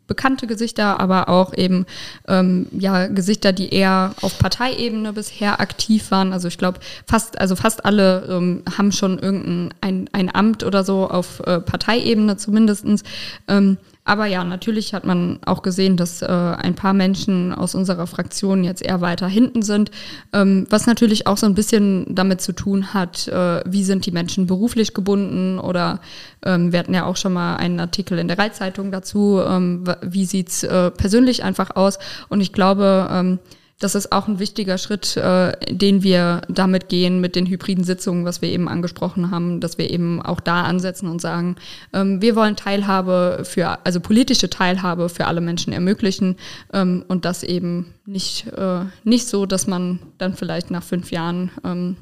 [0.08, 1.86] bekannte Gesichter, aber auch eben
[2.28, 6.34] ähm, ja Gesichter, die eher auf Parteiebene bisher aktiv waren.
[6.34, 10.84] Also ich glaube, fast, also fast alle ähm, haben schon irgendein ein, ein Amt oder
[10.84, 13.04] so auf äh, Parteiebene zumindestens.
[13.48, 18.06] Ähm, aber ja, natürlich hat man auch gesehen, dass äh, ein paar Menschen aus unserer
[18.06, 19.92] Fraktion jetzt eher weiter hinten sind,
[20.34, 24.12] ähm, was natürlich auch so ein bisschen damit zu tun hat, äh, wie sind die
[24.12, 26.02] Menschen beruflich gebunden oder
[26.46, 30.26] ähm, wir hatten ja auch schon mal einen Artikel in der Reitzeitung dazu, ähm, wie
[30.26, 31.98] sieht's äh, persönlich einfach aus?
[32.28, 33.40] Und ich glaube, ähm,
[33.84, 38.24] das ist auch ein wichtiger Schritt, äh, den wir damit gehen mit den hybriden Sitzungen,
[38.24, 41.58] was wir eben angesprochen haben, dass wir eben auch da ansetzen und sagen,
[41.92, 46.38] ähm, wir wollen Teilhabe für, also politische Teilhabe für alle Menschen ermöglichen
[46.72, 51.52] ähm, und das eben nicht, äh, nicht so, dass man dann vielleicht nach fünf Jahren
[51.66, 51.98] ähm,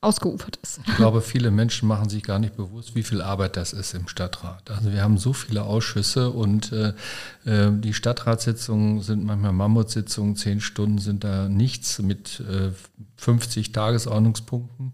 [0.00, 0.80] ausgeufert ist.
[0.86, 4.08] Ich glaube, viele Menschen machen sich gar nicht bewusst, wie viel Arbeit das ist im
[4.08, 4.70] Stadtrat.
[4.70, 6.92] Also wir haben so viele Ausschüsse und äh,
[7.44, 12.70] äh die Stadtratssitzungen sind manchmal Mammutsitzungen, zehn Stunden sind da nichts mit äh,
[13.16, 14.92] 50 Tagesordnungspunkten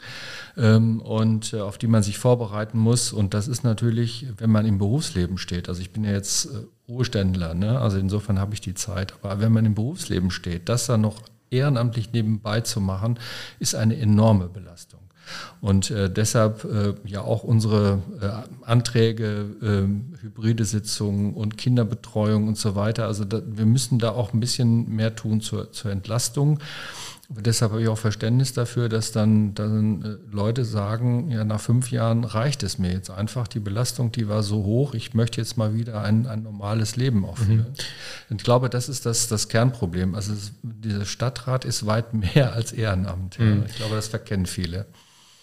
[0.57, 3.13] ähm, und äh, auf die man sich vorbereiten muss.
[3.13, 5.69] Und das ist natürlich, wenn man im Berufsleben steht.
[5.69, 7.81] Also ich bin ja jetzt äh, Ruheständler, ne?
[7.81, 9.15] also insofern habe ich die Zeit.
[9.23, 11.21] Aber wenn man im Berufsleben steht, das dann noch
[11.53, 13.19] ehrenamtlich nebenbei zu machen,
[13.59, 15.01] ist eine enorme Belastung.
[15.61, 22.59] Und äh, deshalb äh, ja auch unsere äh, Anträge, äh, hybride Sitzungen und Kinderbetreuung und
[22.59, 23.07] so weiter.
[23.07, 26.59] Also da, wir müssen da auch ein bisschen mehr tun zur, zur Entlastung.
[27.29, 31.91] Deshalb habe ich auch Verständnis dafür, dass dann, dann äh, Leute sagen, ja, nach fünf
[31.91, 33.49] Jahren reicht es mir jetzt einfach.
[33.49, 37.25] Die Belastung, die war so hoch, ich möchte jetzt mal wieder ein, ein normales Leben
[37.25, 37.75] auch führen.
[38.29, 38.37] Mhm.
[38.37, 40.15] Ich glaube, das ist das, das Kernproblem.
[40.15, 43.39] Also es, dieser Stadtrat ist weit mehr als Ehrenamt.
[43.39, 43.65] Mhm.
[43.67, 44.87] Ich glaube, das verkennen viele.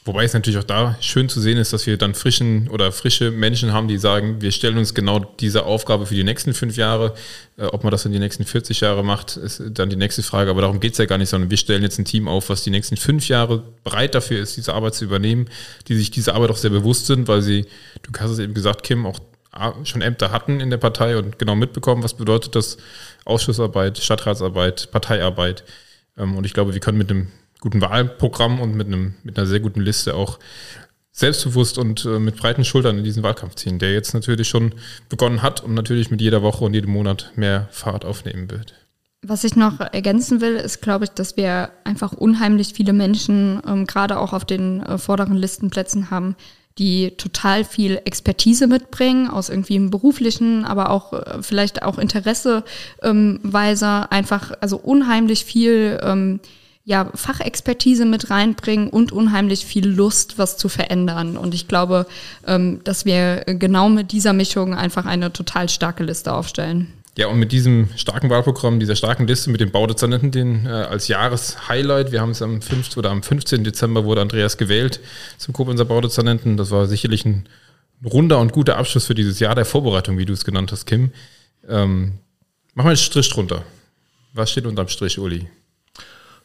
[0.10, 3.30] Wobei es natürlich auch da schön zu sehen ist, dass wir dann frischen oder frische
[3.30, 7.14] Menschen haben, die sagen, wir stellen uns genau diese Aufgabe für die nächsten fünf Jahre.
[7.58, 10.50] Äh, ob man das in die nächsten 40 Jahre macht, ist dann die nächste Frage.
[10.50, 12.64] Aber darum geht es ja gar nicht, sondern wir stellen jetzt ein Team auf, was
[12.64, 15.48] die nächsten fünf Jahre bereit dafür ist, diese Arbeit zu übernehmen,
[15.88, 17.68] die sich diese Arbeit auch sehr bewusst sind, weil sie,
[18.02, 19.20] du hast es eben gesagt, Kim, auch
[19.84, 22.78] schon Ämter hatten in der Partei und genau mitbekommen, was bedeutet das
[23.26, 25.64] Ausschussarbeit, Stadtratsarbeit, Parteiarbeit.
[26.18, 27.28] Ähm, und ich glaube, wir können mit einem
[27.60, 30.40] guten Wahlprogramm und mit, einem, mit einer sehr guten Liste auch
[31.12, 34.74] selbstbewusst und äh, mit breiten Schultern in diesen Wahlkampf ziehen, der jetzt natürlich schon
[35.10, 38.74] begonnen hat und natürlich mit jeder Woche und jedem Monat mehr Fahrt aufnehmen wird.
[39.22, 43.86] Was ich noch ergänzen will, ist, glaube ich, dass wir einfach unheimlich viele Menschen ähm,
[43.86, 46.38] gerade auch auf den äh, vorderen Listenplätzen haben,
[46.78, 52.64] die total viel Expertise mitbringen, aus irgendwie im beruflichen, aber auch äh, vielleicht auch Interesseweise,
[53.04, 53.42] ähm,
[54.10, 56.40] einfach, also unheimlich viel ähm,
[56.90, 61.38] ja, Fachexpertise mit reinbringen und unheimlich viel Lust, was zu verändern.
[61.38, 62.08] Und ich glaube,
[62.48, 66.92] ähm, dass wir genau mit dieser Mischung einfach eine total starke Liste aufstellen.
[67.16, 71.08] Ja, und mit diesem starken Wahlprogramm, dieser starken Liste mit den Baudezernenten, den äh, als
[71.08, 72.98] Jahreshighlight, wir haben es am 5.
[72.98, 73.64] oder am 15.
[73.64, 75.00] Dezember wurde Andreas gewählt
[75.38, 76.58] zum Koblenzer Baudezernenten.
[76.58, 77.48] Das war sicherlich ein
[78.04, 81.12] runder und guter Abschluss für dieses Jahr der Vorbereitung, wie du es genannt hast, Kim.
[81.70, 82.14] Ähm,
[82.74, 83.62] mach mal einen Strich drunter.
[84.34, 85.48] Was steht unterm Strich, Uli?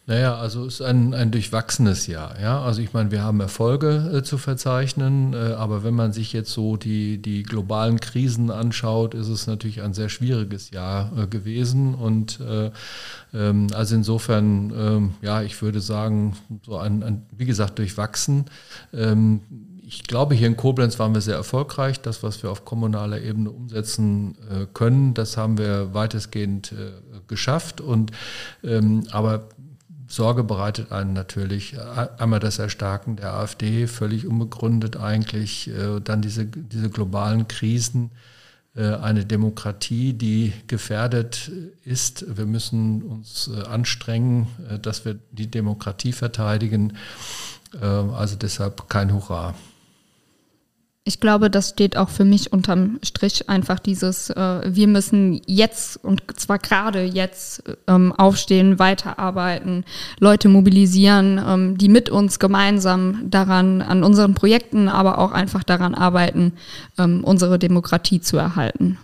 [0.07, 2.39] Naja, also es ist ein, ein durchwachsenes Jahr.
[2.39, 2.63] Ja?
[2.63, 6.53] Also ich meine, wir haben Erfolge äh, zu verzeichnen, äh, aber wenn man sich jetzt
[6.53, 11.95] so die, die globalen Krisen anschaut, ist es natürlich ein sehr schwieriges Jahr äh, gewesen.
[11.95, 12.71] Und äh,
[13.33, 16.37] ähm, also insofern, ähm, ja, ich würde sagen,
[16.67, 18.45] so ein, ein wie gesagt, durchwachsen.
[18.93, 19.41] Ähm,
[19.87, 22.01] ich glaube, hier in Koblenz waren wir sehr erfolgreich.
[22.01, 26.93] Das, was wir auf kommunaler Ebene umsetzen äh, können, das haben wir weitestgehend äh,
[27.27, 27.81] geschafft.
[27.81, 28.11] Und
[28.63, 29.49] ähm, aber
[30.15, 31.77] Sorge bereitet einen natürlich
[32.19, 38.13] einmal das Erstarken der AfD, völlig unbegründet eigentlich, äh, dann diese, diese globalen Krisen,
[38.77, 41.51] äh, eine Demokratie, die gefährdet
[41.85, 42.25] ist.
[42.37, 44.47] Wir müssen uns äh, anstrengen,
[44.81, 46.97] dass wir die Demokratie verteidigen.
[47.81, 49.53] Also deshalb kein Hurra
[51.07, 56.03] ich glaube, das steht auch für mich unterm Strich einfach dieses, äh, wir müssen jetzt
[56.03, 59.85] und zwar gerade jetzt ähm, aufstehen, weiterarbeiten,
[60.19, 65.95] Leute mobilisieren, ähm, die mit uns gemeinsam daran, an unseren Projekten, aber auch einfach daran
[65.95, 66.55] arbeiten,
[66.97, 68.99] ähm, unsere Demokratie zu erhalten.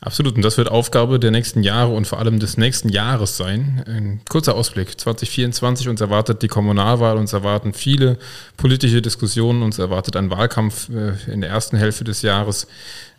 [0.00, 3.82] Absolut, und das wird Aufgabe der nächsten Jahre und vor allem des nächsten Jahres sein.
[3.86, 5.00] Ein kurzer Ausblick.
[5.00, 8.18] 2024, uns erwartet die Kommunalwahl, uns erwarten viele
[8.56, 12.66] politische Diskussionen, uns erwartet ein Wahlkampf äh, in der ersten Hälfte des Jahres.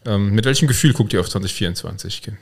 [0.05, 2.37] Ähm, mit welchem Gefühl guckt ihr auf 2024, Kim?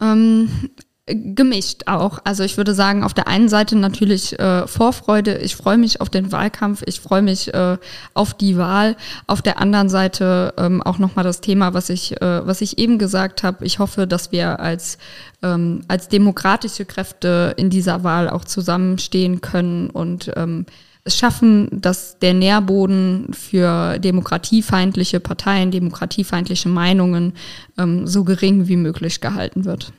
[0.00, 0.70] Ähm,
[1.06, 2.20] gemischt auch.
[2.22, 6.10] Also ich würde sagen, auf der einen Seite natürlich äh, Vorfreude, ich freue mich auf
[6.10, 7.76] den Wahlkampf, ich freue mich äh,
[8.14, 8.96] auf die Wahl.
[9.26, 12.98] Auf der anderen Seite ähm, auch nochmal das Thema, was ich, äh, was ich eben
[12.98, 13.64] gesagt habe.
[13.64, 14.98] Ich hoffe, dass wir als,
[15.42, 20.66] ähm, als demokratische Kräfte in dieser Wahl auch zusammenstehen können und ähm,
[21.04, 27.32] es schaffen, dass der Nährboden für demokratiefeindliche Parteien, demokratiefeindliche Meinungen
[27.76, 29.92] ähm, so gering wie möglich gehalten wird.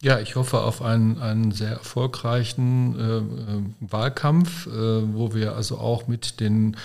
[0.00, 5.78] Ja, ich hoffe auf einen, einen sehr erfolgreichen äh, äh, Wahlkampf, äh, wo wir also
[5.78, 6.76] auch mit den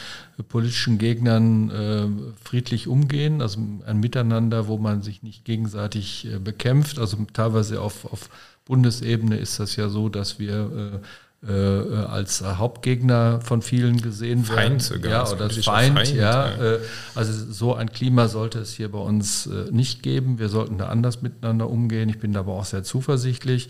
[0.49, 2.07] politischen Gegnern äh,
[2.43, 6.97] friedlich umgehen, also ein Miteinander, wo man sich nicht gegenseitig äh, bekämpft.
[6.97, 8.31] Also teilweise auf, auf
[8.65, 11.07] Bundesebene ist das ja so, dass wir äh,
[11.45, 14.55] als Hauptgegner von vielen gesehen werden.
[14.55, 15.11] Feind sogar.
[15.11, 16.49] Ja, oder als Feind, Feind, ja.
[16.49, 16.75] ja.
[16.75, 16.79] Äh,
[17.15, 20.39] also so ein Klima sollte es hier bei uns äh, nicht geben.
[20.39, 22.07] Wir sollten da anders miteinander umgehen.
[22.09, 23.69] Ich bin da aber auch sehr zuversichtlich.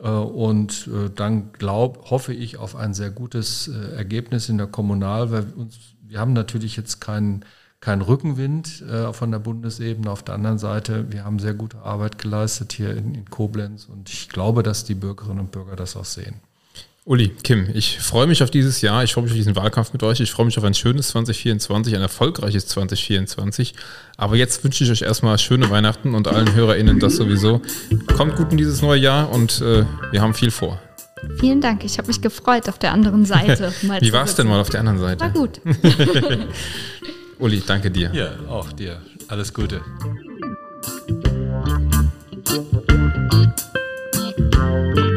[0.00, 5.76] Und dann glaub, hoffe ich auf ein sehr gutes Ergebnis in der Kommunal, weil uns,
[6.06, 7.44] wir haben natürlich jetzt keinen
[7.80, 10.10] kein Rückenwind äh, von der Bundesebene.
[10.10, 14.08] Auf der anderen Seite, wir haben sehr gute Arbeit geleistet hier in, in Koblenz und
[14.08, 16.40] ich glaube, dass die Bürgerinnen und Bürger das auch sehen.
[17.08, 20.02] Uli, Kim, ich freue mich auf dieses Jahr, ich freue mich auf diesen Wahlkampf mit
[20.02, 23.72] euch, ich freue mich auf ein schönes 2024, ein erfolgreiches 2024.
[24.18, 27.62] Aber jetzt wünsche ich euch erstmal schöne Weihnachten und allen HörerInnen das sowieso.
[28.14, 30.78] Kommt gut in dieses neue Jahr und äh, wir haben viel vor.
[31.40, 33.72] Vielen Dank, ich habe mich gefreut auf der anderen Seite.
[34.00, 35.20] Wie war es denn mal auf der anderen Seite?
[35.20, 35.62] War gut.
[37.38, 38.12] Uli, danke dir.
[38.12, 39.00] Ja, auch dir.
[39.28, 39.80] Alles Gute.
[44.50, 45.07] Thank